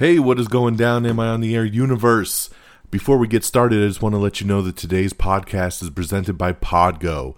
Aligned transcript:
Hey, 0.00 0.18
what 0.18 0.40
is 0.40 0.48
going 0.48 0.76
down? 0.76 1.04
Am 1.04 1.20
I 1.20 1.28
on 1.28 1.42
the 1.42 1.54
air 1.54 1.66
universe? 1.66 2.48
Before 2.90 3.18
we 3.18 3.28
get 3.28 3.44
started, 3.44 3.84
I 3.84 3.86
just 3.86 4.00
want 4.00 4.14
to 4.14 4.18
let 4.18 4.40
you 4.40 4.46
know 4.46 4.62
that 4.62 4.78
today's 4.78 5.12
podcast 5.12 5.82
is 5.82 5.90
presented 5.90 6.38
by 6.38 6.54
Podgo. 6.54 7.34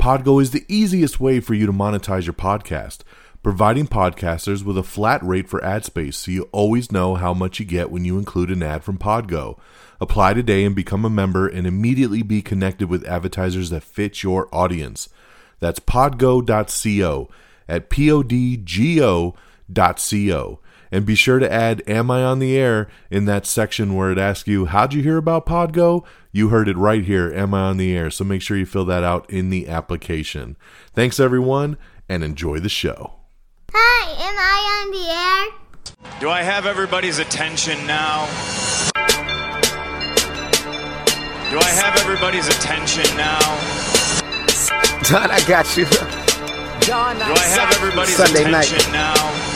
Podgo 0.00 0.40
is 0.40 0.52
the 0.52 0.64
easiest 0.66 1.20
way 1.20 1.40
for 1.40 1.52
you 1.52 1.66
to 1.66 1.74
monetize 1.74 2.24
your 2.24 2.32
podcast, 2.32 3.00
providing 3.42 3.86
podcasters 3.86 4.64
with 4.64 4.78
a 4.78 4.82
flat 4.82 5.22
rate 5.22 5.46
for 5.46 5.62
ad 5.62 5.84
space 5.84 6.16
so 6.16 6.30
you 6.30 6.48
always 6.52 6.90
know 6.90 7.16
how 7.16 7.34
much 7.34 7.60
you 7.60 7.66
get 7.66 7.90
when 7.90 8.06
you 8.06 8.16
include 8.16 8.50
an 8.50 8.62
ad 8.62 8.82
from 8.82 8.96
Podgo. 8.96 9.58
Apply 10.00 10.32
today 10.32 10.64
and 10.64 10.74
become 10.74 11.04
a 11.04 11.10
member 11.10 11.46
and 11.46 11.66
immediately 11.66 12.22
be 12.22 12.40
connected 12.40 12.88
with 12.88 13.04
advertisers 13.04 13.68
that 13.68 13.82
fit 13.82 14.22
your 14.22 14.48
audience. 14.54 15.10
That's 15.60 15.80
podgo.co 15.80 17.28
at 17.68 17.90
podgo.co. 17.90 19.36
And 20.90 21.04
be 21.04 21.14
sure 21.14 21.38
to 21.38 21.52
add 21.52 21.82
Am 21.86 22.10
I 22.10 22.22
on 22.22 22.38
the 22.38 22.56
air 22.56 22.88
in 23.10 23.24
that 23.26 23.46
section 23.46 23.94
where 23.94 24.10
it 24.10 24.18
asks 24.18 24.48
you, 24.48 24.66
How'd 24.66 24.94
you 24.94 25.02
hear 25.02 25.16
about 25.16 25.46
Podgo? 25.46 26.04
You 26.32 26.48
heard 26.48 26.68
it 26.68 26.76
right 26.76 27.04
here, 27.04 27.32
Am 27.32 27.54
I 27.54 27.60
on 27.60 27.76
the 27.76 27.96
air? 27.96 28.10
So 28.10 28.24
make 28.24 28.42
sure 28.42 28.56
you 28.56 28.66
fill 28.66 28.84
that 28.86 29.02
out 29.04 29.28
in 29.30 29.50
the 29.50 29.68
application. 29.68 30.56
Thanks, 30.92 31.18
everyone, 31.18 31.76
and 32.08 32.22
enjoy 32.22 32.60
the 32.60 32.68
show. 32.68 33.14
Hi, 33.72 34.10
am 34.28 34.36
I 34.38 34.84
on 34.84 34.90
the 34.92 35.08
air? 35.10 36.20
Do 36.20 36.30
I 36.30 36.42
have 36.42 36.66
everybody's 36.66 37.18
attention 37.18 37.86
now? 37.86 38.26
Do 41.50 41.58
I 41.58 41.70
have 41.70 41.96
everybody's 42.00 42.48
attention 42.48 43.04
now? 43.16 43.38
Don, 45.08 45.30
I 45.30 45.40
got 45.46 45.76
you. 45.76 45.84
Do 45.84 46.92
I 46.92 47.44
have 47.48 47.74
everybody's 47.76 48.16
Sunday 48.16 48.50
night. 48.50 48.72
now? 48.92 49.55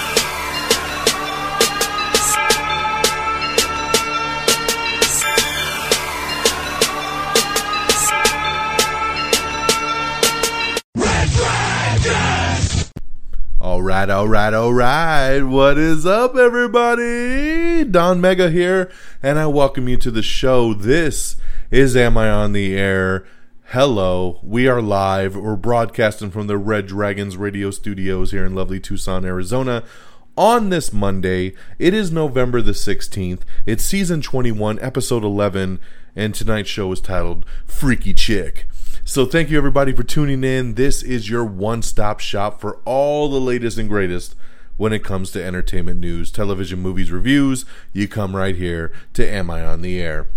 Right, 14.01 14.09
all 14.09 14.27
right, 14.27 14.53
all 14.55 14.73
right. 14.73 15.41
What 15.43 15.77
is 15.77 16.07
up, 16.07 16.35
everybody? 16.35 17.83
Don 17.83 18.19
Mega 18.19 18.49
here, 18.49 18.91
and 19.21 19.37
I 19.37 19.45
welcome 19.45 19.87
you 19.87 19.95
to 19.97 20.09
the 20.09 20.23
show. 20.23 20.73
This 20.73 21.35
is 21.69 21.95
Am 21.95 22.17
I 22.17 22.27
on 22.27 22.53
the 22.53 22.75
Air? 22.75 23.27
Hello, 23.65 24.39
we 24.41 24.67
are 24.67 24.81
live. 24.81 25.35
We're 25.35 25.55
broadcasting 25.55 26.31
from 26.31 26.47
the 26.47 26.57
Red 26.57 26.87
Dragons 26.87 27.37
radio 27.37 27.69
studios 27.69 28.31
here 28.31 28.43
in 28.43 28.55
lovely 28.55 28.79
Tucson, 28.79 29.23
Arizona. 29.23 29.83
On 30.35 30.69
this 30.69 30.91
Monday, 30.91 31.53
it 31.77 31.93
is 31.93 32.11
November 32.11 32.59
the 32.59 32.71
16th. 32.71 33.41
It's 33.67 33.83
season 33.83 34.23
21, 34.23 34.79
episode 34.79 35.23
11, 35.23 35.79
and 36.15 36.33
tonight's 36.33 36.69
show 36.69 36.91
is 36.91 37.01
titled 37.01 37.45
Freaky 37.67 38.15
Chick. 38.15 38.65
So 39.03 39.25
thank 39.25 39.49
you 39.49 39.57
everybody 39.57 39.93
for 39.93 40.03
tuning 40.03 40.43
in. 40.43 40.75
This 40.75 41.01
is 41.01 41.27
your 41.27 41.43
one-stop 41.43 42.19
shop 42.19 42.61
for 42.61 42.77
all 42.85 43.29
the 43.29 43.41
latest 43.41 43.79
and 43.79 43.89
greatest 43.89 44.35
when 44.77 44.93
it 44.93 45.03
comes 45.03 45.31
to 45.31 45.43
entertainment 45.43 45.99
news, 45.99 46.31
television, 46.31 46.79
movies, 46.79 47.11
reviews. 47.11 47.65
You 47.93 48.07
come 48.07 48.35
right 48.35 48.55
here 48.55 48.93
to 49.13 49.27
Am 49.27 49.49
I 49.49 49.65
on 49.65 49.81
the 49.81 49.99
Air? 49.99 50.27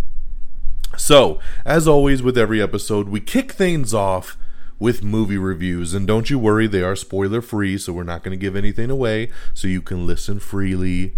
So, 0.96 1.38
as 1.66 1.86
always 1.86 2.22
with 2.22 2.38
every 2.38 2.62
episode, 2.62 3.10
we 3.10 3.20
kick 3.20 3.52
things 3.52 3.92
off 3.92 4.38
with 4.78 5.04
movie 5.04 5.38
reviews. 5.38 5.92
And 5.92 6.06
don't 6.06 6.30
you 6.30 6.38
worry, 6.38 6.66
they 6.66 6.82
are 6.82 6.96
spoiler 6.96 7.42
free, 7.42 7.76
so 7.76 7.92
we're 7.92 8.02
not 8.02 8.22
going 8.22 8.36
to 8.36 8.42
give 8.42 8.56
anything 8.56 8.90
away, 8.90 9.30
so 9.52 9.68
you 9.68 9.82
can 9.82 10.06
listen 10.06 10.40
freely 10.40 11.16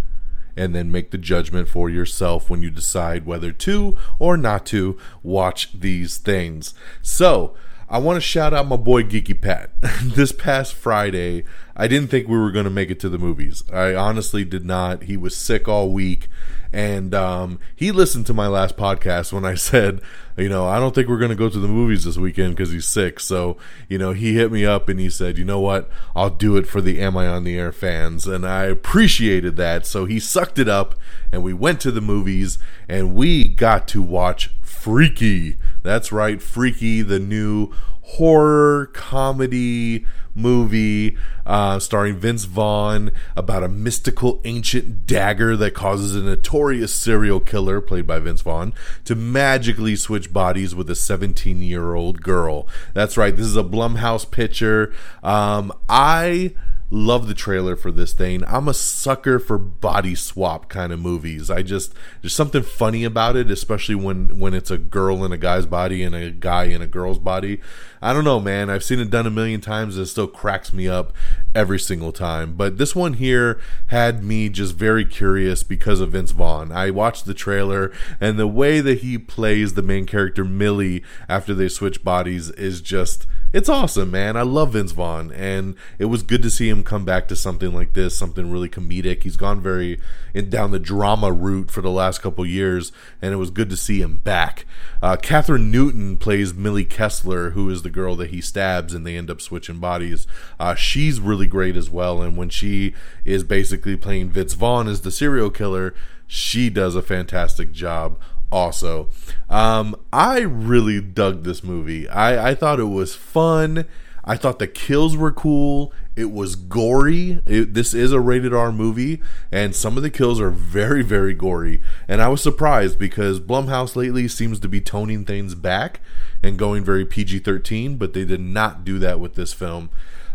and 0.56 0.74
then 0.74 0.90
make 0.90 1.10
the 1.10 1.18
judgment 1.18 1.68
for 1.68 1.90
yourself 1.90 2.48
when 2.48 2.62
you 2.62 2.70
decide 2.70 3.26
whether 3.26 3.52
to 3.52 3.96
or 4.18 4.36
not 4.36 4.66
to 4.66 4.98
watch 5.22 5.78
these 5.78 6.16
things. 6.16 6.74
So, 7.02 7.54
I 7.88 7.98
want 7.98 8.16
to 8.16 8.20
shout 8.20 8.52
out 8.52 8.66
my 8.66 8.76
boy 8.76 9.04
Geeky 9.04 9.40
Pat. 9.40 9.70
this 10.02 10.32
past 10.32 10.74
Friday, 10.74 11.44
I 11.76 11.86
didn't 11.86 12.10
think 12.10 12.26
we 12.26 12.36
were 12.36 12.50
going 12.50 12.64
to 12.64 12.70
make 12.70 12.90
it 12.90 12.98
to 13.00 13.08
the 13.08 13.18
movies. 13.18 13.62
I 13.72 13.94
honestly 13.94 14.44
did 14.44 14.64
not. 14.64 15.04
He 15.04 15.16
was 15.16 15.36
sick 15.36 15.68
all 15.68 15.92
week. 15.92 16.28
And 16.72 17.14
um, 17.14 17.60
he 17.76 17.92
listened 17.92 18.26
to 18.26 18.34
my 18.34 18.48
last 18.48 18.76
podcast 18.76 19.32
when 19.32 19.44
I 19.44 19.54
said, 19.68 20.00
you 20.36 20.48
know, 20.48 20.66
I 20.66 20.80
don't 20.80 20.96
think 20.96 21.08
we're 21.08 21.18
going 21.18 21.30
to 21.30 21.36
go 21.36 21.48
to 21.48 21.60
the 21.60 21.68
movies 21.68 22.02
this 22.02 22.16
weekend 22.16 22.56
because 22.56 22.72
he's 22.72 22.86
sick. 22.86 23.20
So, 23.20 23.56
you 23.88 23.98
know, 23.98 24.12
he 24.12 24.34
hit 24.34 24.50
me 24.50 24.66
up 24.66 24.88
and 24.88 24.98
he 24.98 25.08
said, 25.08 25.38
you 25.38 25.44
know 25.44 25.60
what? 25.60 25.88
I'll 26.16 26.28
do 26.30 26.56
it 26.56 26.66
for 26.66 26.80
the 26.80 27.00
Am 27.00 27.16
I 27.16 27.28
on 27.28 27.44
the 27.44 27.56
Air 27.56 27.70
fans. 27.70 28.26
And 28.26 28.44
I 28.44 28.64
appreciated 28.64 29.54
that. 29.56 29.86
So 29.86 30.06
he 30.06 30.18
sucked 30.18 30.58
it 30.58 30.68
up 30.68 30.96
and 31.30 31.44
we 31.44 31.54
went 31.54 31.80
to 31.82 31.92
the 31.92 32.00
movies 32.00 32.58
and 32.88 33.14
we 33.14 33.46
got 33.46 33.86
to 33.88 34.02
watch 34.02 34.50
Freaky. 34.86 35.56
That's 35.86 36.10
right, 36.10 36.42
Freaky, 36.42 37.00
the 37.02 37.20
new 37.20 37.70
horror 38.02 38.86
comedy 38.86 40.04
movie 40.34 41.16
uh, 41.46 41.78
starring 41.78 42.16
Vince 42.16 42.44
Vaughn 42.44 43.12
about 43.36 43.62
a 43.62 43.68
mystical 43.68 44.40
ancient 44.44 45.06
dagger 45.06 45.56
that 45.56 45.74
causes 45.74 46.16
a 46.16 46.22
notorious 46.22 46.92
serial 46.92 47.38
killer, 47.38 47.80
played 47.80 48.04
by 48.04 48.18
Vince 48.18 48.40
Vaughn, 48.40 48.72
to 49.04 49.14
magically 49.14 49.94
switch 49.94 50.32
bodies 50.32 50.74
with 50.74 50.90
a 50.90 50.96
17 50.96 51.62
year 51.62 51.94
old 51.94 52.20
girl. 52.20 52.66
That's 52.92 53.16
right, 53.16 53.36
this 53.36 53.46
is 53.46 53.56
a 53.56 53.62
Blumhouse 53.62 54.28
picture. 54.28 54.92
Um, 55.22 55.72
I 55.88 56.52
love 56.90 57.26
the 57.26 57.34
trailer 57.34 57.74
for 57.74 57.90
this 57.90 58.12
thing. 58.12 58.44
I'm 58.46 58.68
a 58.68 58.74
sucker 58.74 59.38
for 59.38 59.58
body 59.58 60.14
swap 60.14 60.68
kind 60.68 60.92
of 60.92 61.00
movies. 61.00 61.50
I 61.50 61.62
just 61.62 61.94
there's 62.22 62.34
something 62.34 62.62
funny 62.62 63.04
about 63.04 63.36
it, 63.36 63.50
especially 63.50 63.96
when 63.96 64.38
when 64.38 64.54
it's 64.54 64.70
a 64.70 64.78
girl 64.78 65.24
in 65.24 65.32
a 65.32 65.38
guy's 65.38 65.66
body 65.66 66.02
and 66.02 66.14
a 66.14 66.30
guy 66.30 66.64
in 66.64 66.82
a 66.82 66.86
girl's 66.86 67.18
body. 67.18 67.60
I 68.00 68.12
don't 68.12 68.24
know, 68.24 68.38
man. 68.38 68.70
I've 68.70 68.84
seen 68.84 69.00
it 69.00 69.10
done 69.10 69.26
a 69.26 69.30
million 69.30 69.60
times. 69.60 69.96
And 69.96 70.04
it 70.04 70.08
still 70.08 70.28
cracks 70.28 70.72
me 70.72 70.86
up 70.86 71.12
every 71.54 71.78
single 71.78 72.12
time. 72.12 72.54
But 72.54 72.78
this 72.78 72.94
one 72.94 73.14
here 73.14 73.58
had 73.86 74.22
me 74.22 74.48
just 74.48 74.74
very 74.74 75.04
curious 75.04 75.62
because 75.62 76.00
of 76.00 76.12
Vince 76.12 76.30
Vaughn. 76.30 76.70
I 76.70 76.90
watched 76.90 77.24
the 77.26 77.34
trailer 77.34 77.92
and 78.20 78.38
the 78.38 78.46
way 78.46 78.80
that 78.80 78.98
he 78.98 79.18
plays 79.18 79.74
the 79.74 79.82
main 79.82 80.06
character 80.06 80.44
Millie 80.44 81.02
after 81.28 81.54
they 81.54 81.68
switch 81.68 82.04
bodies 82.04 82.50
is 82.50 82.80
just 82.80 83.26
it's 83.52 83.68
awesome, 83.68 84.10
man. 84.10 84.36
I 84.36 84.42
love 84.42 84.72
Vince 84.72 84.92
Vaughn, 84.92 85.32
and 85.32 85.76
it 85.98 86.06
was 86.06 86.22
good 86.22 86.42
to 86.42 86.50
see 86.50 86.68
him 86.68 86.82
come 86.82 87.04
back 87.04 87.28
to 87.28 87.36
something 87.36 87.72
like 87.72 87.92
this, 87.92 88.16
something 88.16 88.50
really 88.50 88.68
comedic. 88.68 89.22
He's 89.22 89.36
gone 89.36 89.60
very 89.60 90.00
in, 90.34 90.50
down 90.50 90.72
the 90.72 90.78
drama 90.78 91.32
route 91.32 91.70
for 91.70 91.80
the 91.80 91.90
last 91.90 92.20
couple 92.20 92.44
years, 92.44 92.92
and 93.22 93.32
it 93.32 93.36
was 93.36 93.50
good 93.50 93.70
to 93.70 93.76
see 93.76 94.00
him 94.00 94.18
back. 94.18 94.66
Uh, 95.00 95.16
Kathryn 95.16 95.70
Newton 95.70 96.16
plays 96.16 96.54
Millie 96.54 96.84
Kessler, 96.84 97.50
who 97.50 97.70
is 97.70 97.82
the 97.82 97.90
girl 97.90 98.16
that 98.16 98.30
he 98.30 98.40
stabs, 98.40 98.92
and 98.92 99.06
they 99.06 99.16
end 99.16 99.30
up 99.30 99.40
switching 99.40 99.78
bodies. 99.78 100.26
Uh, 100.58 100.74
she's 100.74 101.20
really 101.20 101.46
great 101.46 101.76
as 101.76 101.88
well, 101.88 102.22
and 102.22 102.36
when 102.36 102.48
she 102.48 102.94
is 103.24 103.44
basically 103.44 103.96
playing 103.96 104.30
Vince 104.30 104.54
Vaughn 104.54 104.88
as 104.88 105.02
the 105.02 105.10
serial 105.10 105.50
killer, 105.50 105.94
she 106.26 106.68
does 106.68 106.96
a 106.96 107.02
fantastic 107.02 107.72
job 107.72 108.18
also. 108.50 109.10
Um, 109.48 109.96
I 110.12 110.40
really 110.40 111.00
dug 111.00 111.44
this 111.44 111.62
movie. 111.62 112.08
I, 112.08 112.50
I 112.50 112.54
thought 112.54 112.80
it 112.80 112.84
was 112.84 113.14
fun. 113.14 113.86
I 114.24 114.36
thought 114.36 114.58
the 114.58 114.66
kills 114.66 115.16
were 115.16 115.32
cool. 115.32 115.92
It 116.16 116.32
was 116.32 116.56
gory. 116.56 117.42
It, 117.46 117.74
this 117.74 117.94
is 117.94 118.10
a 118.10 118.18
rated 118.18 118.52
R 118.52 118.72
movie, 118.72 119.20
and 119.52 119.76
some 119.76 119.96
of 119.96 120.02
the 120.02 120.10
kills 120.10 120.40
are 120.40 120.50
very, 120.50 121.02
very 121.02 121.34
gory. 121.34 121.80
And 122.08 122.20
I 122.20 122.28
was 122.28 122.42
surprised 122.42 122.98
because 122.98 123.38
Blumhouse 123.38 123.94
lately 123.94 124.26
seems 124.26 124.58
to 124.60 124.68
be 124.68 124.80
toning 124.80 125.24
things 125.24 125.54
back 125.54 126.00
and 126.42 126.58
going 126.58 126.84
very 126.84 127.04
PG 127.04 127.40
13, 127.40 127.98
but 127.98 128.14
they 128.14 128.24
did 128.24 128.40
not 128.40 128.84
do 128.84 128.98
that 128.98 129.20
with 129.20 129.34
this 129.34 129.52
film. 129.52 129.90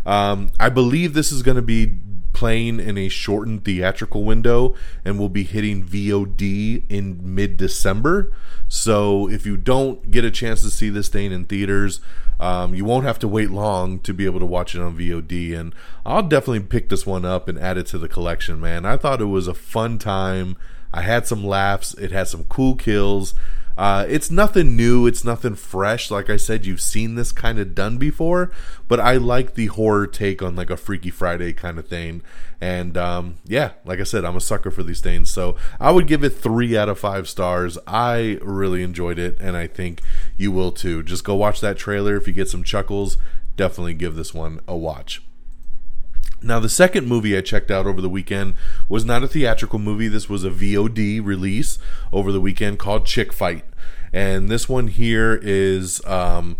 Um, 0.06 0.50
I 0.58 0.68
believe 0.68 1.14
this 1.14 1.30
is 1.30 1.42
going 1.42 1.56
to 1.56 1.62
be 1.62 1.86
playing 2.32 2.80
in 2.80 2.96
a 2.98 3.08
shortened 3.08 3.64
theatrical 3.64 4.24
window 4.24 4.74
and 5.04 5.18
will 5.18 5.28
be 5.28 5.44
hitting 5.44 5.84
VOD 5.84 6.84
in 6.88 7.34
mid 7.34 7.56
December. 7.56 8.32
So 8.68 9.28
if 9.28 9.44
you 9.44 9.56
don't 9.56 10.10
get 10.10 10.24
a 10.24 10.30
chance 10.30 10.62
to 10.62 10.70
see 10.70 10.88
this 10.88 11.08
thing 11.08 11.32
in 11.32 11.44
theaters, 11.44 12.00
um, 12.40 12.74
you 12.74 12.84
won't 12.84 13.04
have 13.04 13.18
to 13.20 13.28
wait 13.28 13.50
long 13.50 14.00
to 14.00 14.12
be 14.12 14.24
able 14.24 14.40
to 14.40 14.46
watch 14.46 14.74
it 14.74 14.80
on 14.80 14.96
VOD. 14.96 15.56
And 15.56 15.74
I'll 16.04 16.22
definitely 16.22 16.60
pick 16.60 16.88
this 16.88 17.06
one 17.06 17.24
up 17.24 17.48
and 17.48 17.58
add 17.58 17.78
it 17.78 17.86
to 17.88 17.98
the 17.98 18.08
collection, 18.08 18.60
man. 18.60 18.84
I 18.84 18.96
thought 18.96 19.20
it 19.20 19.26
was 19.26 19.46
a 19.46 19.54
fun 19.54 19.98
time. 19.98 20.56
I 20.92 21.02
had 21.02 21.26
some 21.26 21.44
laughs. 21.44 21.94
It 21.94 22.10
had 22.10 22.28
some 22.28 22.44
cool 22.44 22.74
kills. 22.74 23.34
Uh, 23.76 24.04
it's 24.08 24.30
nothing 24.30 24.76
new. 24.76 25.06
It's 25.06 25.24
nothing 25.24 25.54
fresh. 25.54 26.10
Like 26.10 26.28
I 26.28 26.36
said, 26.36 26.66
you've 26.66 26.80
seen 26.80 27.14
this 27.14 27.32
kind 27.32 27.58
of 27.58 27.74
done 27.74 27.98
before, 27.98 28.50
but 28.88 29.00
I 29.00 29.16
like 29.16 29.54
the 29.54 29.66
horror 29.66 30.06
take 30.06 30.42
on 30.42 30.56
like 30.56 30.70
a 30.70 30.76
Freaky 30.76 31.10
Friday 31.10 31.52
kind 31.52 31.78
of 31.78 31.88
thing. 31.88 32.22
And 32.60 32.96
um, 32.96 33.36
yeah, 33.44 33.72
like 33.84 34.00
I 34.00 34.04
said, 34.04 34.24
I'm 34.24 34.36
a 34.36 34.40
sucker 34.40 34.70
for 34.70 34.82
these 34.82 35.00
things. 35.00 35.30
So 35.30 35.56
I 35.80 35.90
would 35.90 36.06
give 36.06 36.22
it 36.22 36.30
three 36.30 36.76
out 36.76 36.88
of 36.88 36.98
five 36.98 37.28
stars. 37.28 37.78
I 37.86 38.38
really 38.42 38.82
enjoyed 38.82 39.18
it, 39.18 39.36
and 39.40 39.56
I 39.56 39.66
think 39.66 40.00
you 40.36 40.52
will 40.52 40.72
too. 40.72 41.02
Just 41.02 41.24
go 41.24 41.34
watch 41.34 41.60
that 41.60 41.78
trailer. 41.78 42.16
If 42.16 42.26
you 42.26 42.32
get 42.32 42.48
some 42.48 42.62
chuckles, 42.62 43.16
definitely 43.56 43.94
give 43.94 44.14
this 44.14 44.32
one 44.32 44.60
a 44.68 44.76
watch. 44.76 45.22
Now, 46.42 46.58
the 46.58 46.68
second 46.68 47.06
movie 47.06 47.36
I 47.36 47.40
checked 47.40 47.70
out 47.70 47.86
over 47.86 48.00
the 48.00 48.08
weekend 48.08 48.54
was 48.88 49.04
not 49.04 49.22
a 49.22 49.28
theatrical 49.28 49.78
movie. 49.78 50.08
This 50.08 50.28
was 50.28 50.44
a 50.44 50.50
VOD 50.50 51.24
release 51.24 51.78
over 52.12 52.32
the 52.32 52.40
weekend 52.40 52.78
called 52.78 53.06
Chick 53.06 53.32
Fight. 53.32 53.64
And 54.12 54.48
this 54.48 54.68
one 54.68 54.88
here 54.88 55.38
is 55.42 56.04
um, 56.04 56.56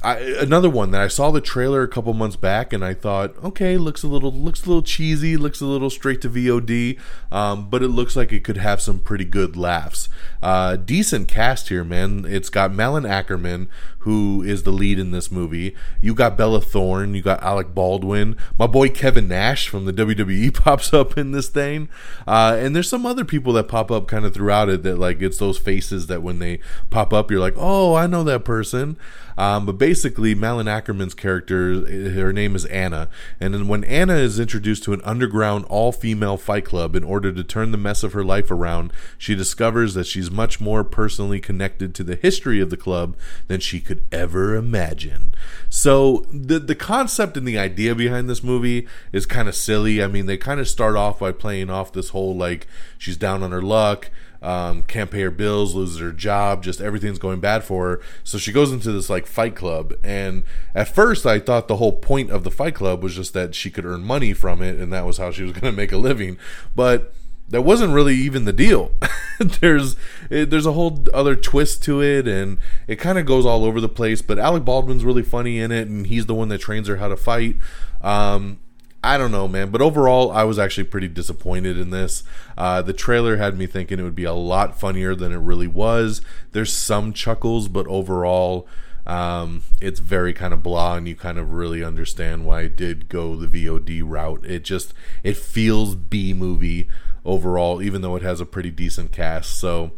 I, 0.00 0.18
another 0.18 0.70
one 0.70 0.92
that 0.92 1.00
I 1.00 1.08
saw 1.08 1.32
the 1.32 1.40
trailer 1.40 1.82
a 1.82 1.88
couple 1.88 2.14
months 2.14 2.36
back, 2.36 2.72
and 2.72 2.84
I 2.84 2.94
thought, 2.94 3.36
okay, 3.42 3.76
looks 3.76 4.04
a 4.04 4.06
little 4.06 4.32
looks 4.32 4.64
a 4.64 4.68
little 4.68 4.82
cheesy, 4.82 5.36
looks 5.36 5.60
a 5.60 5.66
little 5.66 5.90
straight 5.90 6.20
to 6.20 6.30
VOD, 6.30 6.98
um, 7.32 7.68
but 7.68 7.82
it 7.82 7.88
looks 7.88 8.14
like 8.14 8.32
it 8.32 8.44
could 8.44 8.58
have 8.58 8.80
some 8.80 9.00
pretty 9.00 9.24
good 9.24 9.56
laughs. 9.56 10.08
Uh, 10.40 10.76
decent 10.76 11.26
cast 11.26 11.68
here, 11.68 11.82
man. 11.82 12.24
It's 12.28 12.48
got 12.48 12.72
Malin 12.72 13.02
Akerman, 13.02 13.66
who 14.00 14.40
is 14.40 14.62
the 14.62 14.70
lead 14.70 15.00
in 15.00 15.10
this 15.10 15.32
movie. 15.32 15.74
You 16.00 16.14
got 16.14 16.38
Bella 16.38 16.60
Thorne, 16.60 17.14
you 17.14 17.22
got 17.22 17.42
Alec 17.42 17.74
Baldwin, 17.74 18.36
my 18.56 18.68
boy 18.68 18.90
Kevin 18.90 19.26
Nash 19.26 19.68
from 19.68 19.84
the 19.84 19.92
WWE 19.92 20.54
pops 20.62 20.94
up 20.94 21.18
in 21.18 21.32
this 21.32 21.48
thing, 21.48 21.88
uh, 22.24 22.56
and 22.56 22.74
there's 22.76 22.88
some 22.88 23.04
other 23.04 23.24
people 23.24 23.52
that 23.54 23.66
pop 23.66 23.90
up 23.90 24.06
kind 24.06 24.24
of 24.24 24.32
throughout 24.32 24.68
it 24.68 24.84
that 24.84 24.96
like 24.96 25.20
it's 25.20 25.38
those 25.38 25.58
faces 25.58 26.06
that 26.06 26.22
when 26.22 26.38
they 26.38 26.60
pop 26.88 27.12
up, 27.12 27.32
you're 27.32 27.40
like, 27.40 27.54
oh, 27.56 27.94
I 27.94 28.06
know 28.06 28.22
that 28.22 28.44
person. 28.44 28.96
Um, 29.38 29.66
but 29.66 29.78
basically, 29.78 30.34
Malin 30.34 30.66
Akerman's 30.66 31.14
character, 31.14 32.10
her 32.10 32.32
name 32.32 32.56
is 32.56 32.64
Anna, 32.66 33.08
and 33.38 33.54
then 33.54 33.68
when 33.68 33.84
Anna 33.84 34.16
is 34.16 34.40
introduced 34.40 34.82
to 34.82 34.92
an 34.92 35.00
underground 35.04 35.64
all-female 35.66 36.38
fight 36.38 36.64
club 36.64 36.96
in 36.96 37.04
order 37.04 37.32
to 37.32 37.44
turn 37.44 37.70
the 37.70 37.78
mess 37.78 38.02
of 38.02 38.14
her 38.14 38.24
life 38.24 38.50
around, 38.50 38.92
she 39.16 39.36
discovers 39.36 39.94
that 39.94 40.08
she's 40.08 40.28
much 40.28 40.60
more 40.60 40.82
personally 40.82 41.38
connected 41.38 41.94
to 41.94 42.02
the 42.02 42.16
history 42.16 42.60
of 42.60 42.70
the 42.70 42.76
club 42.76 43.16
than 43.46 43.60
she 43.60 43.78
could 43.78 44.02
ever 44.10 44.56
imagine. 44.56 45.32
So 45.68 46.26
the 46.32 46.58
the 46.58 46.74
concept 46.74 47.36
and 47.36 47.46
the 47.46 47.58
idea 47.58 47.94
behind 47.94 48.28
this 48.28 48.42
movie 48.42 48.88
is 49.12 49.24
kind 49.24 49.48
of 49.48 49.54
silly. 49.54 50.02
I 50.02 50.08
mean, 50.08 50.26
they 50.26 50.36
kind 50.36 50.58
of 50.58 50.66
start 50.66 50.96
off 50.96 51.20
by 51.20 51.30
playing 51.30 51.70
off 51.70 51.92
this 51.92 52.08
whole 52.08 52.34
like 52.34 52.66
she's 52.98 53.16
down 53.16 53.44
on 53.44 53.52
her 53.52 53.62
luck 53.62 54.10
um, 54.42 54.82
can't 54.82 55.10
pay 55.10 55.20
her 55.22 55.30
bills, 55.30 55.74
loses 55.74 55.98
her 55.98 56.12
job, 56.12 56.62
just 56.62 56.80
everything's 56.80 57.18
going 57.18 57.40
bad 57.40 57.64
for 57.64 57.88
her. 57.88 58.00
So 58.24 58.38
she 58.38 58.52
goes 58.52 58.72
into 58.72 58.92
this 58.92 59.10
like 59.10 59.26
fight 59.26 59.56
club. 59.56 59.94
And 60.04 60.44
at 60.74 60.94
first, 60.94 61.26
I 61.26 61.38
thought 61.40 61.68
the 61.68 61.76
whole 61.76 61.92
point 61.92 62.30
of 62.30 62.44
the 62.44 62.50
fight 62.50 62.74
club 62.74 63.02
was 63.02 63.14
just 63.16 63.34
that 63.34 63.54
she 63.54 63.70
could 63.70 63.84
earn 63.84 64.02
money 64.02 64.32
from 64.32 64.62
it, 64.62 64.78
and 64.78 64.92
that 64.92 65.06
was 65.06 65.18
how 65.18 65.30
she 65.30 65.42
was 65.42 65.52
going 65.58 65.72
to 65.72 65.76
make 65.76 65.92
a 65.92 65.98
living. 65.98 66.38
But 66.74 67.14
that 67.48 67.62
wasn't 67.62 67.94
really 67.94 68.14
even 68.14 68.44
the 68.44 68.52
deal. 68.52 68.92
there's 69.38 69.96
it, 70.30 70.50
there's 70.50 70.66
a 70.66 70.72
whole 70.72 71.04
other 71.12 71.34
twist 71.34 71.82
to 71.84 72.02
it, 72.02 72.28
and 72.28 72.58
it 72.86 72.96
kind 72.96 73.18
of 73.18 73.26
goes 73.26 73.46
all 73.46 73.64
over 73.64 73.80
the 73.80 73.88
place. 73.88 74.22
But 74.22 74.38
Alec 74.38 74.64
Baldwin's 74.64 75.04
really 75.04 75.22
funny 75.22 75.58
in 75.58 75.72
it, 75.72 75.88
and 75.88 76.06
he's 76.06 76.26
the 76.26 76.34
one 76.34 76.48
that 76.48 76.58
trains 76.58 76.88
her 76.88 76.96
how 76.96 77.08
to 77.08 77.16
fight. 77.16 77.56
Um, 78.02 78.60
I 79.02 79.16
don't 79.16 79.30
know, 79.30 79.46
man. 79.46 79.70
But 79.70 79.80
overall, 79.80 80.32
I 80.32 80.44
was 80.44 80.58
actually 80.58 80.84
pretty 80.84 81.08
disappointed 81.08 81.78
in 81.78 81.90
this. 81.90 82.24
Uh, 82.56 82.82
the 82.82 82.92
trailer 82.92 83.36
had 83.36 83.56
me 83.56 83.66
thinking 83.66 83.98
it 83.98 84.02
would 84.02 84.14
be 84.14 84.24
a 84.24 84.32
lot 84.32 84.78
funnier 84.78 85.14
than 85.14 85.32
it 85.32 85.36
really 85.36 85.68
was. 85.68 86.20
There's 86.52 86.72
some 86.72 87.12
chuckles, 87.12 87.68
but 87.68 87.86
overall, 87.86 88.66
um, 89.06 89.62
it's 89.80 90.00
very 90.00 90.32
kind 90.32 90.52
of 90.52 90.62
blah, 90.62 90.96
and 90.96 91.06
you 91.06 91.14
kind 91.14 91.38
of 91.38 91.52
really 91.52 91.84
understand 91.84 92.44
why 92.44 92.62
it 92.62 92.76
did 92.76 93.08
go 93.08 93.36
the 93.36 93.46
VOD 93.46 94.02
route. 94.04 94.44
It 94.44 94.64
just 94.64 94.92
it 95.22 95.36
feels 95.36 95.94
B 95.94 96.34
movie 96.34 96.88
overall, 97.24 97.80
even 97.80 98.02
though 98.02 98.16
it 98.16 98.22
has 98.22 98.40
a 98.40 98.46
pretty 98.46 98.70
decent 98.70 99.12
cast. 99.12 99.58
So. 99.58 99.92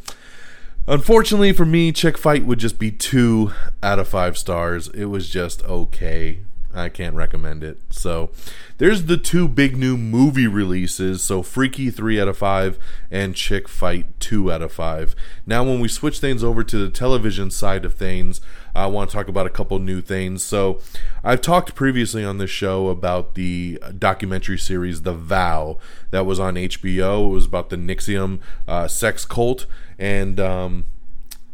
Unfortunately 0.87 1.53
for 1.53 1.67
me, 1.67 1.93
Chick 1.93 2.17
Fight 2.19 2.45
would 2.47 2.59
just 2.59 2.79
be 2.79 2.91
two 2.91 3.53
out 3.81 4.01
of 4.01 4.09
five 4.09 4.37
stars. 4.37 4.89
It 4.89 5.05
was 5.05 5.29
just 5.29 5.63
okay. 5.65 6.41
I 6.73 6.89
can't 6.89 7.17
recommend 7.17 7.65
it. 7.65 7.81
So 7.91 8.31
there's 8.79 9.07
the 9.07 9.17
two 9.17 9.49
big 9.49 9.77
new 9.77 9.97
movie 9.97 10.47
releases. 10.47 11.23
So 11.23 11.43
Freaky 11.43 11.91
3 11.91 12.21
out 12.21 12.29
of 12.29 12.39
5 12.39 12.79
and 13.11 13.35
Chick 13.35 13.69
Fight 13.69 14.07
2 14.21 14.53
out 14.53 14.63
of 14.63 14.73
5. 14.73 15.17
Now, 15.47 15.65
when 15.65 15.81
we 15.81 15.89
switch 15.89 16.21
things 16.21 16.45
over 16.45 16.63
to 16.63 16.79
the 16.79 16.91
television 16.91 17.51
side 17.51 17.85
of 17.85 17.95
things, 17.95 18.41
I 18.75 18.87
want 18.87 19.11
to 19.11 19.17
talk 19.17 19.27
about 19.27 19.47
a 19.47 19.51
couple 19.51 19.79
new 19.81 20.01
things. 20.01 20.45
So 20.45 20.81
I've 21.25 21.41
talked 21.41 21.75
previously 21.75 22.25
on 22.25 22.39
this 22.39 22.51
show 22.51 22.89
about 22.89 23.35
the 23.35 23.83
documentary 23.99 24.59
series 24.59 25.03
The 25.03 25.13
Vow 25.13 25.79
that 26.11 26.25
was 26.25 26.39
on 26.39 26.55
HBO. 26.55 27.27
It 27.27 27.35
was 27.35 27.47
about 27.47 27.71
the 27.71 27.77
NXIVM 27.77 28.39
uh, 28.69 28.87
sex 28.87 29.25
cult. 29.25 29.67
And, 29.99 30.39
um, 30.39 30.87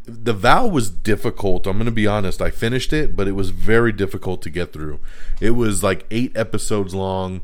the 0.06 0.32
vow 0.32 0.66
was 0.66 0.88
difficult. 0.88 1.66
I'm 1.66 1.74
going 1.74 1.86
to 1.86 1.92
be 1.92 2.06
honest. 2.06 2.40
I 2.40 2.50
finished 2.50 2.92
it, 2.92 3.16
but 3.16 3.26
it 3.26 3.32
was 3.32 3.50
very 3.50 3.92
difficult 3.92 4.40
to 4.42 4.50
get 4.50 4.72
through. 4.72 5.00
It 5.40 5.50
was 5.50 5.82
like 5.82 6.06
eight 6.10 6.36
episodes 6.36 6.94
long, 6.94 7.40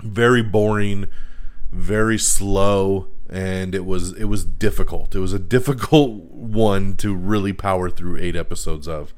very 0.00 0.42
boring, 0.42 1.08
very 1.72 2.16
slow, 2.16 3.08
and 3.28 3.74
it 3.74 3.84
was 3.84 4.12
it 4.12 4.26
was 4.26 4.44
difficult. 4.44 5.14
It 5.14 5.18
was 5.18 5.32
a 5.32 5.38
difficult 5.56 6.12
one 6.30 6.94
to 6.96 7.14
really 7.14 7.52
power 7.52 7.90
through 7.90 8.18
eight 8.18 8.36
episodes 8.36 8.86
of. 8.86 9.12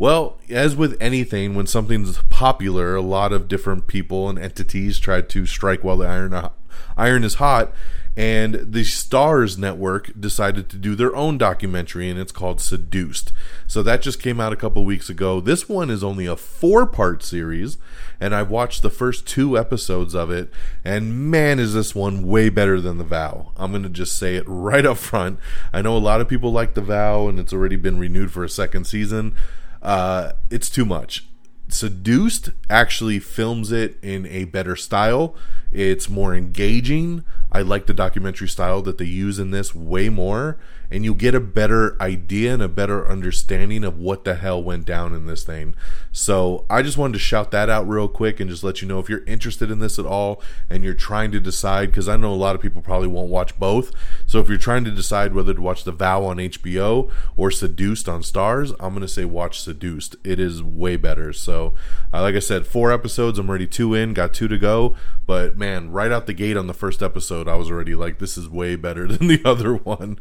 Well, 0.00 0.38
as 0.48 0.76
with 0.76 0.96
anything, 1.00 1.56
when 1.56 1.66
something's 1.66 2.18
popular, 2.30 2.94
a 2.94 3.02
lot 3.02 3.32
of 3.32 3.48
different 3.48 3.88
people 3.88 4.28
and 4.28 4.38
entities 4.38 5.00
try 5.00 5.22
to 5.22 5.44
strike 5.44 5.82
while 5.82 5.96
the 5.96 6.06
iron 6.06 6.50
iron 6.96 7.24
is 7.24 7.34
hot 7.34 7.72
and 8.18 8.54
the 8.54 8.82
Starz 8.82 9.56
network 9.56 10.10
decided 10.18 10.68
to 10.68 10.76
do 10.76 10.96
their 10.96 11.14
own 11.14 11.38
documentary 11.38 12.10
and 12.10 12.18
it's 12.18 12.32
called 12.32 12.60
Seduced. 12.60 13.32
So 13.68 13.80
that 13.84 14.02
just 14.02 14.20
came 14.20 14.40
out 14.40 14.52
a 14.52 14.56
couple 14.56 14.84
weeks 14.84 15.08
ago. 15.08 15.40
This 15.40 15.68
one 15.68 15.88
is 15.88 16.02
only 16.02 16.26
a 16.26 16.34
four-part 16.34 17.22
series 17.22 17.78
and 18.18 18.34
I've 18.34 18.50
watched 18.50 18.82
the 18.82 18.90
first 18.90 19.24
two 19.24 19.56
episodes 19.56 20.16
of 20.16 20.32
it 20.32 20.50
and 20.84 21.30
man 21.30 21.60
is 21.60 21.74
this 21.74 21.94
one 21.94 22.26
way 22.26 22.48
better 22.48 22.80
than 22.80 22.98
The 22.98 23.04
Vow. 23.04 23.52
I'm 23.56 23.70
going 23.70 23.84
to 23.84 23.88
just 23.88 24.18
say 24.18 24.34
it 24.34 24.44
right 24.48 24.84
up 24.84 24.96
front. 24.96 25.38
I 25.72 25.80
know 25.80 25.96
a 25.96 25.98
lot 25.98 26.20
of 26.20 26.26
people 26.26 26.50
like 26.50 26.74
The 26.74 26.80
Vow 26.80 27.28
and 27.28 27.38
it's 27.38 27.52
already 27.52 27.76
been 27.76 28.00
renewed 28.00 28.32
for 28.32 28.42
a 28.42 28.48
second 28.48 28.88
season. 28.88 29.36
Uh, 29.80 30.32
it's 30.50 30.68
too 30.68 30.84
much. 30.84 31.27
Seduced 31.68 32.50
actually 32.70 33.18
films 33.18 33.72
it 33.72 33.98
in 34.02 34.26
a 34.26 34.44
better 34.46 34.74
style. 34.74 35.34
It's 35.70 36.08
more 36.08 36.34
engaging. 36.34 37.24
I 37.52 37.60
like 37.60 37.86
the 37.86 37.94
documentary 37.94 38.48
style 38.48 38.80
that 38.82 38.96
they 38.98 39.04
use 39.04 39.38
in 39.38 39.50
this 39.50 39.74
way 39.74 40.08
more, 40.08 40.58
and 40.90 41.04
you 41.04 41.14
get 41.14 41.34
a 41.34 41.40
better 41.40 42.00
idea 42.00 42.54
and 42.54 42.62
a 42.62 42.68
better 42.68 43.06
understanding 43.06 43.84
of 43.84 43.98
what 43.98 44.24
the 44.24 44.34
hell 44.34 44.62
went 44.62 44.86
down 44.86 45.14
in 45.14 45.26
this 45.26 45.44
thing. 45.44 45.74
So 46.10 46.64
I 46.70 46.80
just 46.80 46.96
wanted 46.96 47.14
to 47.14 47.18
shout 47.18 47.50
that 47.50 47.68
out 47.68 47.88
real 47.88 48.08
quick 48.08 48.40
and 48.40 48.48
just 48.48 48.64
let 48.64 48.80
you 48.80 48.88
know 48.88 48.98
if 48.98 49.10
you're 49.10 49.24
interested 49.24 49.70
in 49.70 49.78
this 49.78 49.98
at 49.98 50.06
all 50.06 50.42
and 50.70 50.84
you're 50.84 50.94
trying 50.94 51.30
to 51.32 51.40
decide, 51.40 51.90
because 51.90 52.08
I 52.08 52.16
know 52.16 52.32
a 52.32 52.34
lot 52.34 52.54
of 52.54 52.62
people 52.62 52.80
probably 52.80 53.08
won't 53.08 53.30
watch 53.30 53.58
both. 53.58 53.92
So 54.28 54.40
if 54.40 54.48
you're 54.50 54.58
trying 54.58 54.84
to 54.84 54.90
decide 54.90 55.34
whether 55.34 55.54
to 55.54 55.60
watch 55.60 55.84
The 55.84 55.90
Vow 55.90 56.22
on 56.26 56.36
HBO 56.36 57.10
or 57.34 57.50
Seduced 57.50 58.10
on 58.10 58.20
Starz, 58.20 58.72
I'm 58.78 58.90
going 58.90 59.00
to 59.00 59.08
say 59.08 59.24
watch 59.24 59.58
Seduced. 59.58 60.16
It 60.22 60.38
is 60.38 60.62
way 60.62 60.96
better. 60.96 61.32
So, 61.32 61.72
uh, 62.12 62.20
like 62.20 62.34
I 62.34 62.40
said, 62.40 62.66
four 62.66 62.92
episodes. 62.92 63.38
I'm 63.38 63.48
already 63.48 63.66
two 63.66 63.94
in, 63.94 64.12
got 64.12 64.34
two 64.34 64.46
to 64.46 64.58
go. 64.58 64.94
But 65.26 65.56
man, 65.56 65.90
right 65.92 66.12
out 66.12 66.26
the 66.26 66.34
gate 66.34 66.58
on 66.58 66.66
the 66.66 66.74
first 66.74 67.02
episode, 67.02 67.48
I 67.48 67.54
was 67.54 67.70
already 67.70 67.94
like, 67.94 68.18
this 68.18 68.36
is 68.36 68.50
way 68.50 68.76
better 68.76 69.06
than 69.08 69.28
the 69.28 69.40
other 69.46 69.74
one. 69.74 70.18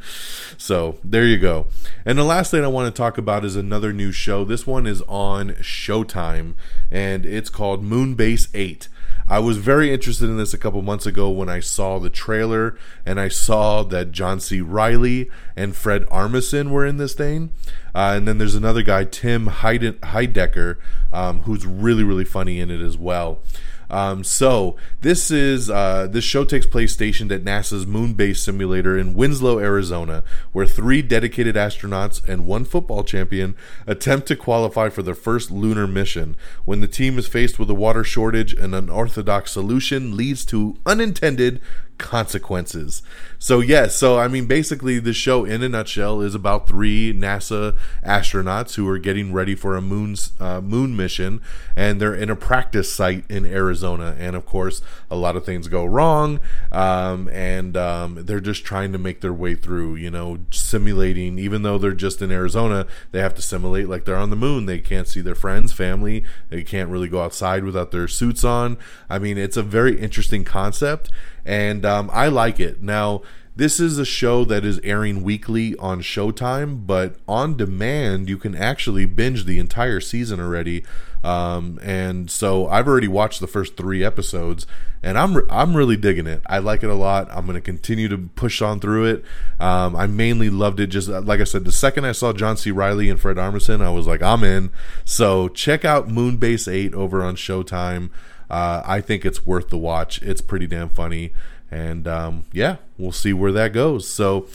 So 0.57 0.99
there 1.03 1.25
you 1.25 1.37
go. 1.37 1.67
And 2.05 2.17
the 2.17 2.23
last 2.23 2.49
thing 2.49 2.63
I 2.63 2.67
want 2.67 2.93
to 2.93 2.97
talk 2.97 3.17
about 3.17 3.43
is 3.43 3.57
another 3.57 3.91
new 3.91 4.13
show. 4.13 4.45
This 4.45 4.65
one 4.65 4.87
is 4.87 5.01
on 5.09 5.49
Showtime, 5.55 6.53
and 6.89 7.25
it's 7.25 7.49
called 7.49 7.83
Moonbase 7.83 8.47
8. 8.53 8.87
I 9.29 9.39
was 9.39 9.57
very 9.57 9.91
interested 9.91 10.29
in 10.29 10.37
this 10.37 10.53
a 10.53 10.57
couple 10.57 10.81
months 10.81 11.05
ago 11.05 11.29
when 11.29 11.49
I 11.49 11.59
saw 11.59 11.99
the 11.99 12.09
trailer 12.09 12.77
and 13.05 13.19
I 13.19 13.27
saw 13.27 13.83
that 13.83 14.13
John 14.13 14.39
C. 14.39 14.61
Reilly 14.61 15.29
and 15.55 15.75
Fred 15.75 16.05
Armisen 16.05 16.69
were 16.69 16.85
in 16.85 16.95
this 16.95 17.13
thing. 17.13 17.51
Uh, 17.93 18.13
and 18.15 18.27
then 18.27 18.37
there's 18.37 18.55
another 18.55 18.83
guy, 18.83 19.03
Tim 19.03 19.47
Heidecker, 19.47 20.77
um, 21.11 21.41
who's 21.41 21.65
really, 21.65 22.05
really 22.05 22.23
funny 22.23 22.61
in 22.61 22.71
it 22.71 22.79
as 22.79 22.97
well. 22.97 23.39
Um, 23.89 24.23
so 24.23 24.75
this 25.01 25.31
is 25.31 25.69
uh, 25.69 26.07
this 26.09 26.23
show 26.23 26.43
takes 26.43 26.65
place 26.65 26.93
stationed 26.93 27.31
at 27.31 27.43
NASA's 27.43 27.87
moon 27.87 28.13
base 28.13 28.41
simulator 28.41 28.97
in 28.97 29.13
Winslow, 29.13 29.59
Arizona, 29.59 30.23
where 30.51 30.65
three 30.65 31.01
dedicated 31.01 31.55
astronauts 31.55 32.23
and 32.27 32.45
one 32.45 32.65
football 32.65 33.03
champion 33.03 33.55
attempt 33.85 34.27
to 34.27 34.35
qualify 34.35 34.89
for 34.89 35.01
their 35.01 35.15
first 35.15 35.51
lunar 35.51 35.87
mission. 35.87 36.35
When 36.65 36.81
the 36.81 36.87
team 36.87 37.17
is 37.17 37.27
faced 37.27 37.59
with 37.59 37.69
a 37.69 37.75
water 37.75 38.03
shortage, 38.03 38.53
an 38.53 38.73
unorthodox 38.73 39.51
solution 39.51 40.17
leads 40.17 40.45
to 40.45 40.77
unintended 40.85 41.61
consequences. 41.97 43.01
So 43.39 43.59
yes, 43.59 43.95
so 43.95 44.17
I 44.17 44.27
mean 44.27 44.45
basically 44.45 44.99
the 44.99 45.13
show 45.13 45.45
in 45.45 45.61
a 45.61 45.69
nutshell 45.69 46.21
is 46.21 46.33
about 46.33 46.67
three 46.67 47.13
NASA 47.13 47.75
astronauts 48.05 48.75
who 48.75 48.87
are 48.87 48.97
getting 48.97 49.31
ready 49.31 49.55
for 49.55 49.75
a 49.75 49.81
moon's 49.81 50.31
uh, 50.39 50.61
moon 50.61 50.95
mission 50.95 51.41
and 51.75 52.01
they're 52.01 52.15
in 52.15 52.29
a 52.29 52.35
practice 52.35 52.91
site 52.93 53.25
in 53.29 53.45
Arizona 53.45 54.15
and 54.17 54.35
of 54.35 54.45
course 54.45 54.81
a 55.11 55.15
lot 55.15 55.35
of 55.35 55.45
things 55.45 55.67
go 55.67 55.85
wrong 55.85 56.39
um, 56.71 57.27
and 57.29 57.77
um, 57.77 58.25
they're 58.25 58.39
just 58.39 58.65
trying 58.65 58.91
to 58.91 58.97
make 58.97 59.21
their 59.21 59.33
way 59.33 59.55
through, 59.55 59.95
you 59.95 60.09
know, 60.09 60.39
simulating 60.51 61.37
even 61.37 61.61
though 61.61 61.77
they're 61.77 61.91
just 61.91 62.21
in 62.21 62.31
Arizona, 62.31 62.87
they 63.11 63.19
have 63.19 63.35
to 63.35 63.41
simulate 63.41 63.87
like 63.87 64.05
they're 64.05 64.15
on 64.15 64.29
the 64.29 64.35
moon. 64.35 64.65
They 64.65 64.79
can't 64.79 65.07
see 65.07 65.21
their 65.21 65.35
friends, 65.35 65.71
family, 65.73 66.23
they 66.49 66.63
can't 66.63 66.89
really 66.89 67.07
go 67.07 67.21
outside 67.21 67.63
without 67.63 67.91
their 67.91 68.07
suits 68.07 68.43
on. 68.43 68.77
I 69.09 69.19
mean, 69.19 69.37
it's 69.37 69.57
a 69.57 69.63
very 69.63 69.99
interesting 69.99 70.43
concept 70.43 71.11
and 71.47 71.85
um, 71.85 72.09
I 72.13 72.27
like 72.27 72.59
it. 72.59 72.83
Now, 72.83 73.21
this 73.55 73.79
is 73.79 73.97
a 73.97 74.05
show 74.05 74.45
that 74.45 74.63
is 74.63 74.79
airing 74.83 75.23
weekly 75.23 75.75
on 75.77 76.01
Showtime, 76.01 76.85
but 76.85 77.15
on 77.27 77.57
demand, 77.57 78.29
you 78.29 78.37
can 78.37 78.53
actually 78.53 79.05
binge 79.05 79.45
the 79.45 79.57
entire 79.57 79.99
season 79.99 80.39
already. 80.39 80.83
Um, 81.23 81.79
and 81.81 82.29
so 82.29 82.67
I've 82.67 82.87
already 82.87 83.07
watched 83.07 83.39
the 83.39 83.47
first 83.47 83.75
three 83.75 84.03
episodes, 84.03 84.67
and 85.01 85.17
I'm 85.17 85.37
re- 85.37 85.43
I'm 85.49 85.75
really 85.75 85.97
digging 85.97 86.27
it. 86.27 86.41
I 86.45 86.59
like 86.59 86.83
it 86.83 86.89
a 86.89 86.95
lot. 86.95 87.29
I'm 87.31 87.45
going 87.45 87.55
to 87.55 87.61
continue 87.61 88.07
to 88.09 88.17
push 88.35 88.61
on 88.61 88.79
through 88.79 89.05
it. 89.05 89.25
Um, 89.59 89.95
I 89.95 90.05
mainly 90.05 90.51
loved 90.51 90.79
it. 90.79 90.87
Just 90.87 91.07
like 91.07 91.41
I 91.41 91.45
said, 91.45 91.65
the 91.65 91.71
second 91.71 92.05
I 92.05 92.11
saw 92.11 92.33
John 92.33 92.57
C. 92.57 92.69
Reilly 92.69 93.09
and 93.09 93.19
Fred 93.19 93.37
Armisen, 93.37 93.81
I 93.81 93.89
was 93.89 94.05
like, 94.05 94.21
I'm 94.21 94.43
in. 94.43 94.69
So 95.03 95.47
check 95.47 95.83
out 95.83 96.09
Moonbase 96.09 96.71
Eight 96.71 96.93
over 96.93 97.23
on 97.23 97.35
Showtime. 97.35 98.11
Uh, 98.49 98.81
I 98.85 99.01
think 99.01 99.25
it's 99.25 99.45
worth 99.45 99.69
the 99.69 99.77
watch. 99.77 100.21
It's 100.21 100.41
pretty 100.41 100.67
damn 100.67 100.89
funny. 100.89 101.33
And 101.69 102.07
um, 102.07 102.45
yeah, 102.53 102.77
we'll 102.97 103.11
see 103.11 103.33
where 103.33 103.51
that 103.51 103.73
goes. 103.73 104.07
So 104.07 104.47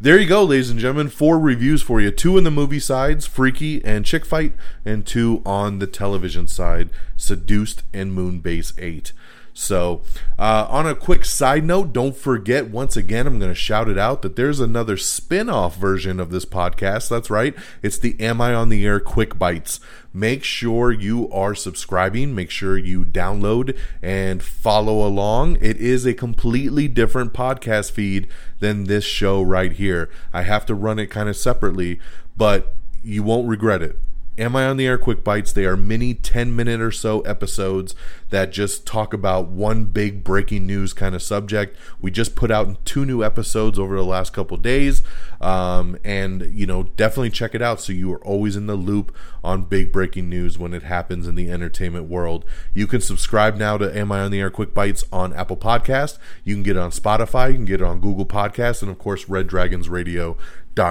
there 0.00 0.18
you 0.18 0.28
go, 0.28 0.44
ladies 0.44 0.70
and 0.70 0.78
gentlemen. 0.78 1.08
Four 1.08 1.38
reviews 1.38 1.82
for 1.82 2.00
you 2.00 2.10
two 2.10 2.36
in 2.38 2.44
the 2.44 2.50
movie 2.50 2.78
sides, 2.78 3.26
Freaky 3.26 3.84
and 3.84 4.04
Chick 4.04 4.24
Fight, 4.24 4.52
and 4.84 5.04
two 5.06 5.42
on 5.44 5.78
the 5.78 5.86
television 5.86 6.46
side, 6.46 6.90
Seduced 7.16 7.82
and 7.92 8.16
Moonbase 8.16 8.74
8. 8.78 9.12
So, 9.54 10.02
uh, 10.38 10.68
on 10.70 10.86
a 10.86 10.94
quick 10.94 11.24
side 11.24 11.64
note, 11.64 11.92
don't 11.92 12.14
forget, 12.14 12.70
once 12.70 12.96
again, 12.96 13.26
I'm 13.26 13.40
going 13.40 13.50
to 13.50 13.56
shout 13.56 13.88
it 13.88 13.98
out 13.98 14.22
that 14.22 14.36
there's 14.36 14.60
another 14.60 14.96
spin 14.96 15.50
off 15.50 15.76
version 15.76 16.20
of 16.20 16.30
this 16.30 16.44
podcast. 16.44 17.08
That's 17.08 17.28
right. 17.28 17.56
It's 17.82 17.98
the 17.98 18.14
Am 18.20 18.40
I 18.40 18.54
on 18.54 18.68
the 18.68 18.86
Air 18.86 19.00
Quick 19.00 19.36
Bites. 19.36 19.80
Make 20.18 20.42
sure 20.42 20.90
you 20.90 21.30
are 21.30 21.54
subscribing. 21.54 22.34
Make 22.34 22.50
sure 22.50 22.76
you 22.76 23.04
download 23.04 23.78
and 24.02 24.42
follow 24.42 25.06
along. 25.06 25.58
It 25.60 25.76
is 25.76 26.04
a 26.04 26.12
completely 26.12 26.88
different 26.88 27.32
podcast 27.32 27.92
feed 27.92 28.26
than 28.58 28.84
this 28.84 29.04
show 29.04 29.40
right 29.40 29.70
here. 29.70 30.10
I 30.32 30.42
have 30.42 30.66
to 30.66 30.74
run 30.74 30.98
it 30.98 31.06
kind 31.06 31.28
of 31.28 31.36
separately, 31.36 32.00
but 32.36 32.74
you 33.04 33.22
won't 33.22 33.46
regret 33.46 33.80
it. 33.80 33.96
Am 34.38 34.54
I 34.54 34.66
on 34.66 34.76
the 34.76 34.86
Air 34.86 34.98
Quick 34.98 35.24
Bites? 35.24 35.52
They 35.52 35.64
are 35.64 35.76
mini 35.76 36.14
10 36.14 36.54
minute 36.54 36.80
or 36.80 36.92
so 36.92 37.22
episodes 37.22 37.96
that 38.30 38.52
just 38.52 38.86
talk 38.86 39.12
about 39.12 39.48
one 39.48 39.86
big 39.86 40.22
breaking 40.22 40.64
news 40.64 40.92
kind 40.92 41.16
of 41.16 41.22
subject. 41.22 41.76
We 42.00 42.12
just 42.12 42.36
put 42.36 42.52
out 42.52 42.84
two 42.84 43.04
new 43.04 43.24
episodes 43.24 43.80
over 43.80 43.96
the 43.96 44.04
last 44.04 44.32
couple 44.32 44.56
days. 44.56 45.02
Um, 45.40 45.98
and, 46.04 46.42
you 46.54 46.66
know, 46.66 46.84
definitely 46.84 47.30
check 47.30 47.52
it 47.52 47.62
out 47.62 47.80
so 47.80 47.92
you 47.92 48.12
are 48.12 48.24
always 48.24 48.54
in 48.54 48.68
the 48.68 48.76
loop 48.76 49.12
on 49.42 49.64
big 49.64 49.92
breaking 49.92 50.28
news 50.28 50.58
when 50.58 50.74
it 50.74 50.82
happens 50.82 51.26
in 51.26 51.34
the 51.34 51.50
entertainment 51.50 52.06
world. 52.06 52.44
You 52.74 52.86
can 52.86 53.00
subscribe 53.00 53.56
now 53.56 53.78
to 53.78 53.96
Am 53.96 54.12
I 54.12 54.20
on 54.20 54.30
the 54.30 54.40
Air 54.40 54.50
Quick 54.50 54.74
Bites 54.74 55.04
on 55.12 55.32
Apple 55.34 55.56
Podcast. 55.56 56.18
You 56.44 56.54
can 56.54 56.62
get 56.62 56.76
it 56.76 56.80
on 56.80 56.90
Spotify. 56.90 57.48
You 57.48 57.54
can 57.54 57.64
get 57.64 57.80
it 57.80 57.86
on 57.86 58.00
Google 58.00 58.26
Podcast. 58.26 58.82
And, 58.82 58.90
of 58.90 58.98
course, 58.98 59.28
Red 59.28 59.46
Dragons 59.46 59.88
Radio 59.88 60.36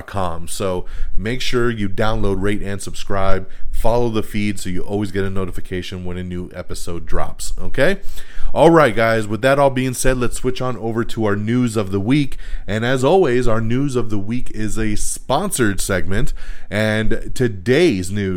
Com. 0.06 0.50
So 0.50 0.86
make 1.16 1.40
sure 1.40 1.72
you 1.72 1.88
download, 1.88 2.42
rate, 2.42 2.62
and 2.62 2.82
subscribe. 2.82 3.50
Follow 3.72 4.10
the 4.10 4.24
feed 4.24 4.60
so 4.60 4.70
you 4.70 4.82
always 4.82 5.12
get 5.12 5.24
a 5.24 5.30
notification 5.30 6.04
when 6.04 6.18
a 6.18 6.24
new 6.24 6.50
episode 6.54 7.06
drops. 7.06 7.54
Okay? 7.58 8.02
All 8.54 8.70
right, 8.70 8.96
guys, 8.96 9.28
with 9.28 9.42
that 9.44 9.60
all 9.60 9.70
being 9.70 9.94
said, 9.94 10.18
let's 10.18 10.38
switch 10.38 10.62
on 10.62 10.76
over 10.78 11.04
to 11.06 11.26
our 11.26 11.36
news 11.36 11.78
of 11.78 11.92
the 11.92 12.00
week. 12.00 12.38
And 12.66 12.84
as 12.84 13.04
always, 13.04 13.48
our 13.48 13.62
news 13.62 13.96
of 13.96 14.10
the 14.10 14.18
week 14.18 14.52
is 14.52 14.78
a 14.78 14.96
sponsored 14.96 15.80
segment. 15.80 16.34
And 16.70 17.32
today's 17.34 18.12
news 18.12 18.37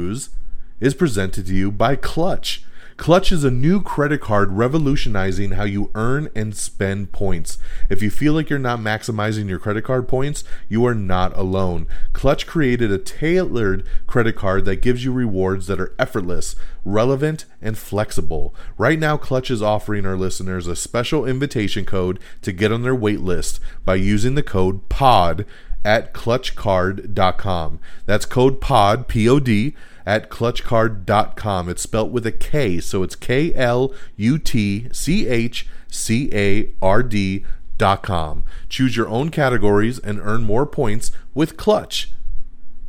is 0.80 0.94
presented 0.94 1.46
to 1.46 1.54
you 1.54 1.70
by 1.70 1.96
Klutch. 1.96 2.64
Klutch 3.00 3.32
is 3.32 3.44
a 3.44 3.50
new 3.50 3.80
credit 3.80 4.20
card 4.20 4.52
revolutionizing 4.52 5.52
how 5.52 5.64
you 5.64 5.90
earn 5.94 6.28
and 6.34 6.54
spend 6.54 7.12
points. 7.12 7.56
If 7.88 8.02
you 8.02 8.10
feel 8.10 8.34
like 8.34 8.50
you're 8.50 8.58
not 8.58 8.78
maximizing 8.78 9.48
your 9.48 9.58
credit 9.58 9.84
card 9.84 10.06
points, 10.06 10.44
you 10.68 10.84
are 10.84 10.94
not 10.94 11.34
alone. 11.34 11.86
Klutch 12.12 12.46
created 12.46 12.92
a 12.92 12.98
tailored 12.98 13.86
credit 14.06 14.36
card 14.36 14.66
that 14.66 14.82
gives 14.82 15.02
you 15.02 15.12
rewards 15.12 15.66
that 15.66 15.80
are 15.80 15.94
effortless, 15.98 16.56
relevant, 16.84 17.46
and 17.62 17.78
flexible. 17.78 18.54
Right 18.76 18.98
now, 18.98 19.16
Klutch 19.16 19.50
is 19.50 19.62
offering 19.62 20.04
our 20.04 20.16
listeners 20.16 20.66
a 20.66 20.76
special 20.76 21.24
invitation 21.24 21.86
code 21.86 22.18
to 22.42 22.52
get 22.52 22.70
on 22.70 22.82
their 22.82 22.94
wait 22.94 23.20
list 23.20 23.60
by 23.86 23.94
using 23.94 24.34
the 24.34 24.42
code 24.42 24.90
POD 24.90 25.46
at 25.86 26.12
klutchcard.com. 26.12 27.80
That's 28.04 28.26
code 28.26 28.60
POD, 28.60 29.08
P 29.08 29.26
O 29.26 29.40
D, 29.40 29.74
at 30.06 30.30
klutchcard.com. 30.30 31.68
It's 31.68 31.82
spelt 31.82 32.10
with 32.10 32.26
a 32.26 32.32
K, 32.32 32.80
so 32.80 33.02
it's 33.02 33.16
K 33.16 33.54
L 33.54 33.92
U 34.16 34.38
T 34.38 34.88
C 34.92 35.26
H 35.26 35.66
C 35.88 36.30
A 36.32 36.72
R 36.82 37.02
D.com. 37.02 38.44
Choose 38.68 38.96
your 38.96 39.08
own 39.08 39.30
categories 39.30 39.98
and 39.98 40.20
earn 40.20 40.42
more 40.42 40.66
points 40.66 41.10
with 41.34 41.56
Klutch. 41.56 42.12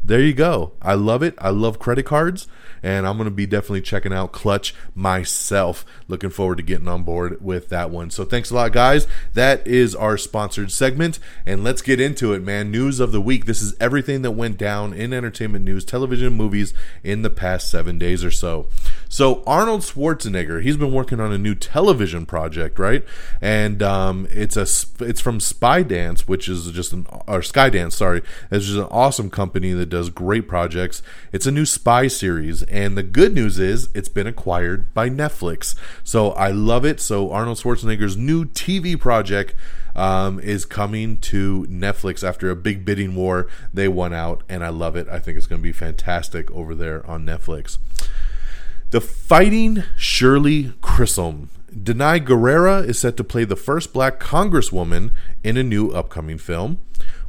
There 0.03 0.21
you 0.21 0.33
go. 0.33 0.73
I 0.81 0.95
love 0.95 1.21
it. 1.21 1.35
I 1.37 1.49
love 1.49 1.79
credit 1.79 2.03
cards 2.05 2.47
and 2.83 3.07
I'm 3.07 3.17
going 3.17 3.25
to 3.25 3.31
be 3.31 3.45
definitely 3.45 3.81
checking 3.81 4.13
out 4.13 4.31
Klutch 4.31 4.73
myself. 4.95 5.85
Looking 6.07 6.29
forward 6.29 6.57
to 6.57 6.63
getting 6.63 6.87
on 6.87 7.03
board 7.03 7.43
with 7.43 7.69
that 7.69 7.89
one. 7.89 8.09
So 8.09 8.25
thanks 8.25 8.51
a 8.51 8.55
lot, 8.55 8.71
guys. 8.71 9.07
That 9.33 9.65
is 9.67 9.95
our 9.95 10.17
sponsored 10.17 10.71
segment, 10.71 11.19
and 11.45 11.63
let's 11.63 11.81
get 11.81 11.99
into 11.99 12.33
it, 12.33 12.43
man. 12.43 12.71
News 12.71 12.99
of 12.99 13.11
the 13.11 13.21
week. 13.21 13.45
This 13.45 13.61
is 13.61 13.75
everything 13.79 14.21
that 14.23 14.31
went 14.31 14.57
down 14.57 14.93
in 14.93 15.13
entertainment 15.13 15.65
news, 15.65 15.85
television, 15.85 16.33
movies 16.33 16.73
in 17.03 17.21
the 17.21 17.29
past 17.29 17.69
seven 17.69 17.97
days 17.97 18.23
or 18.23 18.31
so. 18.31 18.67
So 19.11 19.43
Arnold 19.45 19.81
Schwarzenegger, 19.81 20.63
he's 20.63 20.77
been 20.77 20.93
working 20.93 21.19
on 21.19 21.33
a 21.33 21.37
new 21.37 21.53
television 21.53 22.25
project, 22.25 22.79
right? 22.79 23.03
And 23.41 23.83
um, 23.83 24.25
it's 24.31 24.55
a 24.55 24.61
it's 25.05 25.19
from 25.19 25.39
Spydance, 25.39 26.21
which 26.21 26.47
is 26.47 26.71
just 26.71 26.93
an 26.93 27.05
or 27.27 27.41
Skydance, 27.41 27.91
sorry, 27.91 28.21
it's 28.49 28.67
just 28.67 28.77
an 28.77 28.85
awesome 28.85 29.29
company 29.29 29.73
that 29.73 29.87
does 29.87 30.09
great 30.09 30.47
projects. 30.47 31.03
It's 31.33 31.45
a 31.45 31.51
new 31.51 31.65
spy 31.65 32.07
series, 32.07 32.63
and 32.63 32.97
the 32.97 33.03
good 33.03 33.33
news 33.33 33.59
is 33.59 33.89
it's 33.93 34.07
been 34.07 34.27
acquired 34.27 34.93
by 34.93 35.09
Netflix. 35.09 35.75
So 36.05 36.31
I 36.31 36.51
love 36.51 36.85
it. 36.85 37.01
So 37.01 37.33
Arnold 37.33 37.57
Schwarzenegger's 37.57 38.15
new 38.15 38.45
TV 38.45 38.97
project 38.97 39.55
um, 39.93 40.39
is 40.39 40.63
coming 40.63 41.17
to 41.17 41.67
Netflix 41.69 42.25
after 42.25 42.49
a 42.49 42.55
big 42.55 42.85
bidding 42.85 43.15
war. 43.15 43.49
They 43.73 43.89
won 43.89 44.13
out, 44.13 44.43
and 44.47 44.63
I 44.63 44.69
love 44.69 44.95
it. 44.95 45.09
I 45.09 45.19
think 45.19 45.37
it's 45.37 45.47
going 45.47 45.59
to 45.59 45.63
be 45.63 45.73
fantastic 45.73 46.49
over 46.51 46.73
there 46.73 47.05
on 47.05 47.25
Netflix. 47.25 47.77
The 48.91 48.99
Fighting 48.99 49.85
Shirley 49.95 50.73
Chisholm. 50.83 51.49
Danai 51.73 52.19
Gurira 52.25 52.85
is 52.85 52.99
set 52.99 53.15
to 53.15 53.23
play 53.23 53.45
the 53.45 53.55
first 53.55 53.93
black 53.93 54.19
congresswoman 54.19 55.11
in 55.45 55.55
a 55.55 55.63
new 55.63 55.91
upcoming 55.91 56.37
film. 56.37 56.77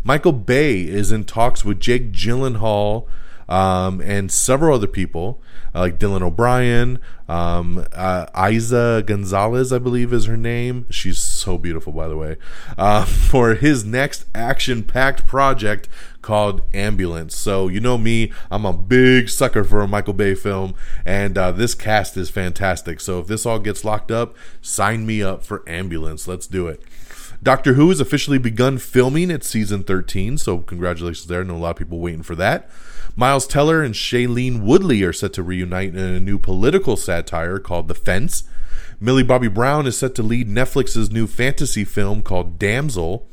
Michael 0.03 0.33
Bay 0.33 0.81
is 0.81 1.13
in 1.13 1.23
talks 1.23 1.65
with 1.65 1.79
Jake 1.79 2.11
Gyllenhaal 2.11 3.07
um, 3.49 4.01
and 4.01 4.33
several 4.33 4.75
other 4.75 4.89
people 4.89 5.41
uh, 5.75 5.81
like 5.81 5.99
Dylan 5.99 6.23
O'Brien, 6.23 6.99
um, 7.29 7.87
uh, 7.93 8.27
Eiza 8.35 9.05
Gonzalez, 9.07 9.73
I 9.73 9.79
believe 9.79 10.13
is 10.13 10.27
her 10.27 10.37
name. 10.37 10.87
She's 10.91 11.19
so 11.19 11.59
beautiful, 11.59 11.93
by 11.93 12.09
the 12.09 12.17
way. 12.17 12.37
Uh, 12.77 13.05
for 13.07 13.55
his 13.55 13.85
next 13.85 14.27
action-packed 14.35 15.27
project 15.27 15.89
called 16.23 16.63
Ambulance. 16.73 17.37
So 17.37 17.69
you 17.69 17.81
know 17.81 17.99
me, 17.99 18.33
I'm 18.51 18.65
a 18.65 18.73
big 18.73 19.29
sucker 19.29 19.65
for 19.65 19.81
a 19.81 19.89
Michael 19.89 20.15
Bay 20.15 20.35
film, 20.35 20.75
and 21.05 21.37
uh, 21.37 21.53
this 21.53 21.75
cast 21.75 22.17
is 22.17 22.31
fantastic. 22.31 23.01
So 23.01 23.21
if 23.21 23.27
this 23.27 23.45
all 23.45 23.59
gets 23.59 23.85
locked 23.85 24.11
up, 24.11 24.35
sign 24.61 25.05
me 25.05 25.23
up 25.23 25.45
for 25.45 25.69
Ambulance. 25.69 26.27
Let's 26.27 26.47
do 26.47 26.69
it. 26.69 26.83
Doctor 27.43 27.75
Who 27.75 27.89
has 27.89 27.99
officially 27.99 28.39
begun 28.39 28.79
filming 28.79 29.29
its 29.29 29.49
season 29.49 29.83
13, 29.83 30.39
so 30.39 30.59
congratulations 30.59 31.27
there. 31.27 31.41
I 31.41 31.45
know 31.45 31.57
a 31.57 31.59
lot 31.59 31.71
of 31.71 31.77
people 31.77 31.99
waiting 31.99 32.23
for 32.23 32.37
that. 32.37 32.71
Miles 33.17 33.49
Teller 33.49 33.83
and 33.83 33.95
Shailene 33.95 34.63
Woodley 34.63 35.03
are 35.03 35.13
set 35.13 35.33
to 35.35 35.43
reunite 35.43 35.97
in 35.97 35.99
a 35.99 36.21
new 36.21 36.39
political 36.39 36.97
satire 36.97 37.59
called 37.59 37.89
The 37.89 37.97
Fence. 37.97 38.45
Millie 39.01 39.25
Bobby 39.25 39.49
Brown 39.49 39.89
is 39.89 39.99
set 39.99 40.15
to 40.15 40.23
lead 40.23 40.49
Netflix's 40.49 41.11
new 41.11 41.27
fantasy 41.27 41.85
film 41.85 42.23
called 42.23 42.61
Damsel. 42.61 43.27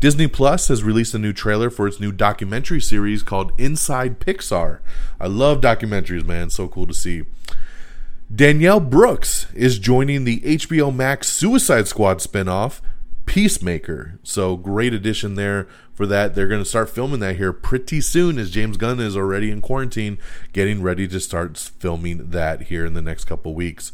Disney 0.00 0.26
Plus 0.26 0.68
has 0.68 0.82
released 0.82 1.12
a 1.12 1.18
new 1.18 1.34
trailer 1.34 1.68
for 1.68 1.86
its 1.86 2.00
new 2.00 2.10
documentary 2.10 2.80
series 2.80 3.22
called 3.22 3.52
Inside 3.58 4.18
Pixar. 4.18 4.80
I 5.20 5.26
love 5.26 5.60
documentaries, 5.60 6.24
man. 6.24 6.48
So 6.48 6.68
cool 6.68 6.86
to 6.86 6.94
see. 6.94 7.24
Danielle 8.34 8.80
Brooks 8.80 9.46
is 9.52 9.78
joining 9.78 10.24
the 10.24 10.40
HBO 10.40 10.94
Max 10.94 11.28
Suicide 11.28 11.86
Squad 11.86 12.18
spinoff, 12.18 12.80
Peacemaker. 13.26 14.18
So 14.22 14.56
great 14.56 14.94
addition 14.94 15.34
there 15.34 15.68
for 15.92 16.06
that. 16.06 16.34
They're 16.34 16.48
going 16.48 16.62
to 16.62 16.68
start 16.68 16.88
filming 16.88 17.20
that 17.20 17.36
here 17.36 17.52
pretty 17.52 18.00
soon 18.00 18.38
as 18.38 18.50
James 18.50 18.78
Gunn 18.78 19.00
is 19.00 19.18
already 19.18 19.50
in 19.50 19.60
quarantine, 19.60 20.16
getting 20.54 20.80
ready 20.80 21.06
to 21.08 21.20
start 21.20 21.58
filming 21.58 22.30
that 22.30 22.62
here 22.62 22.86
in 22.86 22.94
the 22.94 23.02
next 23.02 23.26
couple 23.26 23.52
weeks. 23.52 23.92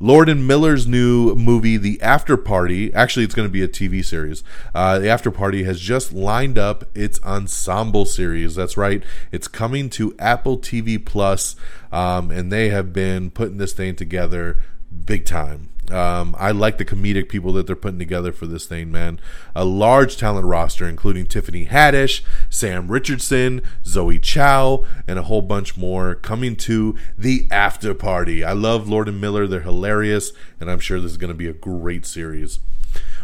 Lord 0.00 0.28
and 0.28 0.46
Miller's 0.46 0.86
new 0.86 1.34
movie, 1.34 1.76
The 1.76 2.00
After 2.02 2.36
Party, 2.36 2.92
actually, 2.94 3.24
it's 3.24 3.34
going 3.34 3.48
to 3.48 3.52
be 3.52 3.62
a 3.62 3.68
TV 3.68 4.04
series. 4.04 4.42
Uh, 4.74 4.98
the 4.98 5.08
After 5.08 5.30
Party 5.30 5.64
has 5.64 5.80
just 5.80 6.12
lined 6.12 6.58
up 6.58 6.84
its 6.96 7.22
ensemble 7.22 8.04
series. 8.04 8.54
That's 8.54 8.76
right, 8.76 9.02
it's 9.32 9.48
coming 9.48 9.90
to 9.90 10.14
Apple 10.18 10.58
TV 10.58 11.04
Plus, 11.04 11.56
um, 11.92 12.30
and 12.30 12.50
they 12.52 12.70
have 12.70 12.92
been 12.92 13.30
putting 13.30 13.58
this 13.58 13.72
thing 13.72 13.96
together 13.96 14.60
big 15.04 15.24
time. 15.24 15.68
Um, 15.90 16.34
I 16.38 16.50
like 16.50 16.78
the 16.78 16.84
comedic 16.84 17.28
people 17.28 17.52
that 17.54 17.66
they're 17.66 17.76
putting 17.76 17.98
together 17.98 18.32
for 18.32 18.46
this 18.46 18.66
thing, 18.66 18.90
man. 18.90 19.20
A 19.54 19.64
large 19.64 20.16
talent 20.16 20.46
roster, 20.46 20.88
including 20.88 21.26
Tiffany 21.26 21.66
Haddish, 21.66 22.22
Sam 22.48 22.90
Richardson, 22.90 23.60
Zoe 23.84 24.18
Chao, 24.18 24.84
and 25.06 25.18
a 25.18 25.24
whole 25.24 25.42
bunch 25.42 25.76
more 25.76 26.14
coming 26.14 26.56
to 26.56 26.96
the 27.18 27.46
after 27.50 27.92
party. 27.92 28.42
I 28.42 28.52
love 28.52 28.88
Lord 28.88 29.08
and 29.08 29.20
Miller. 29.20 29.46
They're 29.46 29.60
hilarious, 29.60 30.32
and 30.58 30.70
I'm 30.70 30.80
sure 30.80 31.00
this 31.00 31.12
is 31.12 31.18
going 31.18 31.32
to 31.32 31.34
be 31.34 31.48
a 31.48 31.52
great 31.52 32.06
series. 32.06 32.60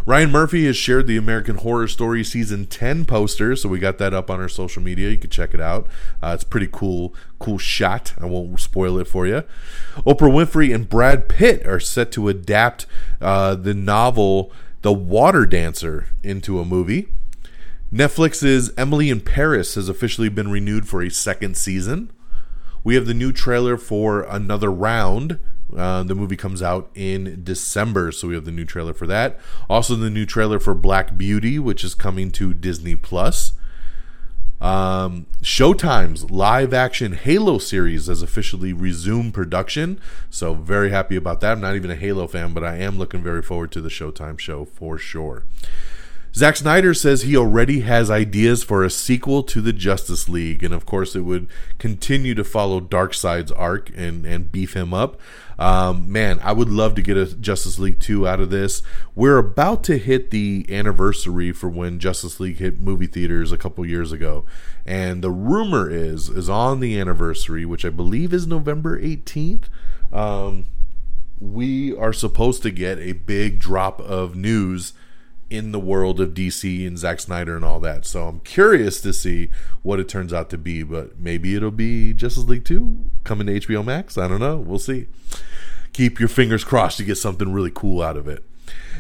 Ryan 0.07 0.31
Murphy 0.31 0.65
has 0.65 0.77
shared 0.77 1.07
the 1.07 1.17
American 1.17 1.57
Horror 1.57 1.87
Story 1.87 2.25
season 2.25 2.67
10 2.67 3.05
poster, 3.05 3.55
so 3.55 3.69
we 3.69 3.79
got 3.79 3.99
that 3.99 4.15
up 4.15 4.31
on 4.31 4.41
our 4.41 4.49
social 4.49 4.83
media. 4.83 5.11
You 5.11 5.19
can 5.19 5.31
check 5.31 5.53
it 5.53 5.61
out. 5.61 5.87
Uh, 6.23 6.33
it's 6.35 6.45
pretty 6.45 6.69
cool, 6.71 7.15
cool 7.39 7.59
shot. 7.59 8.15
I 8.19 8.27
won't 8.27 8.59
spoil 8.61 8.99
it 8.99 9.07
for 9.07 9.27
you. 9.27 9.45
Oprah 9.99 10.33
Winfrey 10.33 10.75
and 10.75 10.89
Brad 10.89 11.29
Pitt 11.29 11.67
are 11.67 11.81
set 11.81 12.13
to 12.13 12.29
adapt 12.29 12.87
uh, 13.21 13.55
the 13.55 13.75
novel 13.75 14.53
The 14.83 14.93
Water 14.93 15.45
Dancer 15.45 16.09
into 16.23 16.61
a 16.61 16.65
movie. 16.65 17.09
Netflix's 17.93 18.73
Emily 18.77 19.11
in 19.11 19.21
Paris 19.21 19.75
has 19.75 19.89
officially 19.89 20.29
been 20.29 20.51
renewed 20.51 20.89
for 20.89 21.03
a 21.03 21.11
second 21.11 21.57
season. 21.57 22.11
We 22.83 22.95
have 22.95 23.07
the 23.07 23.15
new 23.15 23.33
trailer 23.33 23.77
for 23.77 24.23
Another 24.23 24.71
Round, 24.71 25.39
uh, 25.77 26.03
the 26.03 26.15
movie 26.15 26.37
comes 26.37 26.63
out 26.63 26.91
in 26.95 27.43
December, 27.45 28.13
so 28.13 28.29
we 28.29 28.35
have 28.35 28.45
the 28.45 28.51
new 28.51 28.65
trailer 28.65 28.95
for 28.95 29.07
that. 29.07 29.39
Also, 29.69 29.95
the 29.95 30.11
new 30.11 30.27
trailer 30.27 30.59
for 30.59 30.75
Black 30.75 31.17
Beauty, 31.17 31.59
which 31.59 31.85
is 31.85 31.95
coming 31.95 32.31
to 32.33 32.55
Disney 32.55 32.97
Plus. 32.97 33.53
Um, 34.61 35.27
Showtime's 35.43 36.31
live 36.31 36.75
action 36.75 37.13
Halo 37.13 37.57
series 37.57 38.09
has 38.09 38.21
officially 38.21 38.75
resumed 38.75 39.33
production, 39.33 39.99
so 40.29 40.53
very 40.53 40.91
happy 40.91 41.17
about 41.17 41.41
that. 41.41 41.53
I'm 41.53 41.61
not 41.63 41.77
even 41.77 41.91
a 41.91 41.97
Halo 41.97 42.27
fan, 42.27 42.53
but 42.53 42.63
I 42.63 42.77
am 42.77 42.99
looking 42.99 43.23
very 43.23 43.41
forward 43.41 43.73
to 43.73 43.81
the 43.81 43.89
Showtime 43.89 44.39
show 44.39 44.67
for 44.67 44.99
sure. 44.99 45.45
Zack 46.33 46.57
Snyder 46.57 46.95
says 46.95 47.23
he 47.23 47.37
already 47.37 47.81
has 47.81 48.09
ideas 48.09 48.63
for 48.63 48.85
a 48.85 48.91
sequel 48.91 49.43
to 49.43 49.61
the 49.61 49.73
Justice 49.73 50.29
League, 50.29 50.63
and 50.63 50.73
of 50.73 50.87
course, 50.87 51.17
it 51.17 51.23
would 51.23 51.49
continue 51.79 52.37
to 52.37 52.45
follow 52.45 52.81
Darkseid's 52.81 53.51
arc 53.53 53.91
and, 53.97 54.25
and 54.25 54.53
beef 54.53 54.75
him 54.75 54.95
up. 54.95 55.21
Um, 55.59 56.11
man, 56.11 56.39
I 56.43 56.53
would 56.53 56.71
love 56.71 56.95
to 56.95 57.03
get 57.03 57.17
a 57.17 57.35
Justice 57.35 57.81
League 57.81 57.99
2 57.99 58.29
out 58.29 58.41
of 58.41 58.51
this. 58.51 58.83
We're 59.17 59.39
about 59.39 59.83
to 59.85 59.99
hit 59.99 60.31
the 60.31 60.65
anniversary 60.71 61.51
for 61.53 61.69
when 61.69 61.99
Justice 61.99 62.39
League 62.39 62.59
hit 62.59 62.81
movie 62.81 63.09
theaters 63.09 63.51
a 63.51 63.59
couple 63.59 63.85
years 63.85 64.13
ago. 64.13 64.47
And 64.87 65.23
the 65.23 65.31
rumor 65.31 65.91
is, 65.91 66.29
is 66.29 66.49
on 66.49 66.81
the 66.81 66.99
anniversary, 66.99 67.67
which 67.67 67.85
I 67.85 67.91
believe 67.91 68.33
is 68.33 68.47
November 68.47 68.99
18th. 68.99 69.65
Um, 70.13 70.67
we 71.41 71.95
are 71.97 72.13
supposed 72.13 72.63
to 72.63 72.71
get 72.71 72.99
a 72.99 73.13
big 73.13 73.59
drop 73.59 74.01
of 74.01 74.37
news 74.37 74.93
in 75.51 75.73
the 75.73 75.81
world 75.81 76.21
of 76.21 76.33
DC 76.33 76.87
and 76.87 76.97
Zack 76.97 77.21
Snyder 77.21 77.57
and 77.57 77.65
all 77.65 77.81
that. 77.81 78.07
So 78.07 78.29
I'm 78.29 78.41
curious 78.41 79.01
to 79.01 79.13
see 79.13 79.51
what 79.83 79.99
it 79.99 80.09
turns 80.09 80.33
out 80.33 80.49
to 80.51 80.59
be, 80.59 80.85
but 80.85 81.19
maybe 81.19 81.57
it'll 81.57 81.73
be 81.73 82.13
Justice 82.13 82.45
League 82.45 82.65
2 82.65 83.05
coming 83.25 83.49
to 83.49 83.61
HBO 83.61 83.85
Max. 83.85 84.17
I 84.17 84.29
don't 84.29 84.41
know. 84.41 84.57
We'll 84.57 84.79
see. 84.79 85.09
Keep 85.93 86.21
your 86.21 86.29
fingers 86.29 86.63
crossed 86.63 86.99
to 86.99 87.05
get 87.05 87.17
something 87.17 87.53
really 87.53 87.73
cool 87.75 88.01
out 88.01 88.17
of 88.17 88.29
it. 88.29 88.45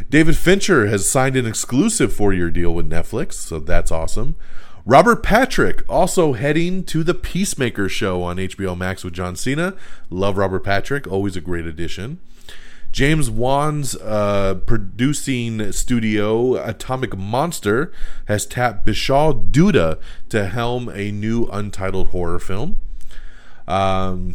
David 0.08 0.36
Fincher 0.36 0.88
has 0.88 1.08
signed 1.08 1.36
an 1.36 1.46
exclusive 1.46 2.12
four 2.12 2.32
year 2.32 2.50
deal 2.50 2.74
with 2.74 2.90
Netflix, 2.90 3.34
so 3.34 3.60
that's 3.60 3.92
awesome. 3.92 4.34
Robert 4.86 5.22
Patrick 5.22 5.84
also 5.88 6.32
heading 6.32 6.82
to 6.84 7.04
the 7.04 7.14
Peacemaker 7.14 7.88
show 7.88 8.22
on 8.22 8.38
HBO 8.38 8.76
Max 8.76 9.04
with 9.04 9.12
John 9.12 9.36
Cena. 9.36 9.74
Love 10.08 10.36
Robert 10.36 10.64
Patrick, 10.64 11.06
always 11.06 11.36
a 11.36 11.40
great 11.40 11.66
addition. 11.66 12.18
James 12.92 13.30
Wan's 13.30 13.94
uh, 13.96 14.56
producing 14.66 15.72
studio, 15.72 16.56
Atomic 16.56 17.16
Monster, 17.16 17.92
has 18.26 18.46
tapped 18.46 18.84
Bishal 18.84 19.50
Dutta 19.50 20.00
to 20.28 20.46
helm 20.46 20.88
a 20.88 21.12
new 21.12 21.46
untitled 21.46 22.08
horror 22.08 22.40
film. 22.40 22.76
Um, 23.68 24.34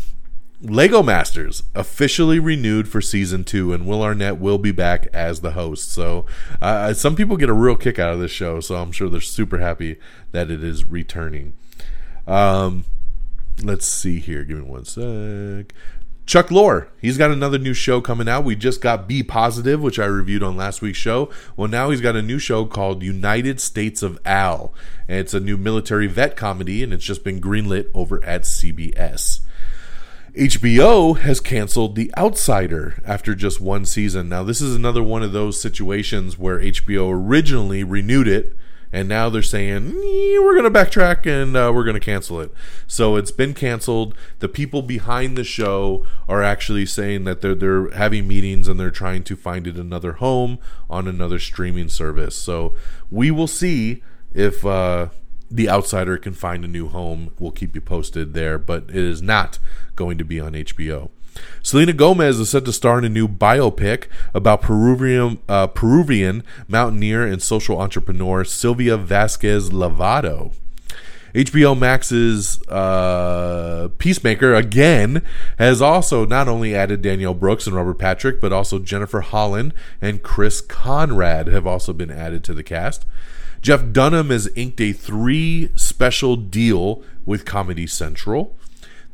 Lego 0.62 1.04
Masters 1.04 1.64
officially 1.76 2.40
renewed 2.40 2.88
for 2.88 3.02
season 3.02 3.44
two, 3.44 3.74
and 3.74 3.86
Will 3.86 4.02
Arnett 4.02 4.40
will 4.40 4.58
be 4.58 4.72
back 4.72 5.08
as 5.14 5.42
the 5.42 5.52
host. 5.52 5.92
So, 5.92 6.26
uh, 6.62 6.94
some 6.94 7.16
people 7.16 7.36
get 7.36 7.50
a 7.50 7.54
real 7.54 7.76
kick 7.76 8.00
out 8.00 8.14
of 8.14 8.20
this 8.20 8.32
show, 8.32 8.62
so 8.62 8.76
I'm 8.76 8.94
sure 8.94 9.10
they're 9.10 9.22
super 9.22 9.60
happy 9.60 9.98
that 10.32 10.50
it 10.50 10.64
is 10.64 10.86
returning. 10.86 11.54
Um, 12.26 12.86
let's 13.62 13.86
see 13.86 14.20
here. 14.20 14.44
Give 14.44 14.60
me 14.60 14.64
one 14.64 14.86
sec. 14.86 15.74
Chuck 16.26 16.48
Lorre, 16.48 16.88
he's 17.00 17.20
got 17.20 17.30
another 17.30 17.60
new 17.60 17.76
show 17.76 18.02
coming 18.02 18.28
out. 18.28 18.44
We 18.44 18.56
just 18.56 18.82
got 18.82 19.08
Be 19.08 19.22
Positive, 19.22 19.80
which 19.80 20.00
I 20.00 20.06
reviewed 20.06 20.42
on 20.42 20.58
last 20.58 20.82
week's 20.82 20.98
show. 20.98 21.30
Well, 21.56 21.68
now 21.68 21.92
he's 21.92 22.02
got 22.02 22.16
a 22.16 22.22
new 22.22 22.40
show 22.40 22.66
called 22.66 23.04
United 23.04 23.62
States 23.62 24.02
of 24.02 24.20
Al. 24.26 24.74
And 25.08 25.20
it's 25.20 25.36
a 25.36 25.40
new 25.40 25.56
military 25.56 26.08
vet 26.08 26.36
comedy, 26.36 26.82
and 26.82 26.94
it's 26.94 27.04
just 27.04 27.24
been 27.24 27.40
greenlit 27.40 27.90
over 27.94 28.24
at 28.26 28.42
CBS. 28.42 29.42
HBO 30.36 31.18
has 31.20 31.40
canceled 31.40 31.96
The 31.96 32.12
Outsider 32.18 33.02
after 33.06 33.36
just 33.36 33.62
one 33.62 33.86
season. 33.86 34.28
Now, 34.28 34.44
this 34.44 34.62
is 34.62 34.76
another 34.76 35.04
one 35.04 35.22
of 35.22 35.32
those 35.32 35.62
situations 35.62 36.40
where 36.40 36.60
HBO 36.60 37.12
originally 37.14 37.84
renewed 37.84 38.28
it 38.28 38.56
and 38.96 39.10
now 39.10 39.28
they're 39.28 39.42
saying 39.42 39.94
we're 39.94 40.58
going 40.58 40.72
to 40.72 40.80
backtrack 40.80 41.26
and 41.26 41.58
uh, 41.58 41.70
we're 41.76 41.84
going 41.84 41.96
to 41.96 42.00
cancel 42.00 42.40
it. 42.40 42.54
So 42.88 43.18
it's 43.18 43.30
been 43.30 43.54
canceled. 43.54 44.16
The 44.40 44.48
people 44.48 44.82
behind 44.82 45.38
the 45.38 45.44
show 45.44 46.06
are 46.30 46.42
actually 46.42 46.86
saying 46.86 47.26
that 47.26 47.42
they're 47.42 47.56
they're 47.56 47.90
having 47.90 48.26
meetings 48.26 48.70
and 48.70 48.80
they're 48.80 48.90
trying 48.92 49.24
to 49.24 49.36
find 49.36 49.68
it 49.68 49.76
another 49.76 50.14
home 50.14 50.60
on 50.90 51.10
another 51.10 51.40
streaming 51.40 51.90
service. 51.90 52.38
So 52.38 52.74
we 53.12 53.32
will 53.32 53.48
see 53.48 54.02
if 54.34 54.66
uh, 54.66 55.10
the 55.52 55.70
outsider 55.70 56.18
can 56.18 56.32
find 56.32 56.64
a 56.64 56.70
new 56.70 56.88
home. 56.88 57.34
We'll 57.38 57.52
keep 57.52 57.76
you 57.76 57.82
posted 57.82 58.34
there, 58.34 58.58
but 58.58 58.84
it 58.88 58.96
is 58.96 59.22
not 59.22 59.60
going 59.98 60.18
to 60.20 60.24
be 60.24 60.40
on 60.40 60.54
HBO. 60.54 61.10
Selena 61.64 61.94
Gomez 61.94 62.40
is 62.40 62.50
set 62.50 62.66
to 62.66 62.74
star 62.74 62.98
in 63.00 63.06
a 63.06 63.10
new 63.10 63.28
biopic 63.28 64.08
about 64.34 64.62
Peruvian, 64.62 65.40
uh, 65.50 65.68
Peruvian 65.68 66.44
mountaineer 66.68 67.26
and 67.26 67.42
social 67.42 67.80
entrepreneur 67.80 68.44
Sylvia 68.44 68.98
Vasquez 68.98 69.70
Lavado. 69.70 70.54
HBO 71.36 71.78
Max's 71.78 72.62
uh, 72.70 73.90
Peacemaker 73.98 74.54
again 74.56 75.22
has 75.60 75.82
also 75.82 76.26
not 76.26 76.48
only 76.48 76.74
added 76.74 77.02
Danielle 77.02 77.34
Brooks 77.34 77.68
and 77.68 77.76
Robert 77.76 78.00
Patrick, 78.00 78.40
but 78.40 78.54
also 78.54 78.80
Jennifer 78.80 79.20
Holland 79.20 79.74
and 80.02 80.24
Chris 80.24 80.62
Conrad 80.62 81.48
have 81.48 81.68
also 81.68 81.92
been 81.92 82.10
added 82.10 82.46
to 82.46 82.54
the 82.54 82.64
cast. 82.64 83.06
Jeff 83.62 83.92
Dunham 83.92 84.30
has 84.30 84.48
inked 84.56 84.80
a 84.80 84.94
three 84.94 85.72
special 85.76 86.38
deal 86.38 87.04
with 87.26 87.44
Comedy 87.44 87.86
Central. 87.86 88.56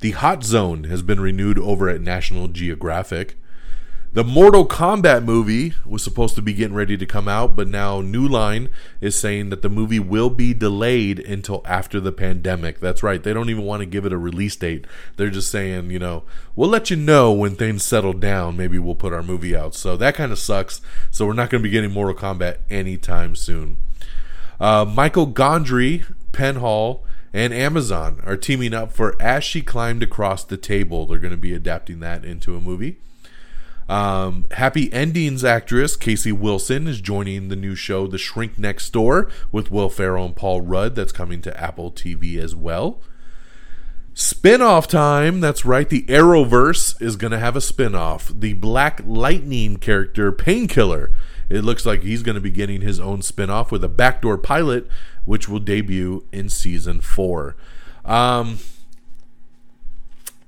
The 0.02 0.12
Hot 0.12 0.44
Zone 0.44 0.86
has 0.86 1.04
been 1.04 1.20
renewed 1.20 1.60
over 1.60 1.88
at 1.88 2.02
National 2.02 2.48
Geographic. 2.48 3.36
The 4.14 4.24
Mortal 4.24 4.68
Kombat 4.68 5.24
movie 5.24 5.76
was 5.86 6.04
supposed 6.04 6.34
to 6.36 6.42
be 6.42 6.54
getting 6.54 6.76
ready 6.76 6.98
to 6.98 7.06
come 7.06 7.28
out, 7.28 7.56
but 7.56 7.68
now 7.68 8.02
New 8.02 8.28
Line 8.28 8.70
is 9.00 9.16
saying 9.16 9.52
that 9.52 9.62
the 9.62 9.70
movie 9.70 10.00
will 10.00 10.32
be 10.32 10.56
delayed 10.56 11.20
until 11.20 11.62
after 11.66 12.00
the 12.00 12.12
pandemic. 12.12 12.80
That's 12.80 13.04
right. 13.04 13.22
They 13.22 13.32
don't 13.32 13.52
even 13.52 13.64
want 13.64 13.82
to 13.82 13.86
give 13.86 14.08
it 14.08 14.12
a 14.12 14.18
release 14.18 14.56
date. 14.56 14.86
They're 15.18 15.30
just 15.30 15.52
saying, 15.52 15.92
you 15.92 16.00
know, 16.00 16.24
we'll 16.56 16.68
let 16.68 16.90
you 16.90 16.98
know 16.98 17.32
when 17.32 17.56
things 17.56 17.86
settle 17.86 18.14
down. 18.14 18.58
Maybe 18.58 18.80
we'll 18.80 18.96
put 18.96 19.14
our 19.14 19.22
movie 19.22 19.56
out. 19.56 19.76
So 19.76 19.96
that 19.98 20.16
kind 20.16 20.32
of 20.32 20.40
sucks. 20.40 20.82
So 21.12 21.28
we're 21.28 21.34
not 21.34 21.52
going 21.52 21.62
to 21.62 21.70
be 21.70 21.72
getting 21.72 21.92
Mortal 21.92 22.16
Kombat 22.16 22.58
anytime 22.72 23.36
soon. 23.36 23.78
Uh, 24.60 24.84
Michael 24.84 25.32
Gondry, 25.32 26.12
Penhall, 26.34 27.02
and 27.34 27.54
Amazon 27.54 28.22
are 28.26 28.38
teaming 28.38 28.74
up 28.74 28.92
for 28.92 29.16
As 29.22 29.44
She 29.44 29.62
Climbed 29.62 30.04
Across 30.04 30.46
the 30.46 30.58
Table. 30.58 31.06
They're 31.06 31.20
going 31.20 31.32
to 31.32 31.38
be 31.38 31.54
adapting 31.54 32.00
that 32.02 32.26
into 32.26 32.56
a 32.56 32.62
movie. 32.62 32.98
Um, 33.88 34.46
Happy 34.52 34.92
Endings 34.94 35.44
actress 35.44 35.98
Casey 35.98 36.32
Wilson 36.32 36.88
is 36.88 37.02
joining 37.02 37.50
the 37.50 37.56
new 37.56 37.76
show 37.76 38.08
The 38.08 38.18
Shrink 38.18 38.58
Next 38.58 38.90
Door 38.92 39.30
with 39.52 39.70
Will 39.70 39.90
Ferrell 39.90 40.26
and 40.26 40.36
Paul 40.36 40.62
Rudd. 40.62 40.96
That's 40.96 41.12
coming 41.12 41.42
to 41.42 41.60
Apple 41.60 41.92
TV 41.92 42.38
as 42.38 42.56
well. 42.56 43.02
Spin-off 44.14 44.88
time. 44.88 45.40
That's 45.40 45.66
right. 45.66 45.90
The 45.90 46.04
Arrowverse 46.04 47.02
is 47.02 47.16
going 47.16 47.32
to 47.32 47.40
have 47.40 47.56
a 47.56 47.62
spin-off. 47.62 48.32
The 48.34 48.54
Black 48.54 49.02
Lightning 49.06 49.78
character 49.78 50.32
Painkiller. 50.32 51.12
It 51.50 51.66
looks 51.66 51.86
like 51.86 52.02
he's 52.02 52.24
going 52.24 52.36
to 52.36 52.42
be 52.42 52.52
getting 52.52 52.82
his 52.82 53.00
own 53.00 53.22
spin-off 53.22 53.72
with 53.72 53.84
a 53.84 53.90
backdoor 53.90 54.38
pilot 54.38 54.88
which 55.26 55.48
will 55.48 55.60
debut 55.60 56.26
in 56.32 56.50
season 56.50 57.02
4. 57.02 57.56
Um 58.06 58.60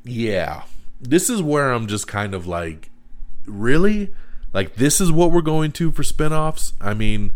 yeah. 0.03 0.63
This 0.99 1.29
is 1.29 1.41
where 1.41 1.71
I'm 1.71 1.87
just 1.87 2.07
kind 2.07 2.33
of 2.33 2.47
like 2.47 2.89
really? 3.45 4.13
Like 4.53 4.75
this 4.75 5.01
is 5.01 5.11
what 5.11 5.31
we're 5.31 5.41
going 5.41 5.71
to 5.73 5.91
for 5.91 6.03
spin-offs? 6.03 6.73
I 6.79 6.93
mean, 6.93 7.31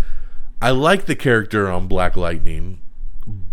I 0.62 0.71
like 0.71 1.06
the 1.06 1.15
character 1.15 1.69
on 1.69 1.88
Black 1.88 2.15
Lightning, 2.15 2.80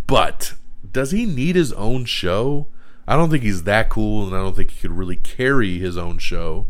but 0.07 0.55
does 0.91 1.11
he 1.11 1.27
need 1.27 1.57
his 1.57 1.73
own 1.73 2.05
show? 2.05 2.69
I 3.07 3.17
don't 3.17 3.31
think 3.31 3.43
he's 3.43 3.65
that 3.65 3.91
cool, 3.91 4.27
and 4.27 4.35
I 4.35 4.41
don't 4.41 4.57
think 4.57 4.71
he 4.71 4.81
could 4.81 4.97
really 4.97 5.17
carry 5.17 5.79
his 5.79 5.99
own 5.99 6.19
show. 6.19 6.67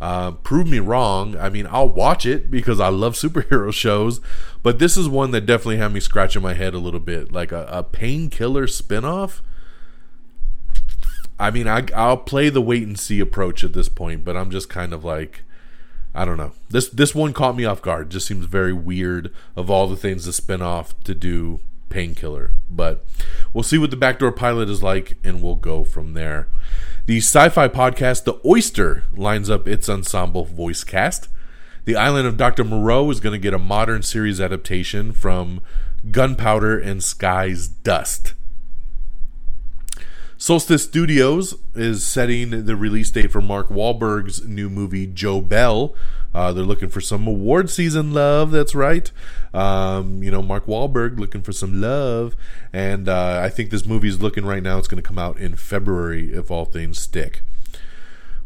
Uh, 0.00 0.32
prove 0.32 0.66
me 0.66 0.78
wrong. 0.78 1.36
I 1.36 1.50
mean, 1.50 1.66
I'll 1.70 1.88
watch 1.88 2.24
it 2.24 2.50
because 2.50 2.80
I 2.80 2.88
love 2.88 3.14
superhero 3.16 3.72
shows, 3.72 4.20
but 4.62 4.78
this 4.78 4.96
is 4.96 5.08
one 5.08 5.30
that 5.32 5.46
definitely 5.46 5.76
had 5.76 5.92
me 5.92 6.00
scratching 6.00 6.42
my 6.42 6.54
head 6.54 6.74
a 6.74 6.78
little 6.78 7.00
bit. 7.00 7.32
Like 7.32 7.52
a, 7.52 7.66
a 7.70 7.82
painkiller 7.82 8.66
spinoff. 8.66 9.40
I 11.38 11.50
mean, 11.50 11.66
I, 11.66 11.86
I'll 11.94 12.18
play 12.18 12.50
the 12.50 12.60
wait 12.60 12.82
and 12.82 12.98
see 12.98 13.20
approach 13.20 13.64
at 13.64 13.72
this 13.72 13.88
point, 13.88 14.24
but 14.24 14.36
I'm 14.36 14.50
just 14.50 14.68
kind 14.68 14.92
of 14.92 15.04
like, 15.04 15.42
I 16.14 16.24
don't 16.24 16.36
know. 16.36 16.52
This 16.68 16.88
this 16.88 17.14
one 17.14 17.32
caught 17.32 17.56
me 17.56 17.64
off 17.64 17.80
guard. 17.80 18.10
Just 18.10 18.26
seems 18.26 18.46
very 18.46 18.72
weird 18.72 19.32
of 19.56 19.70
all 19.70 19.86
the 19.86 19.96
things 19.96 20.24
to 20.24 20.32
spin 20.32 20.60
off 20.60 20.98
to 21.04 21.14
do 21.14 21.60
painkiller. 21.90 22.52
But 22.70 23.04
we'll 23.52 23.62
see 23.62 23.76
what 23.76 23.90
the 23.90 23.96
backdoor 23.96 24.32
pilot 24.32 24.70
is 24.70 24.82
like, 24.82 25.18
and 25.22 25.42
we'll 25.42 25.56
go 25.56 25.84
from 25.84 26.14
there. 26.14 26.48
The 27.04 27.18
sci 27.18 27.48
fi 27.50 27.68
podcast, 27.68 28.24
The 28.24 28.40
Oyster, 28.46 29.04
lines 29.14 29.50
up 29.50 29.68
its 29.68 29.88
ensemble 29.88 30.46
voice 30.46 30.84
cast. 30.84 31.28
The 31.84 31.96
Island 31.96 32.26
of 32.26 32.36
Dr. 32.36 32.64
Moreau 32.64 33.10
is 33.10 33.20
going 33.20 33.32
to 33.32 33.38
get 33.38 33.52
a 33.52 33.58
modern 33.58 34.02
series 34.02 34.40
adaptation 34.40 35.12
from 35.12 35.60
Gunpowder 36.10 36.78
and 36.78 37.02
Sky's 37.02 37.68
Dust. 37.68 38.34
Solstice 40.40 40.84
Studios 40.84 41.54
is 41.74 42.02
setting 42.02 42.64
the 42.64 42.74
release 42.74 43.10
date 43.10 43.30
for 43.30 43.42
Mark 43.42 43.68
Wahlberg's 43.68 44.42
new 44.48 44.70
movie 44.70 45.06
Joe 45.06 45.42
Bell. 45.42 45.94
Uh, 46.32 46.50
they're 46.50 46.64
looking 46.64 46.88
for 46.88 47.02
some 47.02 47.26
award 47.26 47.68
season 47.68 48.14
love. 48.14 48.50
That's 48.50 48.74
right. 48.74 49.12
Um, 49.52 50.22
you 50.22 50.30
know, 50.30 50.40
Mark 50.40 50.64
Wahlberg 50.64 51.18
looking 51.18 51.42
for 51.42 51.52
some 51.52 51.82
love, 51.82 52.36
and 52.72 53.06
uh, 53.06 53.38
I 53.44 53.50
think 53.50 53.68
this 53.68 53.84
movie 53.84 54.08
is 54.08 54.22
looking 54.22 54.46
right 54.46 54.62
now. 54.62 54.78
It's 54.78 54.88
going 54.88 55.02
to 55.02 55.06
come 55.06 55.18
out 55.18 55.36
in 55.36 55.56
February 55.56 56.32
if 56.32 56.50
all 56.50 56.64
things 56.64 56.98
stick. 56.98 57.42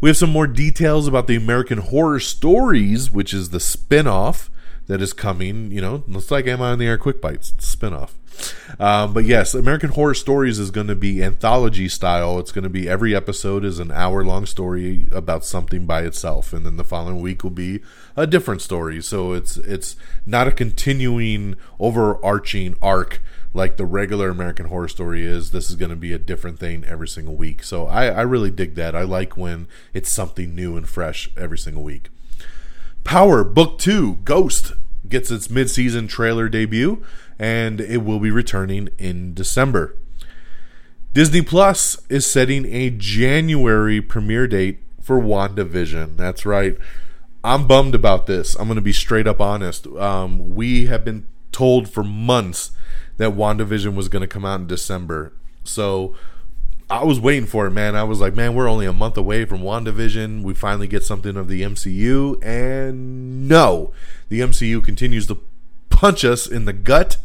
We 0.01 0.09
have 0.09 0.17
some 0.17 0.31
more 0.31 0.49
details 0.49 1.07
about 1.07 1.29
the 1.29 1.37
American 1.37 1.79
Horror 1.79 2.19
Stories, 2.19 3.13
which 3.13 3.33
is 3.33 3.51
the 3.51 3.61
spin-off 3.61 4.51
that 4.87 5.01
is 5.01 5.13
coming. 5.13 5.71
You 5.71 5.81
know, 5.81 6.05
looks 6.07 6.31
like 6.31 6.47
Am 6.47 6.63
I 6.63 6.73
on 6.73 6.79
the 6.79 6.87
Air 6.87 6.99
Quick 6.99 7.21
Bites 7.21 7.53
spinoff. 7.53 8.11
Um, 8.81 9.13
but 9.13 9.25
yes, 9.25 9.55
American 9.55 9.91
Horror 9.91 10.15
Stories 10.15 10.59
is 10.59 10.71
going 10.71 10.89
to 10.89 10.97
be 10.97 11.23
anthology 11.23 11.89
style. 11.89 12.39
It's 12.39 12.53
going 12.53 12.65
to 12.65 12.71
be 12.71 12.89
every 12.89 13.15
episode 13.15 13.65
is 13.65 13.79
an 13.79 13.93
hour 13.93 14.25
long 14.25 14.47
story 14.47 15.07
about 15.13 15.45
something 15.45 15.87
by 15.87 16.03
itself, 16.03 16.53
and 16.53 16.67
then 16.67 16.77
the 16.77 16.85
following 16.85 17.21
week 17.21 17.45
will 17.45 17.51
be 17.51 17.81
a 18.17 18.27
different 18.27 18.61
story. 18.61 19.01
So 19.03 19.33
it's 19.33 19.57
it's 19.59 19.97
not 20.27 20.49
a 20.49 20.53
continuing 20.53 21.57
overarching 21.79 22.77
arc 22.83 23.23
like 23.53 23.77
the 23.77 23.87
regular 23.87 24.31
American 24.31 24.67
Horror 24.67 24.89
Story 24.89 25.25
is. 25.25 25.53
This 25.53 25.71
is 25.71 25.77
going 25.77 25.91
to 25.91 25.97
be 25.97 26.13
a 26.13 26.19
different 26.19 26.59
thing 26.59 26.85
every 26.85 27.09
single 27.09 27.37
week. 27.37 27.63
So 27.63 27.87
I, 27.87 28.07
I 28.07 28.23
really 28.23 28.51
dig 28.51 28.75
that. 28.75 28.97
I 28.97 29.03
like 29.03 29.37
when 29.37 29.69
it's 29.93 30.11
something 30.11 30.55
new 30.55 30.77
and 30.77 30.89
fresh 30.89 31.31
every 31.37 31.59
single 31.59 31.85
week. 31.85 32.11
Power 33.05 33.45
Book 33.45 33.79
2 33.79 34.17
Ghost 34.25 34.73
gets 35.09 35.31
its 35.31 35.51
mid-season 35.51 36.09
trailer 36.09 36.49
debut 36.49 37.05
and 37.39 37.81
it 37.81 37.99
will 37.99 38.19
be 38.19 38.31
returning 38.31 38.89
in 38.99 39.35
December. 39.35 39.97
Disney 41.13 41.43
Plus 41.43 42.03
is 42.09 42.29
setting 42.29 42.65
a 42.67 42.91
January 42.91 44.01
premiere 44.01 44.49
date 44.49 44.81
for 45.01 45.21
WandaVision. 45.21 46.17
That's 46.17 46.45
right. 46.45 46.77
I'm 47.45 47.67
bummed 47.67 47.95
about 47.95 48.27
this. 48.27 48.57
I'm 48.57 48.67
going 48.67 48.77
to 48.77 48.83
be 48.83 48.93
straight 48.93 49.27
up 49.27 49.41
honest. 49.41 49.87
Um, 49.87 50.55
we 50.55 50.87
have 50.87 51.05
been 51.05 51.29
told 51.53 51.89
for 51.89 52.03
months 52.03 52.73
that 53.19 53.33
WandaVision 53.33 53.95
was 53.95 54.09
going 54.09 54.23
to 54.23 54.27
come 54.27 54.45
out 54.45 54.61
in 54.61 54.67
December. 54.67 55.33
So 55.63 56.17
I 56.95 57.03
was 57.03 57.19
waiting 57.19 57.47
for 57.47 57.67
it, 57.67 57.73
man. 57.73 57.97
I 57.97 58.05
was 58.05 58.21
like, 58.21 58.37
man, 58.37 58.55
we're 58.55 58.69
only 58.69 58.87
a 58.87 58.93
month 58.93 59.17
away 59.17 59.45
from 59.47 59.63
WandaVision. 59.63 60.43
We 60.45 60.55
finally 60.55 60.87
get 60.87 61.03
something 61.03 61.37
of 61.37 61.49
the 61.49 61.63
MCU. 61.63 62.41
And 62.41 63.49
no, 63.49 63.93
the 64.29 64.39
MCU 64.39 64.83
continues 64.85 65.27
to 65.27 65.41
punch 65.91 66.25
us 66.25 66.47
in 66.47 66.67
the 66.67 66.73
gut 66.73 67.17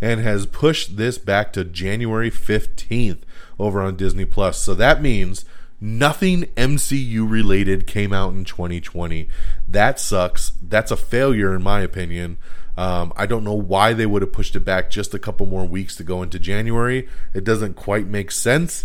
and 0.00 0.20
has 0.20 0.46
pushed 0.46 0.96
this 0.96 1.18
back 1.18 1.52
to 1.54 1.64
January 1.64 2.30
15th 2.30 3.22
over 3.58 3.82
on 3.82 3.96
Disney 3.96 4.24
Plus. 4.24 4.58
So 4.58 4.74
that 4.74 5.02
means 5.02 5.44
nothing 5.80 6.44
MCU 6.56 7.28
related 7.28 7.88
came 7.88 8.12
out 8.12 8.32
in 8.32 8.44
2020. 8.44 9.28
That 9.66 9.98
sucks. 9.98 10.52
That's 10.62 10.92
a 10.92 10.96
failure 10.96 11.52
in 11.52 11.64
my 11.64 11.80
opinion. 11.80 12.38
Um, 12.76 13.12
I 13.16 13.26
don't 13.26 13.42
know 13.42 13.54
why 13.54 13.92
they 13.92 14.06
would 14.06 14.22
have 14.22 14.32
pushed 14.32 14.54
it 14.54 14.60
back 14.60 14.88
just 14.88 15.14
a 15.14 15.18
couple 15.18 15.46
more 15.46 15.64
weeks 15.64 15.96
to 15.96 16.04
go 16.04 16.22
into 16.22 16.38
January. 16.38 17.08
It 17.34 17.42
doesn't 17.42 17.74
quite 17.74 18.06
make 18.06 18.30
sense. 18.30 18.84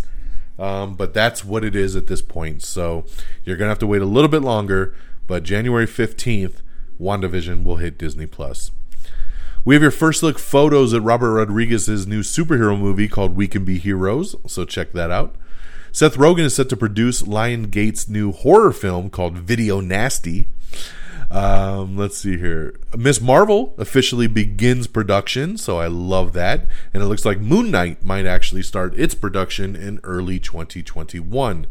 Um, 0.58 0.94
but 0.94 1.14
that's 1.14 1.44
what 1.44 1.64
it 1.64 1.74
is 1.74 1.96
at 1.96 2.06
this 2.06 2.22
point. 2.22 2.62
So 2.62 3.04
you're 3.44 3.56
gonna 3.56 3.70
have 3.70 3.78
to 3.80 3.86
wait 3.86 4.02
a 4.02 4.06
little 4.06 4.28
bit 4.28 4.42
longer. 4.42 4.94
But 5.26 5.44
January 5.44 5.86
15th, 5.86 6.62
WandaVision 7.00 7.64
will 7.64 7.76
hit 7.76 7.98
Disney 7.98 8.26
Plus. 8.26 8.70
We 9.64 9.74
have 9.76 9.82
your 9.82 9.92
first 9.92 10.22
look 10.22 10.38
photos 10.38 10.92
at 10.92 11.02
Robert 11.02 11.32
Rodriguez's 11.34 12.06
new 12.06 12.22
superhero 12.22 12.78
movie 12.78 13.06
called 13.06 13.36
We 13.36 13.46
Can 13.46 13.64
Be 13.64 13.78
Heroes, 13.78 14.34
so 14.46 14.64
check 14.64 14.92
that 14.92 15.12
out. 15.12 15.36
Seth 15.92 16.16
Rogen 16.16 16.40
is 16.40 16.56
set 16.56 16.68
to 16.70 16.76
produce 16.76 17.22
Lionsgate's 17.22 18.08
new 18.08 18.32
horror 18.32 18.72
film 18.72 19.08
called 19.08 19.38
Video 19.38 19.80
Nasty. 19.80 20.48
Um, 21.32 21.96
let's 21.96 22.18
see 22.18 22.36
here. 22.36 22.78
Miss 22.94 23.18
Marvel 23.18 23.74
officially 23.78 24.26
begins 24.26 24.86
production, 24.86 25.56
so 25.56 25.78
I 25.78 25.86
love 25.86 26.34
that. 26.34 26.66
And 26.92 27.02
it 27.02 27.06
looks 27.06 27.24
like 27.24 27.40
Moon 27.40 27.70
Knight 27.70 28.04
might 28.04 28.26
actually 28.26 28.62
start 28.62 28.98
its 28.98 29.14
production 29.14 29.74
in 29.74 29.98
early 30.04 30.38
2021. 30.38 31.66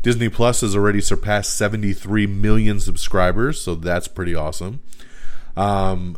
Disney 0.00 0.30
Plus 0.30 0.62
has 0.62 0.74
already 0.74 1.02
surpassed 1.02 1.54
73 1.56 2.26
million 2.26 2.80
subscribers, 2.80 3.60
so 3.60 3.74
that's 3.74 4.08
pretty 4.08 4.34
awesome. 4.34 4.80
Um, 5.58 6.16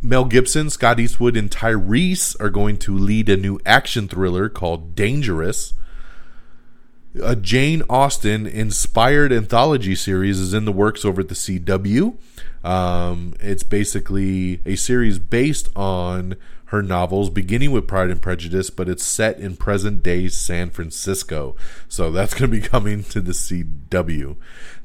Mel 0.00 0.24
Gibson, 0.24 0.70
Scott 0.70 0.98
Eastwood, 0.98 1.36
and 1.36 1.50
Tyrese 1.50 2.40
are 2.40 2.50
going 2.50 2.78
to 2.78 2.96
lead 2.96 3.28
a 3.28 3.36
new 3.36 3.60
action 3.66 4.08
thriller 4.08 4.48
called 4.48 4.96
Dangerous. 4.96 5.74
A 7.20 7.36
Jane 7.36 7.82
Austen 7.90 8.46
inspired 8.46 9.32
anthology 9.32 9.94
series 9.94 10.38
is 10.38 10.54
in 10.54 10.64
the 10.64 10.72
works 10.72 11.04
over 11.04 11.20
at 11.20 11.28
the 11.28 11.34
CW. 11.34 12.16
Um, 12.64 13.34
it's 13.40 13.62
basically 13.62 14.60
a 14.64 14.76
series 14.76 15.18
based 15.18 15.68
on 15.76 16.36
her 16.66 16.82
novels, 16.82 17.28
beginning 17.28 17.70
with 17.70 17.86
Pride 17.86 18.08
and 18.08 18.22
Prejudice, 18.22 18.70
but 18.70 18.88
it's 18.88 19.04
set 19.04 19.38
in 19.38 19.56
present 19.56 20.02
day 20.02 20.28
San 20.28 20.70
Francisco. 20.70 21.54
So 21.86 22.10
that's 22.10 22.32
going 22.32 22.50
to 22.50 22.60
be 22.60 22.66
coming 22.66 23.04
to 23.04 23.20
the 23.20 23.32
CW. 23.32 24.36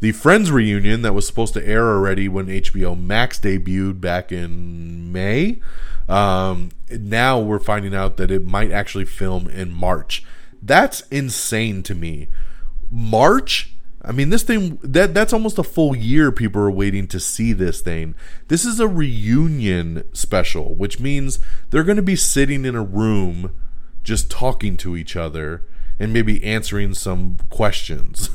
The 0.02 0.12
Friends 0.12 0.52
reunion 0.52 1.04
that 1.04 1.14
was 1.14 1.26
supposed 1.26 1.54
to 1.54 1.66
air 1.66 1.88
already 1.88 2.28
when 2.28 2.48
HBO 2.48 3.00
Max 3.00 3.40
debuted 3.40 4.02
back 4.02 4.34
in 4.34 5.14
May. 5.14 5.62
Um, 6.10 6.72
now 6.90 7.40
we're 7.40 7.60
finding 7.60 7.96
out 7.96 8.18
that 8.18 8.32
it 8.32 8.46
might 8.46 8.72
actually 8.72 9.06
film 9.06 9.48
in 9.48 9.72
March. 9.72 10.26
That's 10.62 11.02
insane 11.12 11.84
to 11.84 11.96
me. 11.96 12.30
March? 12.90 13.74
I 14.04 14.12
mean, 14.12 14.30
this 14.30 14.44
thing 14.44 14.80
that 14.84 15.14
that's 15.14 15.34
almost 15.34 15.58
a 15.58 15.64
full 15.64 15.96
year 15.96 16.32
people 16.32 16.62
are 16.62 16.72
waiting 16.72 17.08
to 17.08 17.20
see 17.20 17.52
this 17.52 17.82
thing. 17.82 18.16
This 18.48 18.64
is 18.64 18.80
a 18.80 18.88
reunion 18.88 20.04
special, 20.14 20.76
which 20.76 21.00
means 21.00 21.40
they're 21.70 21.84
going 21.84 21.98
to 21.98 22.04
be 22.04 22.16
sitting 22.16 22.64
in 22.64 22.76
a 22.76 22.84
room 22.84 23.54
just 24.04 24.32
talking 24.32 24.78
to 24.78 24.96
each 24.96 25.16
other 25.16 25.64
and 26.00 26.14
maybe 26.14 26.44
answering 26.44 26.94
some 26.94 27.38
questions. 27.50 28.30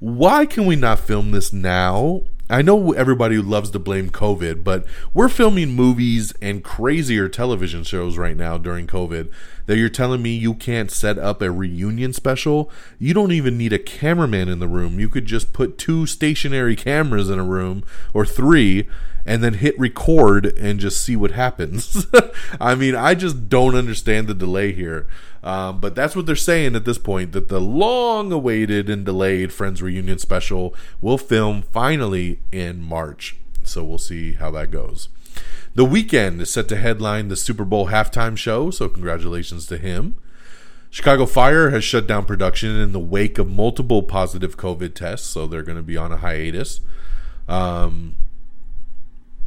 Why 0.00 0.46
can 0.46 0.66
we 0.66 0.76
not 0.76 0.98
film 0.98 1.30
this 1.30 1.52
now? 1.52 2.22
I 2.48 2.62
know 2.62 2.92
everybody 2.92 3.38
loves 3.38 3.70
to 3.70 3.78
blame 3.78 4.10
COVID, 4.10 4.64
but 4.64 4.84
we're 5.14 5.28
filming 5.28 5.76
movies 5.76 6.32
and 6.42 6.64
crazier 6.64 7.28
television 7.28 7.84
shows 7.84 8.18
right 8.18 8.36
now 8.36 8.58
during 8.58 8.88
COVID 8.88 9.30
that 9.70 9.78
you're 9.78 9.88
telling 9.88 10.20
me 10.20 10.34
you 10.34 10.52
can't 10.52 10.90
set 10.90 11.16
up 11.16 11.40
a 11.40 11.48
reunion 11.48 12.12
special? 12.12 12.68
You 12.98 13.14
don't 13.14 13.30
even 13.30 13.56
need 13.56 13.72
a 13.72 13.78
cameraman 13.78 14.48
in 14.48 14.58
the 14.58 14.66
room. 14.66 14.98
You 14.98 15.08
could 15.08 15.26
just 15.26 15.52
put 15.52 15.78
two 15.78 16.06
stationary 16.06 16.74
cameras 16.74 17.30
in 17.30 17.38
a 17.38 17.44
room 17.44 17.84
or 18.12 18.26
three 18.26 18.88
and 19.24 19.44
then 19.44 19.54
hit 19.54 19.78
record 19.78 20.46
and 20.58 20.80
just 20.80 21.04
see 21.04 21.14
what 21.14 21.30
happens. 21.30 22.04
I 22.60 22.74
mean, 22.74 22.96
I 22.96 23.14
just 23.14 23.48
don't 23.48 23.76
understand 23.76 24.26
the 24.26 24.34
delay 24.34 24.72
here. 24.72 25.06
Um, 25.44 25.78
but 25.78 25.94
that's 25.94 26.16
what 26.16 26.26
they're 26.26 26.34
saying 26.34 26.74
at 26.74 26.84
this 26.84 26.98
point 26.98 27.30
that 27.30 27.46
the 27.46 27.60
long 27.60 28.32
awaited 28.32 28.90
and 28.90 29.04
delayed 29.06 29.52
Friends 29.52 29.80
Reunion 29.80 30.18
special 30.18 30.74
will 31.00 31.16
film 31.16 31.62
finally 31.62 32.40
in 32.50 32.82
March. 32.82 33.36
So 33.62 33.84
we'll 33.84 33.98
see 33.98 34.32
how 34.32 34.50
that 34.50 34.72
goes. 34.72 35.10
The 35.74 35.86
Weeknd 35.86 36.40
is 36.40 36.50
set 36.50 36.68
to 36.68 36.76
headline 36.76 37.28
the 37.28 37.36
Super 37.36 37.64
Bowl 37.64 37.88
halftime 37.88 38.36
show, 38.36 38.70
so 38.70 38.88
congratulations 38.88 39.66
to 39.66 39.78
him. 39.78 40.16
Chicago 40.90 41.24
Fire 41.26 41.70
has 41.70 41.84
shut 41.84 42.08
down 42.08 42.24
production 42.24 42.74
in 42.76 42.90
the 42.90 42.98
wake 42.98 43.38
of 43.38 43.48
multiple 43.48 44.02
positive 44.02 44.56
COVID 44.56 44.94
tests, 44.94 45.28
so 45.28 45.46
they're 45.46 45.62
going 45.62 45.76
to 45.76 45.82
be 45.82 45.96
on 45.96 46.10
a 46.10 46.16
hiatus. 46.16 46.80
Um, 47.48 48.16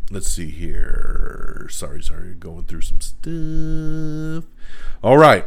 let's 0.09 0.29
see 0.29 0.49
here. 0.49 1.67
Sorry, 1.69 2.01
sorry, 2.01 2.33
going 2.35 2.63
through 2.63 2.81
some 2.81 3.01
stuff. 3.01 4.45
All 5.03 5.17
right. 5.17 5.45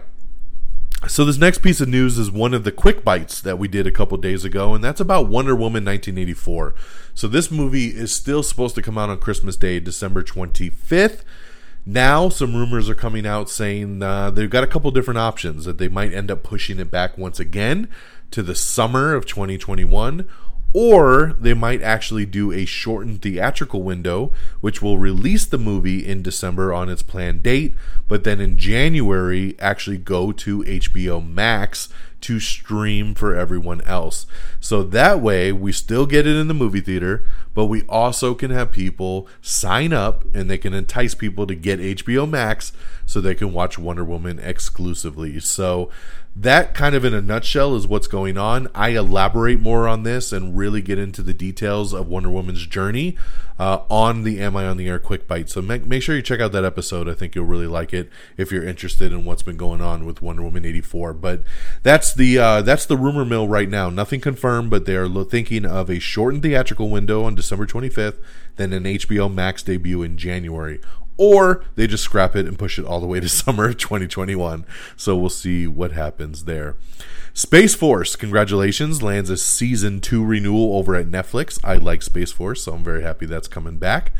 So 1.09 1.25
this 1.25 1.39
next 1.39 1.59
piece 1.59 1.81
of 1.81 1.89
news 1.89 2.19
is 2.19 2.31
one 2.31 2.53
of 2.53 2.65
the 2.65 2.73
quick 2.73 3.05
bites 3.05 3.41
that 3.43 3.59
we 3.59 3.69
did 3.69 3.87
a 3.87 3.93
couple 3.93 4.17
days 4.19 4.45
ago, 4.45 4.75
and 4.75 4.83
that's 4.83 5.01
about 5.01 5.29
Wonder 5.29 5.55
Woman 5.55 5.85
1984. 5.85 6.75
So 7.15 7.29
this 7.29 7.51
movie 7.51 7.89
is 7.89 8.13
still 8.13 8.43
supposed 8.43 8.75
to 8.75 8.83
come 8.83 8.99
out 8.99 9.11
on 9.11 9.19
Christmas 9.19 9.57
Day, 9.57 9.79
December 9.79 10.23
25th. 10.25 11.21
Now 11.85 12.29
some 12.29 12.57
rumors 12.57 12.89
are 12.91 12.97
coming 12.97 13.25
out 13.27 13.49
saying 13.49 14.03
uh, 14.03 14.31
they've 14.31 14.51
got 14.51 14.65
a 14.65 14.67
couple 14.67 14.91
different 14.91 15.19
options 15.19 15.65
that 15.67 15.79
they 15.79 15.87
might 15.87 16.13
end 16.13 16.33
up 16.33 16.43
pushing 16.43 16.81
it 16.81 16.91
back 16.91 17.17
once 17.17 17.39
again 17.39 17.89
to 18.33 18.43
the 18.43 18.57
summer 18.57 19.15
of 19.15 19.25
2021 19.27 20.27
or 20.73 21.35
they 21.41 21.55
might 21.55 21.83
actually 21.83 22.27
do 22.27 22.53
a 22.53 22.65
shortened 22.65 23.23
theatrical 23.23 23.83
window, 23.83 24.33
which 24.61 24.83
will 24.83 24.99
release 24.99 25.47
the 25.47 25.59
movie 25.59 26.07
in 26.07 26.23
December 26.23 26.73
on 26.73 26.89
its 26.89 27.03
planned 27.03 27.43
date, 27.43 27.75
but 28.09 28.25
then 28.25 28.41
in 28.41 28.59
January 28.59 29.57
actually 29.59 29.99
go 29.99 30.33
to 30.33 30.63
HBO 30.65 31.27
Max 31.27 31.89
to 32.23 32.41
stream 32.41 33.15
for 33.15 33.35
everyone 33.35 33.81
else. 33.83 34.27
So 34.59 34.83
that 34.83 35.21
way, 35.21 35.53
we 35.53 35.71
still 35.73 36.07
get 36.07 36.27
it 36.27 36.37
in 36.37 36.49
the 36.49 36.55
movie 36.55 36.81
theater, 36.81 37.25
but 37.55 37.67
we 37.67 37.83
also 37.83 38.35
can 38.35 38.51
have 38.51 38.73
people 38.73 39.29
sign 39.41 39.93
up 39.93 40.25
and 40.35 40.51
they 40.51 40.59
can 40.59 40.75
entice 40.75 41.15
people 41.15 41.47
to 41.47 41.55
get 41.55 41.79
HBO 41.79 42.29
Max 42.29 42.73
so 43.05 43.21
they 43.21 43.35
can 43.35 43.53
watch 43.53 43.79
Wonder 43.79 44.05
Woman 44.05 44.39
exclusively. 44.39 45.39
So 45.41 45.91
that 46.39 46.75
kind 46.75 46.95
of 46.95 47.03
in 47.03 47.15
a 47.15 47.23
nutshell 47.23 47.75
is 47.75 47.87
what's 47.87 48.07
going 48.07 48.37
on. 48.37 48.69
I 48.75 48.91
elaborate 48.91 49.59
more 49.59 49.89
on 49.89 50.03
this 50.03 50.35
and 50.35 50.57
really 50.57 50.83
get 50.83 50.99
into 50.99 51.23
the 51.23 51.33
details 51.33 51.95
of 51.95 52.09
Wonder 52.09 52.29
Woman's 52.29 52.67
journey 52.67 53.17
uh, 53.59 53.81
on 53.89 54.23
the 54.23 54.39
Am 54.41 54.55
I 54.55 54.67
on 54.67 54.77
the 54.77 54.87
Air 54.87 54.99
Quick 54.99 55.27
Bite. 55.27 55.49
So 55.49 55.63
make, 55.63 55.87
make 55.87 56.03
sure 56.03 56.15
you 56.15 56.21
check 56.21 56.41
out 56.41 56.53
that 56.53 56.65
episode. 56.65 57.09
I 57.09 57.15
think 57.15 57.35
you'll 57.35 57.47
really 57.47 57.67
like 57.67 57.95
it 57.95 58.11
if 58.37 58.53
you're 58.53 58.69
interested 58.69 59.13
in 59.13 59.25
what's 59.25 59.43
been 59.43 59.57
going 59.57 59.81
on 59.81 60.05
with 60.05 60.21
Wonder 60.21 60.43
Woman 60.43 60.67
84. 60.67 61.15
But 61.15 61.43
that's 61.83 62.13
the 62.13 62.39
uh, 62.39 62.61
that's 62.61 62.85
the 62.85 62.99
rumor 62.99 63.25
mill 63.25 63.49
right 63.49 63.69
now. 63.69 63.89
Nothing 63.89 64.21
confirmed, 64.21 64.69
but 64.69 64.85
they 64.85 64.95
are 64.95 65.09
thinking 65.25 65.65
of 65.65 65.89
a 65.89 65.99
shortened 65.99 66.43
theatrical 66.43 66.91
window 66.91 67.25
on 67.25 67.35
December 67.35 67.67
25th, 67.67 68.19
then 68.57 68.75
an 68.75 68.85
HBO 68.85 69.33
Max 69.33 69.63
debut 69.63 70.03
in 70.03 70.19
January 70.19 70.81
or 71.17 71.65
they 71.75 71.87
just 71.87 72.05
scrap 72.05 72.37
it 72.37 72.47
and 72.47 72.59
push 72.59 72.79
it 72.79 72.85
all 72.85 73.01
the 73.01 73.07
way 73.07 73.21
to 73.21 73.29
summer 73.31 73.69
of 73.69 73.77
2021. 73.79 74.65
So 74.97 75.17
we'll 75.17 75.31
see 75.31 75.67
what 75.67 75.93
happens 75.93 76.45
there. 76.45 76.77
Space 77.35 77.75
Force, 77.75 78.17
congratulations, 78.17 79.03
lands 79.03 79.29
a 79.29 79.37
season 79.37 80.01
two 80.01 80.25
renewal 80.25 80.77
over 80.79 80.95
at 80.95 81.07
Netflix. 81.07 81.61
I 81.63 81.75
like 81.77 82.01
Space 82.03 82.33
Force, 82.33 82.63
so 82.63 82.73
I'm 82.73 82.83
very 82.83 83.03
happy 83.03 83.27
that's 83.27 83.49
coming 83.49 83.77
back. 83.77 84.13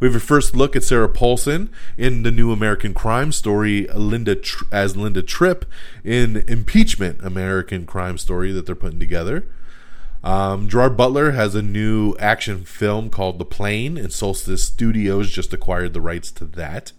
We 0.00 0.08
have 0.08 0.16
a 0.16 0.20
first 0.20 0.56
look 0.56 0.74
at 0.74 0.82
Sarah 0.82 1.08
Paulson 1.08 1.70
in 1.96 2.24
the 2.24 2.32
new 2.32 2.50
American 2.50 2.92
crime 2.92 3.30
story, 3.30 3.86
Linda 3.94 4.36
as 4.72 4.96
Linda 4.96 5.22
Tripp 5.22 5.64
in 6.02 6.38
Impeachment, 6.48 7.24
American 7.24 7.86
crime 7.86 8.18
story 8.18 8.50
that 8.50 8.66
they're 8.66 8.74
putting 8.74 8.98
together. 8.98 9.46
Um, 10.24 10.68
Gerard 10.68 10.96
Butler 10.96 11.32
has 11.32 11.54
a 11.54 11.60
new 11.60 12.16
action 12.18 12.64
film 12.64 13.10
called 13.10 13.38
The 13.38 13.44
Plane, 13.44 13.98
and 13.98 14.10
Solstice 14.10 14.64
Studios 14.64 15.30
just 15.30 15.52
acquired 15.52 15.92
the 15.92 16.00
rights 16.00 16.32
to 16.32 16.46
that. 16.46 16.92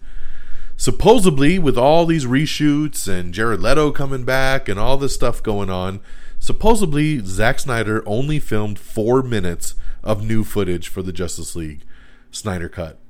Supposedly, 0.76 1.58
with 1.58 1.76
all 1.76 2.06
these 2.06 2.24
reshoots 2.24 3.08
and 3.08 3.34
Jared 3.34 3.60
Leto 3.60 3.90
coming 3.90 4.24
back 4.24 4.68
and 4.68 4.78
all 4.78 4.96
this 4.96 5.14
stuff 5.14 5.42
going 5.42 5.68
on, 5.68 6.00
supposedly 6.38 7.18
Zack 7.18 7.58
Snyder 7.58 8.04
only 8.06 8.38
filmed 8.38 8.78
four 8.78 9.24
minutes 9.24 9.74
of 10.04 10.22
new 10.22 10.44
footage 10.44 10.86
for 10.86 11.02
the 11.02 11.12
Justice 11.12 11.56
League 11.56 11.82
Snyder 12.30 12.68
Cut. 12.68 13.00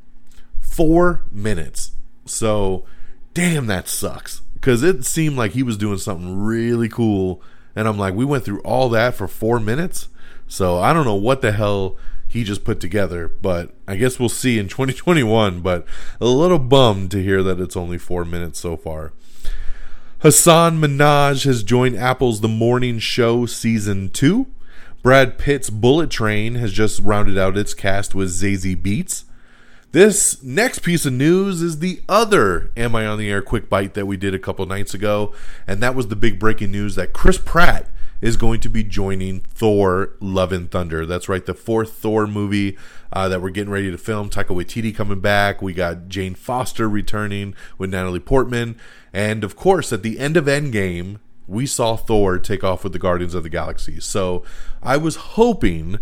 Four 0.60 1.24
minutes. 1.30 1.90
So, 2.24 2.86
damn, 3.34 3.66
that 3.66 3.86
sucks. 3.86 4.40
Because 4.54 4.82
it 4.82 5.04
seemed 5.04 5.36
like 5.36 5.52
he 5.52 5.62
was 5.62 5.76
doing 5.76 5.98
something 5.98 6.38
really 6.38 6.88
cool 6.88 7.42
and 7.76 7.86
I'm 7.86 7.98
like, 7.98 8.14
we 8.14 8.24
went 8.24 8.44
through 8.44 8.60
all 8.60 8.88
that 8.88 9.14
for 9.14 9.28
four 9.28 9.60
minutes. 9.60 10.08
So 10.48 10.78
I 10.78 10.92
don't 10.92 11.04
know 11.04 11.14
what 11.14 11.42
the 11.42 11.52
hell 11.52 11.96
he 12.26 12.42
just 12.42 12.64
put 12.64 12.80
together, 12.80 13.28
but 13.28 13.74
I 13.86 13.96
guess 13.96 14.18
we'll 14.18 14.28
see 14.28 14.58
in 14.58 14.68
2021. 14.68 15.60
But 15.60 15.86
a 16.20 16.26
little 16.26 16.58
bummed 16.58 17.10
to 17.12 17.22
hear 17.22 17.42
that 17.42 17.60
it's 17.60 17.76
only 17.76 17.98
four 17.98 18.24
minutes 18.24 18.58
so 18.58 18.76
far. 18.76 19.12
Hasan 20.22 20.80
Minhaj 20.80 21.44
has 21.44 21.62
joined 21.62 21.96
Apple's 21.96 22.40
The 22.40 22.48
Morning 22.48 22.98
Show 22.98 23.44
Season 23.44 24.08
2. 24.08 24.46
Brad 25.02 25.36
Pitt's 25.36 25.68
Bullet 25.68 26.10
Train 26.10 26.54
has 26.54 26.72
just 26.72 27.00
rounded 27.00 27.36
out 27.36 27.56
its 27.58 27.74
cast 27.74 28.14
with 28.14 28.30
Zazie 28.30 28.74
Beetz. 28.74 29.25
This 29.96 30.42
next 30.42 30.80
piece 30.80 31.06
of 31.06 31.14
news 31.14 31.62
is 31.62 31.78
the 31.78 32.02
other 32.06 32.70
Am 32.76 32.94
I 32.94 33.06
on 33.06 33.18
the 33.18 33.30
Air 33.30 33.40
quick 33.40 33.70
bite 33.70 33.94
that 33.94 34.04
we 34.04 34.18
did 34.18 34.34
a 34.34 34.38
couple 34.38 34.66
nights 34.66 34.92
ago, 34.92 35.32
and 35.66 35.82
that 35.82 35.94
was 35.94 36.08
the 36.08 36.14
big 36.14 36.38
breaking 36.38 36.70
news 36.70 36.96
that 36.96 37.14
Chris 37.14 37.38
Pratt 37.38 37.88
is 38.20 38.36
going 38.36 38.60
to 38.60 38.68
be 38.68 38.84
joining 38.84 39.40
Thor: 39.40 40.10
Love 40.20 40.52
and 40.52 40.70
Thunder. 40.70 41.06
That's 41.06 41.30
right, 41.30 41.46
the 41.46 41.54
fourth 41.54 41.94
Thor 41.94 42.26
movie 42.26 42.76
uh, 43.10 43.30
that 43.30 43.40
we're 43.40 43.48
getting 43.48 43.72
ready 43.72 43.90
to 43.90 43.96
film. 43.96 44.28
Taika 44.28 44.54
Waititi 44.54 44.94
coming 44.94 45.20
back. 45.20 45.62
We 45.62 45.72
got 45.72 46.08
Jane 46.08 46.34
Foster 46.34 46.90
returning 46.90 47.54
with 47.78 47.88
Natalie 47.88 48.20
Portman, 48.20 48.76
and 49.14 49.42
of 49.42 49.56
course, 49.56 49.94
at 49.94 50.02
the 50.02 50.18
end 50.18 50.36
of 50.36 50.44
Endgame, 50.44 51.20
we 51.46 51.64
saw 51.64 51.96
Thor 51.96 52.38
take 52.38 52.62
off 52.62 52.84
with 52.84 52.92
the 52.92 52.98
Guardians 52.98 53.34
of 53.34 53.44
the 53.44 53.48
Galaxy. 53.48 54.00
So 54.00 54.44
I 54.82 54.98
was 54.98 55.16
hoping 55.16 56.00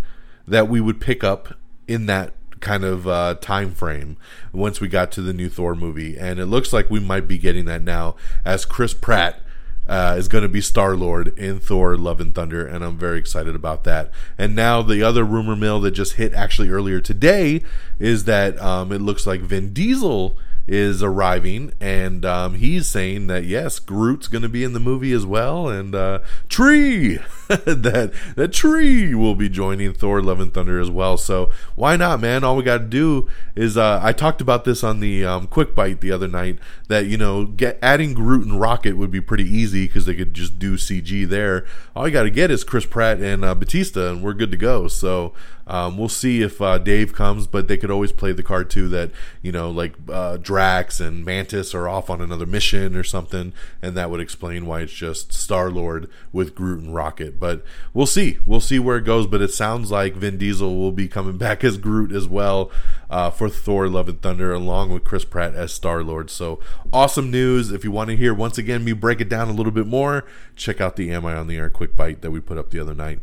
that 0.49 0.69
we 0.69 0.81
would 0.81 1.01
pick 1.01 1.23
up 1.23 1.55
in 1.87 2.07
that 2.07 2.33
kind 2.65 2.83
of 2.83 3.07
uh, 3.07 3.37
time 3.41 3.71
frame 3.71 4.17
once 4.53 4.81
we 4.81 4.89
got 4.89 5.13
to 5.13 5.23
the 5.23 5.35
new 5.35 5.49
Thor 5.49 5.77
movie, 5.77 6.19
and 6.19 6.41
it 6.41 6.47
looks 6.47 6.73
like 6.73 6.91
we 6.91 6.99
might 6.99 7.29
be 7.29 7.39
getting 7.39 7.67
that 7.67 7.83
now 7.83 8.17
as 8.45 8.65
Chris 8.65 8.95
Pratt 8.95 9.41
uh, 9.87 10.15
is 10.17 10.29
going 10.29 10.43
to 10.43 10.49
be 10.49 10.63
Star 10.63 10.97
Lord 10.97 11.39
in 11.39 11.61
Thor: 11.61 11.97
Love 11.97 12.21
and 12.21 12.35
Thunder, 12.35 12.67
and 12.67 12.83
I'm 12.83 12.97
very 12.97 13.19
excited 13.19 13.55
about 13.55 13.85
that. 13.85 14.11
And 14.39 14.57
now 14.57 14.81
the 14.81 15.03
other 15.03 15.25
rumor 15.25 15.55
mill 15.55 15.79
that 15.83 15.93
just 15.93 16.15
hit 16.15 16.33
actually 16.33 16.71
earlier 16.71 17.01
today 17.01 17.63
is 17.99 18.25
that 18.25 18.61
um, 18.61 18.91
it 18.91 19.03
looks 19.03 19.27
like 19.27 19.43
Vin 19.43 19.73
Diesel 19.73 20.39
is 20.67 21.03
arriving, 21.03 21.73
and 21.81 22.25
um, 22.25 22.55
he's 22.55 22.89
saying 22.89 23.27
that 23.27 23.45
yes, 23.45 23.79
Groot's 23.79 24.29
going 24.29 24.43
to 24.43 24.49
be 24.49 24.65
in 24.65 24.73
the 24.73 24.81
movie 24.81 25.13
as 25.13 25.27
well, 25.27 25.69
and 25.69 25.95
uh, 25.95 26.21
Tree 26.49 27.19
that 27.49 28.13
that 28.37 28.53
Tree 28.53 29.15
will 29.15 29.35
be 29.35 29.49
joining 29.49 29.93
Thor: 29.93 30.23
Love 30.23 30.41
and 30.41 30.53
Thunder 30.53 30.81
as 30.81 30.91
well. 30.91 31.19
So 31.19 31.51
why 31.75 31.97
not, 31.97 32.21
man? 32.21 32.43
All 32.43 32.57
we 32.57 32.63
got 32.63 32.79
to 32.79 32.85
do 32.85 33.29
is 33.55 33.77
uh, 33.77 34.01
I 34.03 34.13
talked 34.13 34.41
about 34.41 34.65
this 34.65 34.83
on 34.83 35.01
the 35.01 35.25
um, 35.27 35.47
Quick 35.47 35.75
Bite 35.75 36.01
the 36.01 36.11
other 36.11 36.29
night 36.29 36.59
that 36.89 37.07
you 37.07 37.19
know 37.19 37.45
get 37.45 37.79
adding 37.83 38.15
Groot 38.15 38.47
and 38.47 38.59
Rocket 38.59 38.97
would 38.97 39.11
be 39.11 39.21
pretty 39.21 39.45
easy 39.45 39.87
because 39.87 40.07
they 40.07 40.15
could 40.15 40.33
just 40.33 40.59
do 40.59 40.77
CG 40.77 41.29
there. 41.29 41.67
All 41.95 42.07
you 42.09 42.13
got 42.13 42.23
to 42.23 42.31
get 42.31 42.51
is 42.51 42.65
Chris 42.65 42.87
Pratt 42.87 43.21
and 43.21 43.45
uh, 43.45 43.55
Batista, 43.55 44.11
and 44.11 44.23
we're 44.23 44.33
good 44.33 44.51
to 44.51 44.57
go. 44.57 44.89
So 44.89 45.35
um, 45.67 45.97
we'll 45.97 46.09
see 46.09 46.43
if 46.43 46.61
uh, 46.61 46.79
Dave 46.79 47.15
comes, 47.15 47.47
but 47.47 47.69
they 47.69 47.77
could 47.77 47.91
always 47.91 48.13
play 48.13 48.33
the 48.33 48.43
card 48.43 48.69
too 48.69 48.89
that 48.89 49.11
you 49.43 49.53
know, 49.53 49.71
like 49.71 49.95
uh, 50.11 50.37
Drax 50.37 51.01
and 51.01 51.25
Mantis 51.25 51.75
are 51.75 51.89
off 51.89 52.11
on 52.11 52.21
another 52.21 52.47
mission 52.47 52.97
or 52.97 53.05
something, 53.05 53.53
and 53.81 53.97
that 53.97 54.11
would 54.11 54.21
explain 54.21 54.67
why 54.67 54.81
it's 54.81 54.93
just 54.93 55.33
Star 55.33 55.71
Lord 55.71 56.09
with 56.33 56.55
Groot 56.55 56.81
and 56.81 56.95
Rocket. 56.95 57.41
But 57.45 57.63
we'll 57.93 58.07
see, 58.07 58.39
we'll 58.47 58.59
see 58.59 58.79
where 58.79 58.97
it 58.97 59.05
goes. 59.05 59.27
But 59.27 59.43
it 59.43 59.53
sounds 59.53 59.91
like 59.91 60.15
Vin 60.15 60.39
Diesel 60.39 60.79
will 60.79 60.93
be 60.93 61.09
coming 61.09 61.37
back 61.47 61.63
as 61.63 61.77
Groot 61.77 62.11
as 62.11 62.27
well 62.27 62.71
uh, 63.11 63.29
for 63.29 63.51
Thor: 63.51 63.87
Love 63.87 64.09
and 64.09 64.19
Thunder, 64.23 64.55
along 64.55 64.95
with 64.95 65.05
Chris 65.05 65.27
Pratt 65.27 65.55
as 65.55 65.71
Star 65.71 66.03
Lord. 66.03 66.31
So 66.31 66.59
awesome 66.91 67.31
news! 67.31 67.71
If 67.71 67.85
you 67.85 67.91
want 67.91 68.09
to 68.09 68.17
hear 68.17 68.33
once 68.33 68.57
again 68.57 68.83
me 68.83 68.95
break 68.95 69.21
it 69.21 69.29
down 69.29 69.51
a 69.51 69.53
little 69.53 69.73
bit 69.73 69.87
more, 69.87 70.25
check 70.57 70.81
out 70.81 70.97
the 70.97 71.13
Am 71.13 71.27
I 71.27 71.35
on 71.35 71.47
the 71.47 71.59
Air 71.59 71.69
quick 71.69 71.95
bite 71.95 72.23
that 72.23 72.31
we 72.31 72.41
put 72.41 72.57
up 72.57 72.71
the 72.71 72.81
other 72.81 72.95
night. 72.95 73.21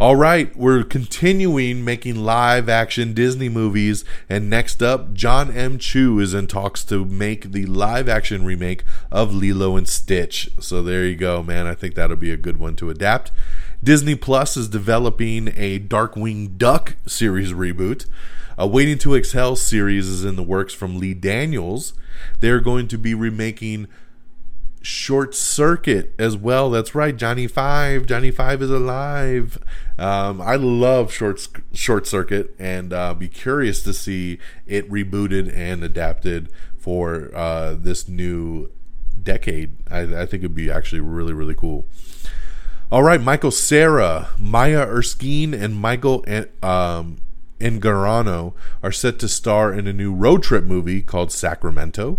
All 0.00 0.16
right, 0.16 0.56
we're 0.56 0.82
continuing 0.82 1.84
making 1.84 2.24
live 2.24 2.70
action 2.70 3.12
Disney 3.12 3.50
movies. 3.50 4.02
And 4.30 4.48
next 4.48 4.82
up, 4.82 5.12
John 5.12 5.50
M. 5.54 5.76
Chu 5.76 6.18
is 6.20 6.32
in 6.32 6.46
talks 6.46 6.84
to 6.84 7.04
make 7.04 7.52
the 7.52 7.66
live 7.66 8.08
action 8.08 8.42
remake 8.42 8.82
of 9.12 9.34
Lilo 9.34 9.76
and 9.76 9.86
Stitch. 9.86 10.48
So 10.58 10.82
there 10.82 11.04
you 11.04 11.16
go, 11.16 11.42
man. 11.42 11.66
I 11.66 11.74
think 11.74 11.96
that'll 11.96 12.16
be 12.16 12.30
a 12.30 12.38
good 12.38 12.56
one 12.56 12.76
to 12.76 12.88
adapt. 12.88 13.30
Disney 13.84 14.14
Plus 14.14 14.56
is 14.56 14.70
developing 14.70 15.48
a 15.54 15.78
Darkwing 15.78 16.56
Duck 16.56 16.96
series 17.06 17.52
reboot. 17.52 18.06
A 18.56 18.66
Waiting 18.66 18.96
to 19.00 19.14
Exhale 19.14 19.54
series 19.54 20.06
is 20.06 20.24
in 20.24 20.36
the 20.36 20.42
works 20.42 20.72
from 20.72 20.98
Lee 20.98 21.12
Daniels. 21.12 21.92
They're 22.38 22.60
going 22.60 22.88
to 22.88 22.96
be 22.96 23.12
remaking 23.12 23.86
Short 24.82 25.34
Circuit 25.34 26.14
as 26.18 26.36
well. 26.36 26.70
That's 26.70 26.94
right, 26.94 27.16
Johnny 27.16 27.46
Five. 27.46 28.06
Johnny 28.06 28.30
Five 28.30 28.62
is 28.62 28.70
alive. 28.70 29.58
Um, 29.98 30.40
I 30.40 30.56
love 30.56 31.12
Short 31.12 31.46
Short 31.72 32.06
Circuit, 32.06 32.54
and 32.58 32.92
uh, 32.92 33.14
be 33.14 33.28
curious 33.28 33.82
to 33.82 33.92
see 33.92 34.38
it 34.66 34.90
rebooted 34.90 35.54
and 35.54 35.84
adapted 35.84 36.50
for 36.78 37.30
uh, 37.34 37.74
this 37.74 38.08
new 38.08 38.70
decade. 39.22 39.76
I, 39.90 40.00
I 40.22 40.26
think 40.26 40.42
it'd 40.42 40.54
be 40.54 40.70
actually 40.70 41.00
really 41.02 41.34
really 41.34 41.54
cool. 41.54 41.86
All 42.90 43.02
right, 43.02 43.20
Michael 43.20 43.52
Cera, 43.52 44.30
Maya 44.38 44.80
Erskine, 44.80 45.54
and 45.54 45.76
Michael 45.76 46.24
um, 46.62 47.18
Angarano 47.60 48.54
are 48.82 48.90
set 48.90 49.18
to 49.20 49.28
star 49.28 49.72
in 49.72 49.86
a 49.86 49.92
new 49.92 50.12
road 50.12 50.42
trip 50.42 50.64
movie 50.64 51.02
called 51.02 51.30
Sacramento. 51.30 52.18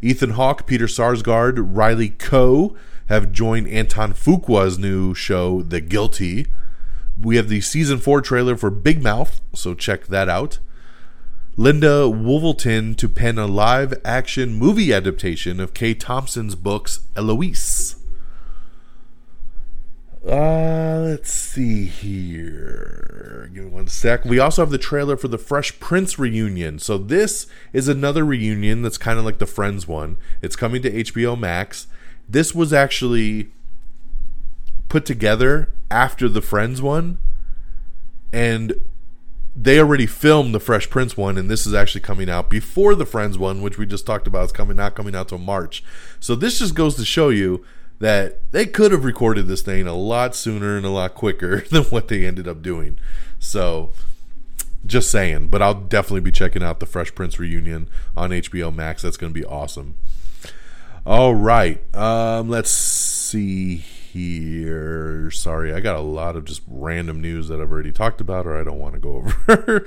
Ethan 0.00 0.30
Hawke, 0.30 0.66
Peter 0.66 0.86
Sarsgaard, 0.86 1.56
Riley 1.58 2.10
Keough 2.10 2.76
have 3.06 3.32
joined 3.32 3.68
Anton 3.68 4.12
Fuqua's 4.12 4.78
new 4.78 5.14
show, 5.14 5.62
The 5.62 5.80
Guilty. 5.80 6.46
We 7.20 7.36
have 7.36 7.48
the 7.48 7.60
season 7.60 7.98
four 7.98 8.20
trailer 8.20 8.56
for 8.56 8.70
Big 8.70 9.02
Mouth, 9.02 9.40
so 9.54 9.74
check 9.74 10.06
that 10.06 10.28
out. 10.28 10.58
Linda 11.56 12.04
Woolverton 12.04 12.96
to 12.96 13.08
pen 13.08 13.36
a 13.36 13.46
live 13.48 13.92
action 14.04 14.54
movie 14.54 14.92
adaptation 14.92 15.58
of 15.58 15.74
Kay 15.74 15.94
Thompson's 15.94 16.54
books 16.54 17.00
Eloise. 17.16 17.58
Uh, 20.26 20.98
let's 21.04 21.32
see 21.32 21.86
here. 21.86 23.50
Give 23.54 23.64
me 23.64 23.70
one 23.70 23.86
sec. 23.86 24.24
We 24.24 24.38
also 24.38 24.62
have 24.62 24.70
the 24.70 24.78
trailer 24.78 25.16
for 25.16 25.28
the 25.28 25.38
Fresh 25.38 25.78
Prince 25.78 26.18
reunion. 26.18 26.78
So 26.78 26.98
this 26.98 27.46
is 27.72 27.88
another 27.88 28.24
reunion 28.24 28.82
that's 28.82 28.98
kind 28.98 29.18
of 29.18 29.24
like 29.24 29.38
the 29.38 29.46
Friends 29.46 29.86
one. 29.86 30.16
It's 30.42 30.56
coming 30.56 30.82
to 30.82 30.90
HBO 30.90 31.38
Max. 31.38 31.86
This 32.28 32.54
was 32.54 32.72
actually 32.72 33.48
put 34.88 35.06
together 35.06 35.72
after 35.90 36.28
the 36.28 36.42
Friends 36.42 36.82
one, 36.82 37.18
and 38.32 38.74
they 39.54 39.78
already 39.78 40.06
filmed 40.06 40.54
the 40.54 40.60
Fresh 40.60 40.90
Prince 40.90 41.16
one, 41.16 41.38
and 41.38 41.48
this 41.48 41.66
is 41.66 41.74
actually 41.74 42.00
coming 42.00 42.28
out 42.28 42.50
before 42.50 42.94
the 42.94 43.06
Friends 43.06 43.38
one, 43.38 43.62
which 43.62 43.78
we 43.78 43.86
just 43.86 44.04
talked 44.04 44.26
about. 44.26 44.44
It's 44.44 44.52
coming 44.52 44.76
not 44.76 44.94
coming 44.94 45.14
out 45.14 45.28
till 45.28 45.38
March. 45.38 45.82
So 46.18 46.34
this 46.34 46.58
just 46.58 46.74
goes 46.74 46.96
to 46.96 47.04
show 47.04 47.28
you 47.28 47.64
that 47.98 48.40
they 48.52 48.66
could 48.66 48.92
have 48.92 49.04
recorded 49.04 49.46
this 49.46 49.62
thing 49.62 49.86
a 49.86 49.94
lot 49.94 50.34
sooner 50.34 50.76
and 50.76 50.86
a 50.86 50.90
lot 50.90 51.14
quicker 51.14 51.60
than 51.70 51.84
what 51.84 52.08
they 52.08 52.24
ended 52.26 52.46
up 52.46 52.62
doing. 52.62 52.98
So, 53.38 53.92
just 54.86 55.10
saying. 55.10 55.48
But 55.48 55.62
I'll 55.62 55.74
definitely 55.74 56.20
be 56.20 56.32
checking 56.32 56.62
out 56.62 56.80
the 56.80 56.86
Fresh 56.86 57.14
Prince 57.14 57.38
reunion 57.38 57.88
on 58.16 58.30
HBO 58.30 58.74
Max. 58.74 59.02
That's 59.02 59.16
going 59.16 59.32
to 59.32 59.40
be 59.40 59.46
awesome. 59.46 59.96
All 61.04 61.34
right. 61.34 61.82
Um, 61.94 62.48
let's 62.48 62.70
see 62.70 63.84
here. 64.12 65.30
Sorry, 65.30 65.72
I 65.72 65.80
got 65.80 65.96
a 65.96 66.00
lot 66.00 66.36
of 66.36 66.44
just 66.44 66.62
random 66.66 67.20
news 67.20 67.48
that 67.48 67.60
I've 67.60 67.70
already 67.70 67.92
talked 67.92 68.20
about 68.20 68.46
or 68.46 68.58
I 68.58 68.64
don't 68.64 68.78
want 68.78 68.94
to 68.94 69.00
go 69.00 69.24
over. 69.48 69.86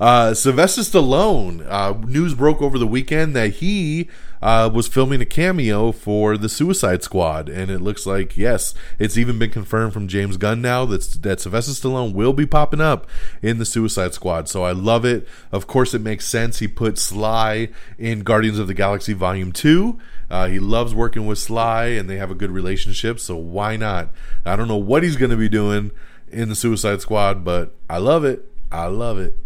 uh, 0.00 0.34
Sylvester 0.34 0.82
Stallone, 0.82 1.66
uh, 1.68 1.92
news 2.06 2.34
broke 2.34 2.60
over 2.60 2.78
the 2.78 2.86
weekend 2.86 3.34
that 3.36 3.54
he 3.54 4.08
uh, 4.42 4.70
was 4.72 4.88
filming 4.88 5.20
a 5.20 5.26
cameo 5.26 5.92
for 5.92 6.36
the 6.36 6.48
Suicide 6.48 7.02
Squad, 7.02 7.48
and 7.48 7.70
it 7.70 7.80
looks 7.80 8.06
like 8.06 8.36
yes, 8.36 8.74
it's 8.98 9.18
even 9.18 9.38
been 9.38 9.50
confirmed 9.50 9.92
from 9.92 10.08
James 10.08 10.36
Gunn 10.36 10.62
now 10.62 10.84
that 10.86 11.02
that 11.22 11.40
Sylvester 11.40 11.72
Stallone 11.72 12.14
will 12.14 12.32
be 12.32 12.46
popping 12.46 12.80
up 12.80 13.06
in 13.42 13.58
the 13.58 13.64
Suicide 13.66 14.14
Squad. 14.14 14.48
So 14.48 14.64
I 14.64 14.72
love 14.72 15.04
it. 15.04 15.28
Of 15.52 15.66
course, 15.66 15.94
it 15.94 16.00
makes 16.00 16.24
sense. 16.26 16.58
He 16.58 16.68
put 16.68 16.98
Sly 16.98 17.68
in 17.98 18.20
Guardians 18.20 18.58
of 18.58 18.66
the 18.66 18.74
Galaxy 18.74 19.12
Volume 19.12 19.52
Two. 19.52 19.98
Uh, 20.30 20.46
he 20.46 20.60
loves 20.60 20.94
working 20.94 21.26
with 21.26 21.38
Sly, 21.38 21.86
and 21.86 22.08
they 22.08 22.16
have 22.16 22.30
a 22.30 22.36
good 22.36 22.50
relationship. 22.50 23.18
So 23.18 23.36
why 23.36 23.76
not? 23.76 24.10
I 24.44 24.56
don't 24.56 24.68
know 24.68 24.76
what 24.76 25.02
he's 25.02 25.16
going 25.16 25.30
to 25.30 25.36
be 25.36 25.48
doing 25.48 25.90
in 26.28 26.48
the 26.48 26.54
Suicide 26.54 27.00
Squad, 27.00 27.44
but 27.44 27.74
I 27.88 27.98
love 27.98 28.24
it. 28.24 28.50
I 28.70 28.86
love 28.86 29.18
it. 29.18 29.36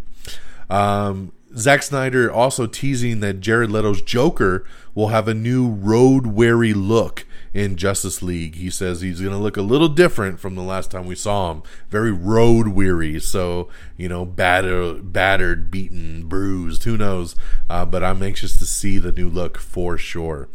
Um, 0.69 1.33
Zack 1.57 1.83
Snyder 1.83 2.31
also 2.31 2.67
teasing 2.67 3.21
that 3.21 3.41
Jared 3.41 3.71
Leto's 3.71 4.03
Joker 4.03 4.67
will 4.95 5.09
have 5.09 5.29
a 5.29 5.35
new 5.35 5.69
road 5.69 6.27
weary 6.27 6.75
look 6.75 7.25
in 7.55 7.77
Justice 7.77 8.21
League. 8.21 8.57
He 8.57 8.69
says 8.69 9.01
he's 9.01 9.21
going 9.21 9.33
to 9.33 9.39
look 9.39 9.57
a 9.57 9.63
little 9.63 9.89
different 9.89 10.41
from 10.41 10.57
the 10.57 10.63
last 10.63 10.91
time 10.91 11.07
we 11.07 11.15
saw 11.15 11.53
him. 11.53 11.63
Very 11.89 12.13
road 12.13 12.69
weary. 12.69 13.21
So, 13.21 13.69
you 13.97 14.09
know, 14.09 14.25
battered, 14.25 15.13
battered 15.13 15.71
beaten, 15.71 16.27
bruised. 16.27 16.83
Who 16.85 16.99
knows? 16.99 17.37
Uh, 17.71 17.87
but 17.87 18.03
I'm 18.03 18.23
anxious 18.23 18.59
to 18.59 18.67
see 18.67 18.99
the 18.99 19.13
new 19.13 19.31
look 19.31 19.57
for 19.57 19.97
sure. 19.97 20.49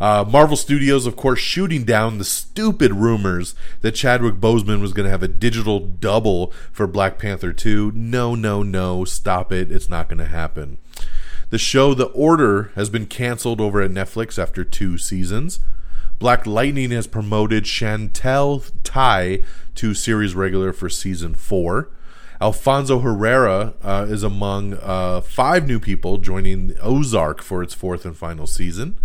Uh, 0.00 0.24
Marvel 0.26 0.56
Studios, 0.56 1.06
of 1.06 1.14
course, 1.14 1.38
shooting 1.38 1.84
down 1.84 2.18
the 2.18 2.24
stupid 2.24 2.92
rumors 2.92 3.54
that 3.82 3.94
Chadwick 3.94 4.36
Boseman 4.36 4.80
was 4.80 4.92
going 4.92 5.04
to 5.04 5.10
have 5.10 5.22
a 5.22 5.28
digital 5.28 5.78
double 5.78 6.52
for 6.72 6.88
Black 6.88 7.18
Panther 7.18 7.52
2. 7.52 7.92
No, 7.94 8.34
no, 8.34 8.64
no. 8.64 9.04
Stop 9.04 9.52
it. 9.52 9.70
It's 9.70 9.88
not 9.88 10.08
going 10.08 10.18
to 10.18 10.24
happen. 10.24 10.78
The 11.50 11.58
show 11.58 11.94
The 11.94 12.06
Order 12.06 12.72
has 12.74 12.88
been 12.88 13.06
canceled 13.06 13.60
over 13.60 13.80
at 13.80 13.92
Netflix 13.92 14.42
after 14.42 14.64
two 14.64 14.98
seasons. 14.98 15.60
Black 16.22 16.46
Lightning 16.46 16.92
has 16.92 17.08
promoted 17.08 17.64
Chantal 17.64 18.60
Thuy 18.60 19.44
to 19.74 19.92
series 19.92 20.36
regular 20.36 20.72
for 20.72 20.88
season 20.88 21.34
four. 21.34 21.90
Alfonso 22.40 23.00
Herrera 23.00 23.74
uh, 23.82 24.06
is 24.08 24.22
among 24.22 24.74
uh, 24.74 25.20
five 25.20 25.66
new 25.66 25.80
people 25.80 26.18
joining 26.18 26.76
Ozark 26.80 27.42
for 27.42 27.60
its 27.60 27.74
fourth 27.74 28.04
and 28.04 28.16
final 28.16 28.46
season. 28.46 29.00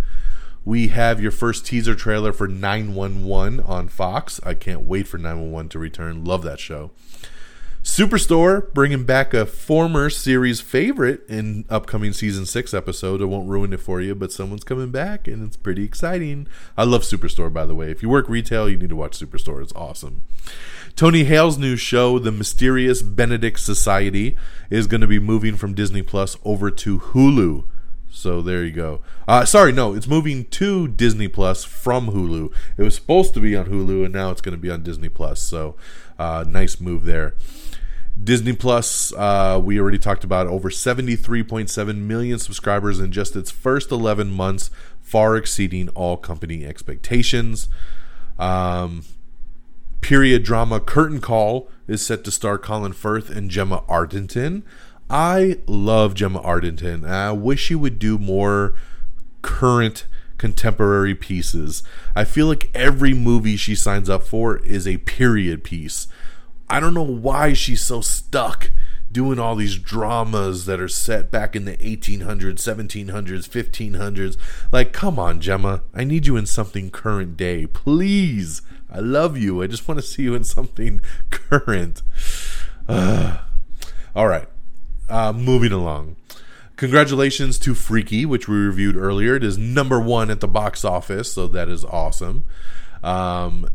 We 0.64 0.88
have 0.88 1.20
your 1.20 1.32
first 1.32 1.66
teaser 1.66 1.96
trailer 1.96 2.32
for 2.32 2.46
911 2.46 3.58
on 3.62 3.88
Fox. 3.88 4.38
I 4.44 4.54
can't 4.54 4.82
wait 4.82 5.08
for 5.08 5.18
911 5.18 5.70
to 5.70 5.80
return. 5.80 6.24
Love 6.24 6.44
that 6.44 6.60
show. 6.60 6.92
Superstore 7.88 8.72
bringing 8.74 9.04
back 9.04 9.32
a 9.32 9.46
former 9.46 10.10
series 10.10 10.60
favorite 10.60 11.22
in 11.26 11.64
upcoming 11.70 12.12
season 12.12 12.44
six 12.44 12.74
episode. 12.74 13.22
I 13.22 13.24
won't 13.24 13.48
ruin 13.48 13.72
it 13.72 13.80
for 13.80 14.02
you, 14.02 14.14
but 14.14 14.30
someone's 14.30 14.62
coming 14.62 14.90
back 14.90 15.26
and 15.26 15.44
it's 15.44 15.56
pretty 15.56 15.84
exciting. 15.84 16.48
I 16.76 16.84
love 16.84 17.00
Superstore, 17.00 17.50
by 17.50 17.64
the 17.64 17.74
way. 17.74 17.90
If 17.90 18.02
you 18.02 18.10
work 18.10 18.28
retail, 18.28 18.68
you 18.68 18.76
need 18.76 18.90
to 18.90 18.94
watch 18.94 19.18
Superstore. 19.18 19.62
It's 19.62 19.72
awesome. 19.74 20.22
Tony 20.96 21.24
Hale's 21.24 21.56
new 21.56 21.76
show, 21.76 22.18
The 22.18 22.30
Mysterious 22.30 23.00
Benedict 23.00 23.58
Society, 23.58 24.36
is 24.68 24.86
going 24.86 25.00
to 25.00 25.06
be 25.06 25.18
moving 25.18 25.56
from 25.56 25.72
Disney 25.72 26.02
Plus 26.02 26.36
over 26.44 26.70
to 26.70 27.00
Hulu. 27.00 27.64
So 28.10 28.42
there 28.42 28.64
you 28.64 28.72
go. 28.72 29.00
Uh, 29.26 29.46
sorry, 29.46 29.72
no, 29.72 29.94
it's 29.94 30.06
moving 30.06 30.44
to 30.46 30.88
Disney 30.88 31.28
Plus 31.28 31.64
from 31.64 32.08
Hulu. 32.08 32.52
It 32.76 32.82
was 32.82 32.96
supposed 32.96 33.32
to 33.32 33.40
be 33.40 33.56
on 33.56 33.66
Hulu, 33.66 34.04
and 34.04 34.12
now 34.12 34.30
it's 34.30 34.42
going 34.42 34.56
to 34.56 34.60
be 34.60 34.70
on 34.70 34.82
Disney 34.82 35.08
Plus. 35.08 35.40
So 35.40 35.76
uh, 36.18 36.44
nice 36.46 36.80
move 36.80 37.04
there. 37.04 37.34
Disney 38.22 38.52
Plus, 38.52 39.12
uh, 39.14 39.60
we 39.62 39.78
already 39.80 39.98
talked 39.98 40.24
about 40.24 40.46
over 40.46 40.70
73.7 40.70 41.96
million 41.96 42.38
subscribers 42.38 42.98
in 42.98 43.12
just 43.12 43.36
its 43.36 43.50
first 43.50 43.90
11 43.90 44.30
months, 44.30 44.70
far 45.00 45.36
exceeding 45.36 45.88
all 45.90 46.16
company 46.16 46.64
expectations. 46.64 47.68
Um, 48.38 49.04
period 50.00 50.42
drama 50.42 50.80
Curtain 50.80 51.20
Call 51.20 51.68
is 51.86 52.04
set 52.04 52.24
to 52.24 52.30
star 52.30 52.58
Colin 52.58 52.92
Firth 52.92 53.30
and 53.30 53.50
Gemma 53.50 53.82
Arterton. 53.88 54.62
I 55.10 55.58
love 55.66 56.14
Gemma 56.14 56.40
Arterton. 56.40 57.08
I 57.08 57.32
wish 57.32 57.60
she 57.60 57.74
would 57.74 57.98
do 57.98 58.18
more 58.18 58.74
current 59.42 60.06
contemporary 60.36 61.14
pieces. 61.14 61.82
I 62.14 62.24
feel 62.24 62.46
like 62.46 62.70
every 62.74 63.12
movie 63.14 63.56
she 63.56 63.74
signs 63.74 64.08
up 64.08 64.22
for 64.22 64.58
is 64.58 64.86
a 64.86 64.98
period 64.98 65.64
piece. 65.64 66.06
I 66.70 66.80
don't 66.80 66.94
know 66.94 67.02
why 67.02 67.52
she's 67.52 67.80
so 67.80 68.00
stuck 68.00 68.70
doing 69.10 69.38
all 69.38 69.56
these 69.56 69.78
dramas 69.78 70.66
that 70.66 70.80
are 70.80 70.88
set 70.88 71.30
back 71.30 71.56
in 71.56 71.64
the 71.64 71.76
1800s, 71.78 72.56
1700s, 72.56 73.48
1500s. 73.48 74.36
Like, 74.70 74.92
come 74.92 75.18
on, 75.18 75.40
Gemma. 75.40 75.82
I 75.94 76.04
need 76.04 76.26
you 76.26 76.36
in 76.36 76.46
something 76.46 76.90
current 76.90 77.36
day. 77.36 77.66
Please. 77.66 78.62
I 78.90 79.00
love 79.00 79.36
you. 79.36 79.62
I 79.62 79.66
just 79.66 79.88
want 79.88 79.98
to 80.00 80.06
see 80.06 80.22
you 80.24 80.34
in 80.34 80.44
something 80.44 81.00
current. 81.30 82.02
Uh, 82.86 83.38
all 84.14 84.28
right. 84.28 84.48
Uh, 85.08 85.32
moving 85.32 85.72
along. 85.72 86.16
Congratulations 86.76 87.58
to 87.58 87.74
Freaky, 87.74 88.24
which 88.24 88.46
we 88.46 88.56
reviewed 88.56 88.94
earlier. 88.94 89.34
It 89.34 89.42
is 89.42 89.58
number 89.58 89.98
one 89.98 90.30
at 90.30 90.40
the 90.40 90.46
box 90.46 90.84
office, 90.84 91.32
so 91.32 91.48
that 91.48 91.68
is 91.68 91.84
awesome. 91.84 92.44
Um, 93.02 93.68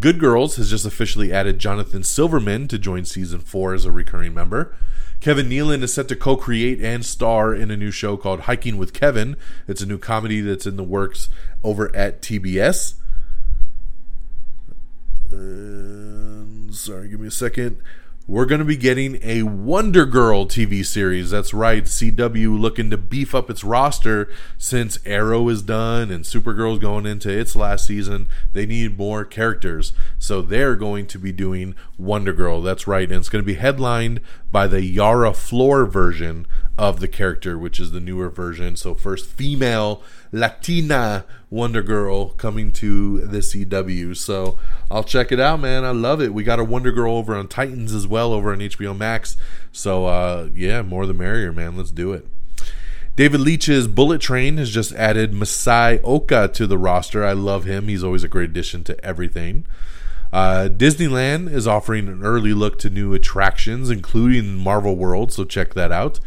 Good 0.00 0.18
Girls 0.18 0.56
has 0.56 0.70
just 0.70 0.86
officially 0.86 1.32
added 1.32 1.58
Jonathan 1.58 2.02
Silverman 2.02 2.68
to 2.68 2.78
join 2.78 3.04
season 3.04 3.40
four 3.40 3.74
as 3.74 3.84
a 3.84 3.92
recurring 3.92 4.32
member. 4.32 4.74
Kevin 5.20 5.48
Nealon 5.48 5.82
is 5.82 5.92
set 5.92 6.08
to 6.08 6.16
co 6.16 6.36
create 6.36 6.82
and 6.82 7.04
star 7.04 7.54
in 7.54 7.70
a 7.70 7.76
new 7.76 7.90
show 7.90 8.16
called 8.16 8.40
Hiking 8.40 8.76
with 8.76 8.92
Kevin. 8.92 9.36
It's 9.68 9.82
a 9.82 9.86
new 9.86 9.98
comedy 9.98 10.40
that's 10.40 10.66
in 10.66 10.76
the 10.76 10.82
works 10.82 11.28
over 11.62 11.94
at 11.94 12.22
TBS. 12.22 12.94
Sorry, 16.74 17.08
give 17.08 17.20
me 17.20 17.28
a 17.28 17.30
second. 17.30 17.80
We're 18.26 18.46
going 18.46 18.60
to 18.60 18.64
be 18.64 18.78
getting 18.78 19.18
a 19.22 19.42
Wonder 19.42 20.06
Girl 20.06 20.46
TV 20.46 20.82
series. 20.82 21.28
That's 21.28 21.52
right, 21.52 21.84
CW 21.84 22.58
looking 22.58 22.88
to 22.88 22.96
beef 22.96 23.34
up 23.34 23.50
its 23.50 23.62
roster 23.62 24.30
since 24.56 24.98
Arrow 25.04 25.50
is 25.50 25.60
done 25.60 26.10
and 26.10 26.24
Supergirl's 26.24 26.78
going 26.78 27.04
into 27.04 27.28
its 27.28 27.54
last 27.54 27.86
season. 27.86 28.26
They 28.54 28.64
need 28.64 28.96
more 28.96 29.26
characters. 29.26 29.92
So 30.18 30.40
they're 30.40 30.74
going 30.74 31.06
to 31.08 31.18
be 31.18 31.32
doing 31.32 31.74
Wonder 31.98 32.32
Girl. 32.32 32.62
That's 32.62 32.86
right. 32.86 33.10
And 33.10 33.18
it's 33.18 33.28
going 33.28 33.44
to 33.44 33.46
be 33.46 33.60
headlined 33.60 34.22
by 34.50 34.68
the 34.68 34.82
Yara 34.82 35.34
Flor 35.34 35.84
version 35.84 36.46
of 36.76 37.00
the 37.00 37.08
character, 37.08 37.56
which 37.56 37.78
is 37.78 37.92
the 37.92 38.00
newer 38.00 38.28
version. 38.28 38.76
So, 38.76 38.94
first 38.94 39.26
female 39.26 40.02
Latina 40.32 41.24
Wonder 41.50 41.82
Girl 41.82 42.30
coming 42.30 42.72
to 42.72 43.20
the 43.20 43.38
CW. 43.38 44.16
So, 44.16 44.58
I'll 44.90 45.04
check 45.04 45.30
it 45.30 45.38
out, 45.38 45.60
man. 45.60 45.84
I 45.84 45.90
love 45.90 46.20
it. 46.20 46.34
We 46.34 46.42
got 46.42 46.58
a 46.58 46.64
Wonder 46.64 46.92
Girl 46.92 47.16
over 47.16 47.34
on 47.34 47.48
Titans 47.48 47.94
as 47.94 48.06
well, 48.06 48.32
over 48.32 48.52
on 48.52 48.58
HBO 48.58 48.96
Max. 48.96 49.36
So, 49.72 50.06
uh, 50.06 50.48
yeah, 50.54 50.82
more 50.82 51.06
the 51.06 51.14
merrier, 51.14 51.52
man. 51.52 51.76
Let's 51.76 51.90
do 51.90 52.12
it. 52.12 52.26
David 53.16 53.42
Leitch's 53.42 53.86
Bullet 53.86 54.20
Train 54.20 54.56
has 54.56 54.70
just 54.70 54.92
added 54.94 55.32
Masi 55.32 56.00
Oka 56.02 56.50
to 56.54 56.66
the 56.66 56.76
roster. 56.76 57.24
I 57.24 57.32
love 57.32 57.64
him. 57.64 57.86
He's 57.86 58.02
always 58.02 58.24
a 58.24 58.28
great 58.28 58.50
addition 58.50 58.82
to 58.84 59.04
everything. 59.04 59.66
Uh, 60.32 60.68
Disneyland 60.68 61.48
is 61.52 61.68
offering 61.68 62.08
an 62.08 62.24
early 62.24 62.52
look 62.52 62.76
to 62.80 62.90
new 62.90 63.14
attractions, 63.14 63.88
including 63.88 64.56
Marvel 64.56 64.96
World, 64.96 65.32
so 65.32 65.44
check 65.44 65.74
that 65.74 65.92
out. 65.92 66.18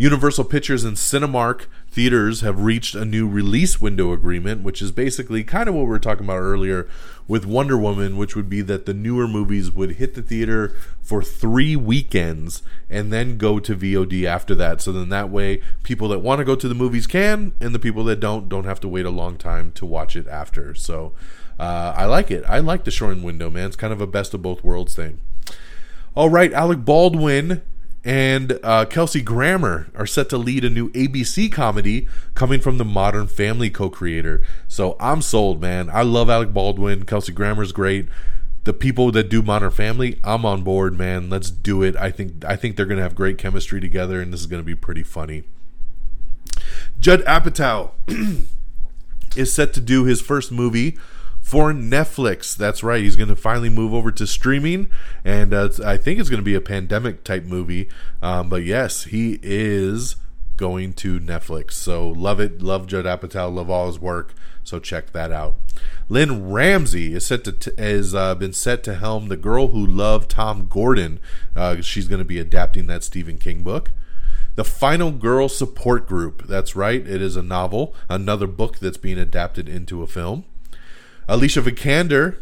Universal 0.00 0.44
Pictures 0.44 0.82
and 0.82 0.96
Cinemark 0.96 1.66
theaters 1.90 2.40
have 2.40 2.62
reached 2.62 2.94
a 2.94 3.04
new 3.04 3.28
release 3.28 3.82
window 3.82 4.14
agreement, 4.14 4.62
which 4.62 4.80
is 4.80 4.90
basically 4.90 5.44
kind 5.44 5.68
of 5.68 5.74
what 5.74 5.82
we 5.82 5.88
were 5.88 5.98
talking 5.98 6.24
about 6.24 6.38
earlier 6.38 6.88
with 7.28 7.44
Wonder 7.44 7.76
Woman, 7.76 8.16
which 8.16 8.34
would 8.34 8.48
be 8.48 8.62
that 8.62 8.86
the 8.86 8.94
newer 8.94 9.28
movies 9.28 9.70
would 9.70 9.96
hit 9.96 10.14
the 10.14 10.22
theater 10.22 10.74
for 11.02 11.22
three 11.22 11.76
weekends 11.76 12.62
and 12.88 13.12
then 13.12 13.36
go 13.36 13.60
to 13.60 13.76
VOD 13.76 14.24
after 14.24 14.54
that. 14.54 14.80
So 14.80 14.90
then 14.90 15.10
that 15.10 15.28
way, 15.28 15.60
people 15.82 16.08
that 16.08 16.20
want 16.20 16.38
to 16.38 16.46
go 16.46 16.56
to 16.56 16.66
the 16.66 16.74
movies 16.74 17.06
can, 17.06 17.52
and 17.60 17.74
the 17.74 17.78
people 17.78 18.02
that 18.04 18.20
don't 18.20 18.48
don't 18.48 18.64
have 18.64 18.80
to 18.80 18.88
wait 18.88 19.04
a 19.04 19.10
long 19.10 19.36
time 19.36 19.70
to 19.72 19.84
watch 19.84 20.16
it 20.16 20.26
after. 20.28 20.74
So 20.74 21.12
uh, 21.58 21.92
I 21.94 22.06
like 22.06 22.30
it. 22.30 22.42
I 22.48 22.60
like 22.60 22.84
the 22.84 22.90
shortened 22.90 23.22
window, 23.22 23.50
man. 23.50 23.66
It's 23.66 23.76
kind 23.76 23.92
of 23.92 24.00
a 24.00 24.06
best 24.06 24.32
of 24.32 24.40
both 24.40 24.64
worlds 24.64 24.96
thing. 24.96 25.20
All 26.14 26.30
right, 26.30 26.54
Alec 26.54 26.86
Baldwin 26.86 27.60
and 28.04 28.58
uh, 28.62 28.86
Kelsey 28.86 29.20
Grammer 29.20 29.88
are 29.94 30.06
set 30.06 30.30
to 30.30 30.38
lead 30.38 30.64
a 30.64 30.70
new 30.70 30.90
ABC 30.90 31.52
comedy 31.52 32.08
coming 32.34 32.60
from 32.60 32.78
the 32.78 32.84
Modern 32.84 33.26
Family 33.26 33.68
co-creator. 33.68 34.42
So 34.68 34.96
I'm 34.98 35.20
sold, 35.20 35.60
man. 35.60 35.90
I 35.90 36.02
love 36.02 36.30
Alec 36.30 36.52
Baldwin. 36.52 37.04
Kelsey 37.04 37.32
Grammer's 37.32 37.72
great. 37.72 38.08
The 38.64 38.72
people 38.72 39.10
that 39.12 39.28
do 39.28 39.42
Modern 39.42 39.70
Family, 39.70 40.18
I'm 40.24 40.46
on 40.46 40.62
board, 40.62 40.96
man. 40.96 41.28
Let's 41.28 41.50
do 41.50 41.82
it. 41.82 41.96
I 41.96 42.10
think 42.10 42.44
I 42.44 42.56
think 42.56 42.76
they're 42.76 42.86
gonna 42.86 43.02
have 43.02 43.14
great 43.14 43.38
chemistry 43.38 43.80
together, 43.80 44.20
and 44.20 44.32
this 44.32 44.40
is 44.40 44.46
gonna 44.46 44.62
be 44.62 44.74
pretty 44.74 45.02
funny. 45.02 45.44
Judd 46.98 47.22
Apatow 47.24 47.92
is 49.36 49.52
set 49.52 49.72
to 49.74 49.80
do 49.80 50.04
his 50.04 50.20
first 50.20 50.52
movie 50.52 50.98
for 51.40 51.72
Netflix. 51.72 52.56
That's 52.56 52.82
right. 52.82 53.02
He's 53.02 53.16
going 53.16 53.28
to 53.28 53.36
finally 53.36 53.70
move 53.70 53.92
over 53.92 54.12
to 54.12 54.26
streaming, 54.26 54.88
and 55.24 55.52
uh, 55.52 55.70
I 55.84 55.96
think 55.96 56.20
it's 56.20 56.30
going 56.30 56.40
to 56.40 56.44
be 56.44 56.54
a 56.54 56.60
pandemic 56.60 57.24
type 57.24 57.44
movie. 57.44 57.88
Um, 58.22 58.48
but 58.48 58.62
yes, 58.62 59.04
he 59.04 59.38
is 59.42 60.16
going 60.56 60.92
to 60.92 61.18
Netflix. 61.18 61.72
So 61.72 62.08
love 62.08 62.38
it. 62.38 62.60
Love 62.60 62.86
Judd 62.86 63.06
Apatow. 63.06 63.52
Love 63.52 63.70
all 63.70 63.86
his 63.86 63.98
work. 63.98 64.34
So 64.62 64.78
check 64.78 65.12
that 65.12 65.32
out. 65.32 65.56
Lynne 66.08 66.50
Ramsay 66.50 67.14
is 67.14 67.24
set 67.24 67.44
to 67.44 67.52
t- 67.52 67.70
has 67.78 68.14
uh, 68.14 68.34
been 68.34 68.52
set 68.52 68.84
to 68.84 68.94
helm 68.94 69.28
the 69.28 69.38
Girl 69.38 69.68
Who 69.68 69.86
Loved 69.86 70.30
Tom 70.30 70.68
Gordon. 70.68 71.18
Uh, 71.56 71.80
she's 71.80 72.08
going 72.08 72.18
to 72.18 72.26
be 72.26 72.38
adapting 72.38 72.86
that 72.86 73.02
Stephen 73.02 73.38
King 73.38 73.62
book. 73.62 73.90
The 74.56 74.64
Final 74.64 75.12
Girl 75.12 75.48
Support 75.48 76.06
Group. 76.06 76.46
That's 76.46 76.76
right. 76.76 77.06
It 77.06 77.22
is 77.22 77.36
a 77.36 77.42
novel, 77.42 77.94
another 78.10 78.46
book 78.46 78.80
that's 78.80 78.98
being 78.98 79.18
adapted 79.18 79.68
into 79.68 80.02
a 80.02 80.06
film. 80.06 80.44
Alicia 81.30 81.62
Vikander 81.62 82.38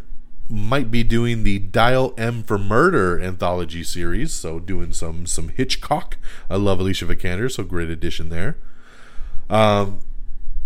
might 0.49 0.91
be 0.91 1.03
doing 1.03 1.43
the 1.43 1.59
Dial 1.59 2.14
M 2.16 2.43
for 2.43 2.57
Murder 2.57 3.20
anthology 3.20 3.84
series, 3.84 4.32
so 4.32 4.59
doing 4.59 4.95
some 4.95 5.26
some 5.26 5.51
Hitchcock. 5.51 6.16
I 6.49 6.57
love 6.57 6.80
Alicia 6.80 7.05
Vikander, 7.05 7.53
so 7.53 7.64
great 7.64 7.91
addition 7.91 8.30
there. 8.30 8.57
Um, 9.51 9.99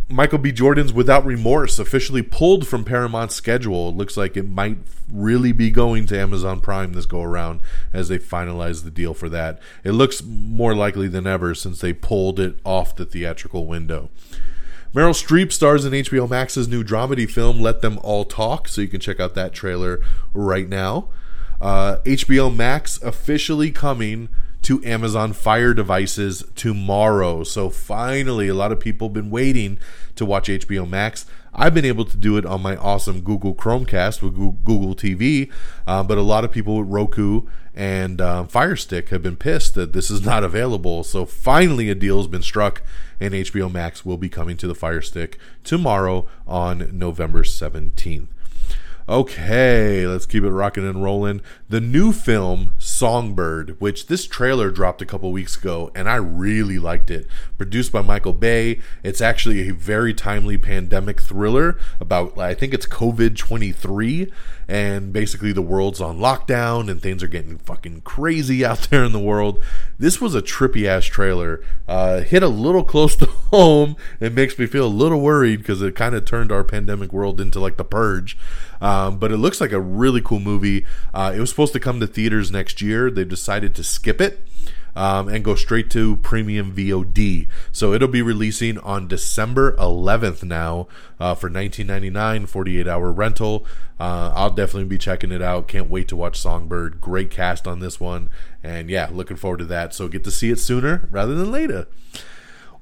Michael 0.08 0.38
B. 0.38 0.52
Jordan's 0.52 0.92
Without 0.92 1.26
Remorse 1.26 1.80
officially 1.80 2.22
pulled 2.22 2.68
from 2.68 2.84
Paramount's 2.84 3.34
schedule. 3.34 3.88
It 3.88 3.96
looks 3.96 4.16
like 4.16 4.36
it 4.36 4.48
might 4.48 4.78
really 5.10 5.50
be 5.50 5.72
going 5.72 6.06
to 6.06 6.20
Amazon 6.20 6.60
Prime 6.60 6.92
this 6.92 7.06
go 7.06 7.22
around 7.22 7.60
as 7.92 8.06
they 8.06 8.20
finalize 8.20 8.84
the 8.84 8.90
deal 8.92 9.14
for 9.14 9.28
that. 9.30 9.58
It 9.82 9.92
looks 9.92 10.22
more 10.22 10.76
likely 10.76 11.08
than 11.08 11.26
ever 11.26 11.56
since 11.56 11.80
they 11.80 11.92
pulled 11.92 12.38
it 12.38 12.60
off 12.64 12.94
the 12.94 13.04
theatrical 13.04 13.66
window. 13.66 14.10
Meryl 14.94 15.14
Streep 15.14 15.52
stars 15.52 15.86
in 15.86 15.94
HBO 15.94 16.28
Max's 16.28 16.68
new 16.68 16.84
dramedy 16.84 17.28
film 17.28 17.62
Let 17.62 17.80
Them 17.80 17.98
All 18.02 18.26
Talk, 18.26 18.68
so 18.68 18.82
you 18.82 18.88
can 18.88 19.00
check 19.00 19.18
out 19.18 19.34
that 19.34 19.54
trailer 19.54 20.02
right 20.34 20.68
now. 20.68 21.08
Uh, 21.62 21.96
HBO 22.04 22.54
Max 22.54 23.00
officially 23.00 23.70
coming 23.70 24.28
to 24.60 24.84
Amazon 24.84 25.32
Fire 25.32 25.72
devices 25.72 26.44
tomorrow. 26.54 27.42
So 27.42 27.70
finally, 27.70 28.48
a 28.48 28.54
lot 28.54 28.70
of 28.70 28.80
people 28.80 29.08
have 29.08 29.14
been 29.14 29.30
waiting 29.30 29.78
to 30.16 30.26
watch 30.26 30.48
HBO 30.48 30.86
Max. 30.86 31.24
I've 31.54 31.72
been 31.72 31.86
able 31.86 32.04
to 32.04 32.16
do 32.18 32.36
it 32.36 32.44
on 32.44 32.60
my 32.60 32.76
awesome 32.76 33.22
Google 33.22 33.54
Chromecast 33.54 34.20
with 34.20 34.36
Google 34.36 34.94
TV, 34.94 35.50
uh, 35.86 36.02
but 36.02 36.18
a 36.18 36.22
lot 36.22 36.44
of 36.44 36.52
people 36.52 36.76
with 36.76 36.88
Roku 36.88 37.46
and 37.74 38.20
uh, 38.20 38.44
Fire 38.44 38.76
Stick 38.76 39.08
have 39.08 39.22
been 39.22 39.36
pissed 39.36 39.74
that 39.74 39.92
this 39.92 40.10
is 40.10 40.22
not 40.22 40.44
available. 40.44 41.02
So 41.04 41.24
finally, 41.24 41.88
a 41.90 41.94
deal 41.94 42.18
has 42.18 42.26
been 42.26 42.42
struck, 42.42 42.82
and 43.18 43.32
HBO 43.32 43.72
Max 43.72 44.04
will 44.04 44.18
be 44.18 44.28
coming 44.28 44.56
to 44.58 44.66
the 44.66 44.74
Fire 44.74 45.00
Stick 45.00 45.38
tomorrow 45.64 46.26
on 46.46 46.90
November 46.92 47.42
17th. 47.42 48.28
Okay, 49.08 50.06
let's 50.06 50.26
keep 50.26 50.44
it 50.44 50.50
rocking 50.50 50.86
and 50.86 51.02
rolling. 51.02 51.40
The 51.68 51.80
new 51.80 52.12
film 52.12 52.72
Songbird, 52.78 53.80
which 53.80 54.06
this 54.06 54.28
trailer 54.28 54.70
dropped 54.70 55.02
a 55.02 55.06
couple 55.06 55.32
weeks 55.32 55.56
ago, 55.56 55.90
and 55.92 56.08
I 56.08 56.16
really 56.16 56.78
liked 56.78 57.10
it. 57.10 57.26
Produced 57.58 57.90
by 57.90 58.02
Michael 58.02 58.32
Bay. 58.32 58.78
It's 59.02 59.20
actually 59.20 59.68
a 59.68 59.74
very 59.74 60.14
timely 60.14 60.56
pandemic 60.56 61.20
thriller 61.20 61.78
about, 61.98 62.38
I 62.38 62.54
think 62.54 62.72
it's 62.72 62.86
COVID 62.86 63.36
23, 63.36 64.30
and 64.68 65.12
basically 65.12 65.52
the 65.52 65.62
world's 65.62 66.00
on 66.00 66.18
lockdown 66.18 66.88
and 66.88 67.02
things 67.02 67.24
are 67.24 67.28
getting 67.28 67.58
fucking 67.58 68.02
crazy 68.02 68.64
out 68.64 68.82
there 68.90 69.02
in 69.02 69.10
the 69.10 69.18
world. 69.18 69.60
This 69.98 70.20
was 70.20 70.36
a 70.36 70.42
trippy 70.42 70.86
ass 70.86 71.06
trailer. 71.06 71.60
Uh, 71.88 72.20
hit 72.20 72.44
a 72.44 72.48
little 72.48 72.84
close 72.84 73.16
to 73.16 73.26
home. 73.50 73.96
It 74.20 74.32
makes 74.32 74.56
me 74.60 74.66
feel 74.66 74.86
a 74.86 74.88
little 74.88 75.20
worried 75.20 75.58
because 75.58 75.82
it 75.82 75.96
kind 75.96 76.14
of 76.14 76.24
turned 76.24 76.52
our 76.52 76.62
pandemic 76.62 77.12
world 77.12 77.40
into 77.40 77.58
like 77.58 77.78
the 77.78 77.84
purge. 77.84 78.38
Um, 78.82 79.18
but 79.18 79.30
it 79.30 79.38
looks 79.38 79.60
like 79.60 79.72
a 79.72 79.80
really 79.80 80.20
cool 80.20 80.40
movie. 80.40 80.84
Uh, 81.14 81.32
it 81.34 81.40
was 81.40 81.48
supposed 81.48 81.72
to 81.72 81.80
come 81.80 82.00
to 82.00 82.06
theaters 82.06 82.50
next 82.50 82.82
year. 82.82 83.10
They've 83.10 83.28
decided 83.28 83.74
to 83.76 83.84
skip 83.84 84.20
it. 84.20 84.46
Um, 84.94 85.28
and 85.28 85.42
go 85.42 85.54
straight 85.54 85.90
to 85.92 86.18
premium 86.18 86.70
VOD. 86.70 87.48
So 87.72 87.94
it'll 87.94 88.08
be 88.08 88.20
releasing 88.20 88.76
on 88.76 89.08
December 89.08 89.74
11th 89.76 90.42
now 90.42 90.86
uh, 91.18 91.34
for 91.34 91.48
19.99, 91.48 92.46
48 92.46 92.86
hour 92.86 93.10
rental. 93.10 93.64
Uh, 93.98 94.30
I'll 94.34 94.50
definitely 94.50 94.90
be 94.90 94.98
checking 94.98 95.32
it 95.32 95.40
out. 95.40 95.66
Can't 95.66 95.88
wait 95.88 96.08
to 96.08 96.16
watch 96.16 96.38
Songbird. 96.38 97.00
Great 97.00 97.30
cast 97.30 97.66
on 97.66 97.78
this 97.80 98.00
one, 98.00 98.28
and 98.62 98.90
yeah, 98.90 99.08
looking 99.10 99.38
forward 99.38 99.60
to 99.60 99.64
that. 99.64 99.94
So 99.94 100.08
get 100.08 100.24
to 100.24 100.30
see 100.30 100.50
it 100.50 100.58
sooner 100.58 101.08
rather 101.10 101.34
than 101.34 101.50
later. 101.50 101.86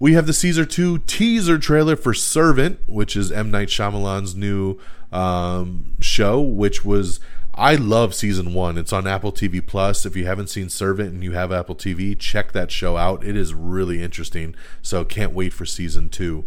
We 0.01 0.15
have 0.15 0.27
the 0.27 0.33
Caesar 0.33 0.65
2 0.65 1.01
teaser 1.01 1.59
trailer 1.59 1.95
for 1.95 2.15
Servant, 2.15 2.89
which 2.89 3.15
is 3.15 3.31
M. 3.31 3.51
Night 3.51 3.69
Shyamalan's 3.69 4.35
new 4.35 4.81
um, 5.13 5.97
show, 6.01 6.41
which 6.41 6.85
was 6.85 7.21
I 7.55 7.75
love 7.75 8.15
season 8.15 8.55
one. 8.55 8.79
It's 8.79 8.93
on 8.93 9.07
Apple 9.07 9.33
TV 9.33 9.65
Plus. 9.65 10.07
If 10.07 10.17
you 10.17 10.25
haven't 10.27 10.49
seen 10.49 10.69
Servant 10.69 11.13
and 11.13 11.23
you 11.23 11.33
have 11.33 11.53
Apple 11.53 11.75
TV, 11.75 12.19
check 12.19 12.53
that 12.53 12.71
show 12.71 12.97
out. 12.97 13.25
It 13.25 13.37
is 13.37 13.53
really 13.53 14.03
interesting. 14.03 14.55
So 14.83 15.05
can't 15.05 15.33
wait 15.33 15.53
for 15.53 15.67
season 15.67 16.09
two. 16.09 16.45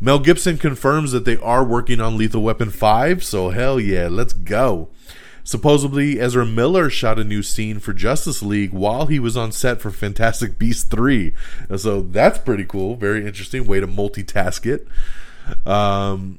Mel 0.00 0.18
Gibson 0.18 0.56
confirms 0.56 1.12
that 1.12 1.26
they 1.26 1.36
are 1.36 1.62
working 1.62 2.00
on 2.00 2.16
Lethal 2.16 2.42
Weapon 2.42 2.70
5, 2.70 3.22
so 3.22 3.50
hell 3.50 3.78
yeah, 3.78 4.08
let's 4.08 4.32
go. 4.32 4.88
Supposedly, 5.44 6.18
Ezra 6.18 6.46
Miller 6.46 6.88
shot 6.88 7.18
a 7.18 7.24
new 7.24 7.42
scene 7.42 7.78
for 7.80 7.92
Justice 7.92 8.42
League 8.42 8.72
while 8.72 9.06
he 9.06 9.18
was 9.18 9.36
on 9.36 9.52
set 9.52 9.80
for 9.80 9.90
Fantastic 9.90 10.58
Beasts 10.58 10.84
3. 10.84 11.34
So 11.76 12.00
that's 12.00 12.38
pretty 12.38 12.64
cool. 12.64 12.96
Very 12.96 13.26
interesting 13.26 13.66
way 13.66 13.78
to 13.80 13.86
multitask 13.86 14.64
it. 14.64 14.88
Um, 15.66 16.38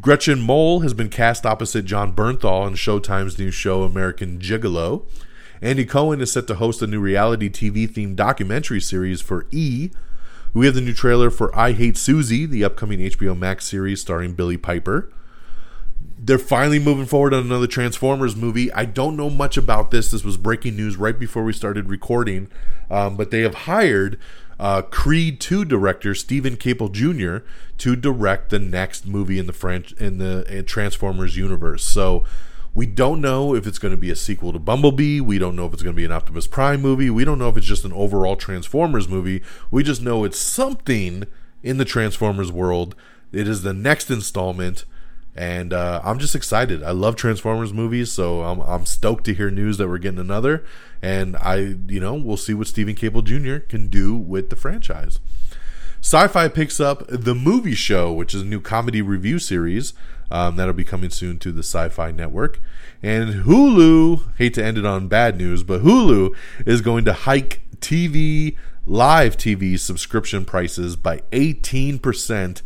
Gretchen 0.00 0.40
Mol 0.40 0.80
has 0.80 0.94
been 0.94 1.08
cast 1.08 1.44
opposite 1.44 1.84
Jon 1.84 2.14
Bernthal 2.14 2.68
in 2.68 2.74
Showtime's 2.74 3.36
new 3.36 3.50
show 3.50 3.82
American 3.82 4.38
Gigolo. 4.38 5.06
Andy 5.60 5.84
Cohen 5.84 6.20
is 6.20 6.30
set 6.30 6.46
to 6.46 6.54
host 6.54 6.82
a 6.82 6.86
new 6.86 7.00
reality 7.00 7.50
TV 7.50 7.88
themed 7.88 8.14
documentary 8.14 8.80
series 8.80 9.20
for 9.20 9.46
E. 9.50 9.90
We 10.54 10.66
have 10.66 10.76
the 10.76 10.80
new 10.80 10.94
trailer 10.94 11.30
for 11.30 11.56
I 11.58 11.72
Hate 11.72 11.96
Suzie, 11.96 12.48
the 12.48 12.62
upcoming 12.62 13.00
HBO 13.00 13.36
Max 13.36 13.64
series 13.64 14.00
starring 14.00 14.34
Billie 14.34 14.56
Piper. 14.56 15.12
They're 16.16 16.38
finally 16.38 16.78
moving 16.78 17.06
forward 17.06 17.34
on 17.34 17.42
another 17.42 17.66
Transformers 17.66 18.36
movie. 18.36 18.72
I 18.72 18.84
don't 18.84 19.16
know 19.16 19.30
much 19.30 19.56
about 19.56 19.90
this. 19.90 20.12
This 20.12 20.22
was 20.22 20.36
breaking 20.36 20.76
news 20.76 20.96
right 20.96 21.18
before 21.18 21.42
we 21.42 21.52
started 21.52 21.88
recording, 21.88 22.48
um, 22.88 23.16
but 23.16 23.32
they 23.32 23.40
have 23.40 23.54
hired 23.54 24.16
uh, 24.62 24.80
Creed 24.80 25.40
2 25.40 25.64
director 25.64 26.14
Steven 26.14 26.56
Caple 26.56 26.92
Jr. 26.92 27.44
to 27.78 27.96
direct 27.96 28.50
the 28.50 28.60
next 28.60 29.08
movie 29.08 29.40
in 29.40 29.48
the 29.48 29.52
French 29.52 29.90
in 29.94 30.18
the 30.18 30.46
uh, 30.48 30.62
Transformers 30.64 31.36
universe. 31.36 31.82
So 31.82 32.22
we 32.72 32.86
don't 32.86 33.20
know 33.20 33.56
if 33.56 33.66
it's 33.66 33.80
going 33.80 33.90
to 33.90 34.00
be 34.00 34.12
a 34.12 34.14
sequel 34.14 34.52
to 34.52 34.60
Bumblebee. 34.60 35.20
We 35.20 35.38
don't 35.38 35.56
know 35.56 35.66
if 35.66 35.72
it's 35.72 35.82
going 35.82 35.96
to 35.96 36.00
be 36.00 36.04
an 36.04 36.12
Optimus 36.12 36.46
Prime 36.46 36.80
movie. 36.80 37.10
We 37.10 37.24
don't 37.24 37.40
know 37.40 37.48
if 37.48 37.56
it's 37.56 37.66
just 37.66 37.84
an 37.84 37.92
overall 37.92 38.36
Transformers 38.36 39.08
movie. 39.08 39.42
We 39.72 39.82
just 39.82 40.00
know 40.00 40.22
it's 40.22 40.38
something 40.38 41.24
in 41.64 41.78
the 41.78 41.84
Transformers 41.84 42.52
world. 42.52 42.94
It 43.32 43.48
is 43.48 43.62
the 43.62 43.74
next 43.74 44.12
installment 44.12 44.84
and 45.34 45.72
uh, 45.72 46.00
I'm 46.04 46.18
just 46.18 46.34
excited. 46.34 46.82
I 46.82 46.90
love 46.90 47.16
Transformers 47.16 47.72
movies, 47.72 48.12
so 48.12 48.42
I'm, 48.42 48.60
I'm 48.60 48.84
stoked 48.84 49.24
to 49.24 49.34
hear 49.34 49.50
news 49.50 49.78
that 49.78 49.88
we're 49.88 49.98
getting 49.98 50.18
another. 50.18 50.64
And 51.00 51.36
I, 51.36 51.76
you 51.88 52.00
know, 52.00 52.14
we'll 52.14 52.36
see 52.36 52.54
what 52.54 52.66
Steven 52.66 52.94
Caple 52.94 53.24
Jr. 53.24 53.64
can 53.66 53.88
do 53.88 54.14
with 54.14 54.50
the 54.50 54.56
franchise. 54.56 55.20
Syfy 56.02 56.52
picks 56.52 56.80
up 56.80 57.04
the 57.08 57.34
movie 57.34 57.74
show, 57.74 58.12
which 58.12 58.34
is 58.34 58.42
a 58.42 58.46
new 58.46 58.60
comedy 58.60 59.00
review 59.00 59.38
series 59.38 59.94
um, 60.30 60.56
that'll 60.56 60.74
be 60.74 60.84
coming 60.84 61.10
soon 61.10 61.38
to 61.38 61.52
the 61.52 61.62
Syfy 61.62 62.14
Network. 62.14 62.60
And 63.02 63.44
Hulu, 63.44 64.36
hate 64.36 64.54
to 64.54 64.64
end 64.64 64.78
it 64.78 64.84
on 64.84 65.08
bad 65.08 65.36
news, 65.36 65.62
but 65.62 65.82
Hulu 65.82 66.34
is 66.66 66.80
going 66.80 67.04
to 67.04 67.12
hike 67.12 67.60
TV 67.78 68.56
live 68.86 69.36
TV 69.36 69.78
subscription 69.78 70.44
prices 70.44 70.96
by 70.96 71.18
18% 71.30 72.62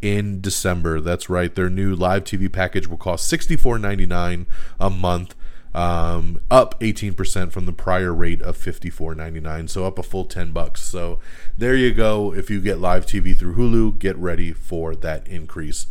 in 0.00 0.40
December. 0.40 1.00
That's 1.00 1.28
right. 1.28 1.54
Their 1.54 1.70
new 1.70 1.94
live 1.94 2.24
TV 2.24 2.50
package 2.50 2.86
will 2.86 2.96
cost 2.96 3.30
$64.99 3.32 4.46
a 4.78 4.90
month, 4.90 5.34
um, 5.74 6.40
up 6.50 6.78
18% 6.80 7.52
from 7.52 7.66
the 7.66 7.72
prior 7.72 8.14
rate 8.14 8.42
of 8.42 8.56
$54.99. 8.56 9.70
So 9.70 9.84
up 9.84 9.98
a 9.98 10.02
full 10.02 10.24
10 10.24 10.52
bucks. 10.52 10.82
So 10.82 11.18
there 11.56 11.74
you 11.74 11.92
go. 11.92 12.32
If 12.32 12.50
you 12.50 12.60
get 12.60 12.78
live 12.78 13.06
TV 13.06 13.36
through 13.36 13.56
Hulu, 13.56 13.98
get 13.98 14.16
ready 14.16 14.52
for 14.52 14.94
that 14.96 15.26
increase. 15.26 15.86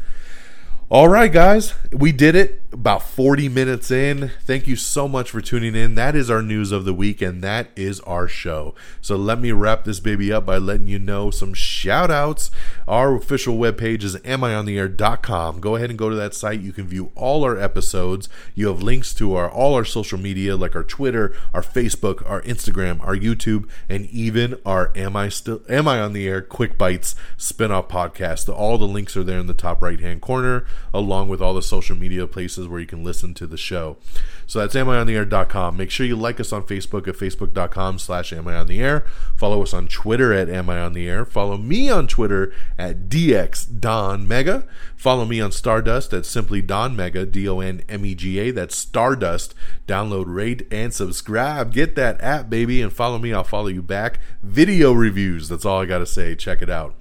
All 0.89 1.09
right, 1.09 1.29
guys, 1.29 1.73
we 1.91 2.13
did 2.13 2.33
it 2.33 2.61
about 2.71 3.03
40 3.03 3.49
minutes 3.49 3.91
in. 3.91 4.31
Thank 4.43 4.67
you 4.67 4.77
so 4.77 5.05
much 5.05 5.31
for 5.31 5.41
tuning 5.41 5.75
in. 5.75 5.95
That 5.95 6.15
is 6.15 6.29
our 6.29 6.41
news 6.41 6.71
of 6.71 6.85
the 6.85 6.93
week, 6.93 7.21
and 7.21 7.43
that 7.43 7.67
is 7.75 7.99
our 8.01 8.29
show. 8.29 8.73
So 9.01 9.17
let 9.17 9.37
me 9.37 9.51
wrap 9.51 9.83
this 9.83 9.99
baby 9.99 10.31
up 10.31 10.45
by 10.45 10.57
letting 10.59 10.87
you 10.87 10.97
know 10.97 11.29
some 11.29 11.53
shout 11.53 12.09
outs. 12.09 12.51
Our 12.87 13.15
official 13.15 13.57
webpage 13.57 14.03
is 14.03 14.15
amiontheair.com. 14.17 15.59
Go 15.59 15.75
ahead 15.75 15.89
and 15.89 15.99
go 15.99 16.09
to 16.09 16.15
that 16.15 16.33
site. 16.33 16.61
You 16.61 16.71
can 16.71 16.87
view 16.87 17.11
all 17.15 17.43
our 17.43 17.59
episodes. 17.59 18.29
You 18.55 18.67
have 18.67 18.81
links 18.81 19.13
to 19.15 19.35
our 19.35 19.51
all 19.51 19.73
our 19.73 19.85
social 19.85 20.17
media, 20.17 20.55
like 20.55 20.75
our 20.75 20.85
Twitter, 20.85 21.35
our 21.53 21.61
Facebook, 21.61 22.29
our 22.29 22.41
Instagram, 22.43 23.01
our 23.01 23.15
YouTube, 23.17 23.67
and 23.89 24.05
even 24.05 24.57
our 24.65 24.93
Am 24.95 25.17
I 25.17 25.27
Still 25.27 25.61
Am 25.67 25.85
I 25.85 25.99
on 25.99 26.13
the 26.13 26.27
Air 26.27 26.41
Quick 26.41 26.77
Bites 26.77 27.13
spin-off 27.35 27.89
podcast. 27.89 28.47
All 28.53 28.77
the 28.77 28.87
links 28.87 29.17
are 29.17 29.23
there 29.23 29.39
in 29.39 29.47
the 29.47 29.53
top 29.53 29.81
right 29.81 29.99
hand 29.99 30.21
corner 30.21 30.65
along 30.93 31.29
with 31.29 31.41
all 31.41 31.53
the 31.53 31.61
social 31.61 31.95
media 31.95 32.27
places 32.27 32.67
where 32.67 32.79
you 32.79 32.87
can 32.87 33.03
listen 33.03 33.33
to 33.35 33.47
the 33.47 33.57
show. 33.57 33.97
So 34.45 34.59
that's 34.59 34.75
amiontheair.com. 34.75 35.77
Make 35.77 35.91
sure 35.91 36.05
you 36.05 36.15
like 36.15 36.39
us 36.39 36.53
on 36.53 36.63
Facebook 36.63 37.07
at 37.07 37.15
facebook.com 37.15 37.99
slash 37.99 38.31
amiontheair. 38.31 39.05
Follow 39.35 39.61
us 39.61 39.73
on 39.73 39.87
Twitter 39.87 40.33
at 40.33 40.47
amiontheair. 40.47 41.27
Follow 41.27 41.57
me 41.57 41.89
on 41.89 42.07
Twitter 42.07 42.53
at 42.77 43.09
dxdonmega. 43.09 44.67
Follow 44.95 45.25
me 45.25 45.39
on 45.39 45.51
Stardust 45.51 46.13
at 46.13 46.25
simply 46.25 46.61
Don 46.61 46.95
Mega, 46.95 47.25
D-O-N-M-E-G-A. 47.25 48.51
That's 48.51 48.75
Stardust. 48.75 49.53
Download, 49.87 50.25
rate, 50.27 50.67
and 50.71 50.93
subscribe. 50.93 51.73
Get 51.73 51.95
that 51.95 52.21
app, 52.21 52.49
baby, 52.49 52.81
and 52.81 52.91
follow 52.91 53.19
me. 53.19 53.33
I'll 53.33 53.43
follow 53.43 53.67
you 53.67 53.81
back. 53.81 54.19
Video 54.41 54.93
reviews. 54.93 55.49
That's 55.49 55.65
all 55.65 55.81
I 55.81 55.85
got 55.85 55.99
to 55.99 56.05
say. 56.05 56.35
Check 56.35 56.61
it 56.61 56.69
out. 56.69 56.95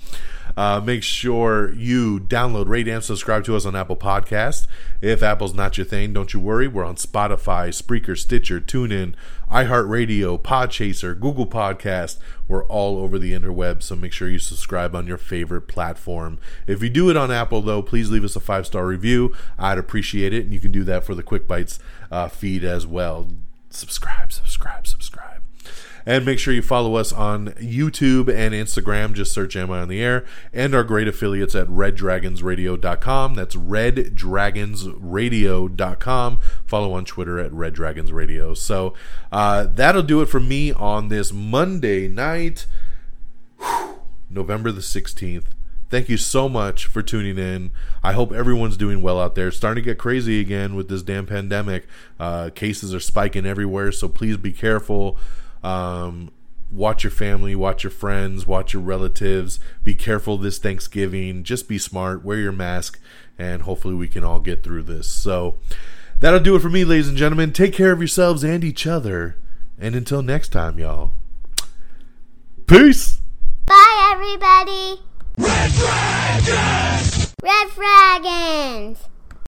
Uh, 0.56 0.80
make 0.80 1.02
sure 1.02 1.72
you 1.74 2.18
download, 2.18 2.68
rate, 2.68 2.88
and 2.88 3.04
subscribe 3.04 3.44
to 3.44 3.54
us 3.54 3.66
on 3.66 3.76
Apple 3.76 3.96
Podcast. 3.96 4.66
If 5.02 5.22
Apple's 5.22 5.54
not 5.54 5.76
your 5.76 5.84
thing, 5.84 6.12
don't 6.12 6.32
you 6.32 6.40
worry. 6.40 6.66
We're 6.66 6.84
on 6.84 6.96
Spotify, 6.96 7.68
Spreaker, 7.68 8.16
Stitcher, 8.16 8.60
TuneIn, 8.60 9.14
iHeartRadio, 9.50 10.40
Podchaser, 10.40 11.18
Google 11.18 11.46
Podcast. 11.46 12.18
We're 12.48 12.64
all 12.64 12.98
over 12.98 13.18
the 13.18 13.32
interweb, 13.32 13.82
so 13.82 13.96
make 13.96 14.12
sure 14.12 14.28
you 14.28 14.38
subscribe 14.38 14.94
on 14.94 15.06
your 15.06 15.18
favorite 15.18 15.68
platform. 15.68 16.38
If 16.66 16.82
you 16.82 16.88
do 16.88 17.10
it 17.10 17.16
on 17.16 17.30
Apple, 17.30 17.60
though, 17.60 17.82
please 17.82 18.10
leave 18.10 18.24
us 18.24 18.36
a 18.36 18.40
five 18.40 18.66
star 18.66 18.86
review. 18.86 19.34
I'd 19.58 19.78
appreciate 19.78 20.32
it, 20.32 20.44
and 20.44 20.54
you 20.54 20.60
can 20.60 20.72
do 20.72 20.84
that 20.84 21.04
for 21.04 21.14
the 21.14 21.22
Quick 21.22 21.46
Bites 21.46 21.78
uh, 22.10 22.28
feed 22.28 22.64
as 22.64 22.86
well. 22.86 23.28
Subscribe, 23.68 24.32
subscribe, 24.32 24.86
subscribe. 24.86 25.05
And 26.06 26.24
make 26.24 26.38
sure 26.38 26.54
you 26.54 26.62
follow 26.62 26.94
us 26.94 27.12
on 27.12 27.48
YouTube 27.54 28.32
and 28.32 28.54
Instagram. 28.54 29.12
Just 29.12 29.32
search 29.32 29.56
Am 29.56 29.72
I 29.72 29.80
on 29.80 29.88
the 29.88 30.00
Air? 30.00 30.24
And 30.52 30.72
our 30.72 30.84
great 30.84 31.08
affiliates 31.08 31.56
at 31.56 31.66
reddragonsradio.com. 31.66 33.34
That's 33.34 33.56
reddragonsradio.com. 33.56 36.38
Follow 36.64 36.92
on 36.92 37.04
Twitter 37.04 37.40
at 37.40 37.50
reddragonsradio. 37.50 38.56
So 38.56 38.94
uh, 39.32 39.66
that'll 39.66 40.04
do 40.04 40.22
it 40.22 40.26
for 40.26 40.38
me 40.38 40.72
on 40.72 41.08
this 41.08 41.32
Monday 41.32 42.06
night, 42.06 42.66
November 44.30 44.70
the 44.70 44.80
16th. 44.80 45.46
Thank 45.88 46.08
you 46.08 46.16
so 46.16 46.48
much 46.48 46.86
for 46.86 47.00
tuning 47.00 47.38
in. 47.38 47.70
I 48.02 48.12
hope 48.12 48.32
everyone's 48.32 48.76
doing 48.76 49.02
well 49.02 49.20
out 49.20 49.36
there. 49.36 49.48
It's 49.48 49.56
starting 49.56 49.82
to 49.82 49.90
get 49.90 49.98
crazy 49.98 50.40
again 50.40 50.74
with 50.74 50.88
this 50.88 51.02
damn 51.02 51.26
pandemic. 51.26 51.86
Uh, 52.18 52.50
cases 52.50 52.92
are 52.92 53.00
spiking 53.00 53.46
everywhere, 53.46 53.92
so 53.92 54.08
please 54.08 54.36
be 54.36 54.52
careful. 54.52 55.16
Um, 55.66 56.30
watch 56.70 57.02
your 57.02 57.10
family, 57.10 57.56
watch 57.56 57.82
your 57.82 57.90
friends, 57.90 58.46
watch 58.46 58.72
your 58.72 58.82
relatives. 58.82 59.58
Be 59.82 59.96
careful 59.96 60.38
this 60.38 60.58
Thanksgiving. 60.58 61.42
Just 61.42 61.68
be 61.68 61.76
smart, 61.76 62.24
wear 62.24 62.38
your 62.38 62.52
mask, 62.52 63.00
and 63.36 63.62
hopefully 63.62 63.94
we 63.94 64.06
can 64.06 64.22
all 64.22 64.38
get 64.38 64.62
through 64.62 64.84
this. 64.84 65.10
So 65.10 65.56
that'll 66.20 66.38
do 66.38 66.54
it 66.54 66.60
for 66.60 66.70
me, 66.70 66.84
ladies 66.84 67.08
and 67.08 67.16
gentlemen. 67.16 67.52
Take 67.52 67.72
care 67.72 67.90
of 67.90 67.98
yourselves 67.98 68.44
and 68.44 68.62
each 68.62 68.86
other. 68.86 69.36
And 69.76 69.96
until 69.96 70.22
next 70.22 70.50
time, 70.50 70.78
y'all. 70.78 71.12
Peace. 72.66 73.18
Bye, 73.66 74.12
everybody. 74.12 75.02
Red 75.36 75.72
Dragons! 75.72 77.34
Red 77.42 77.68
Dragons! 77.74 78.98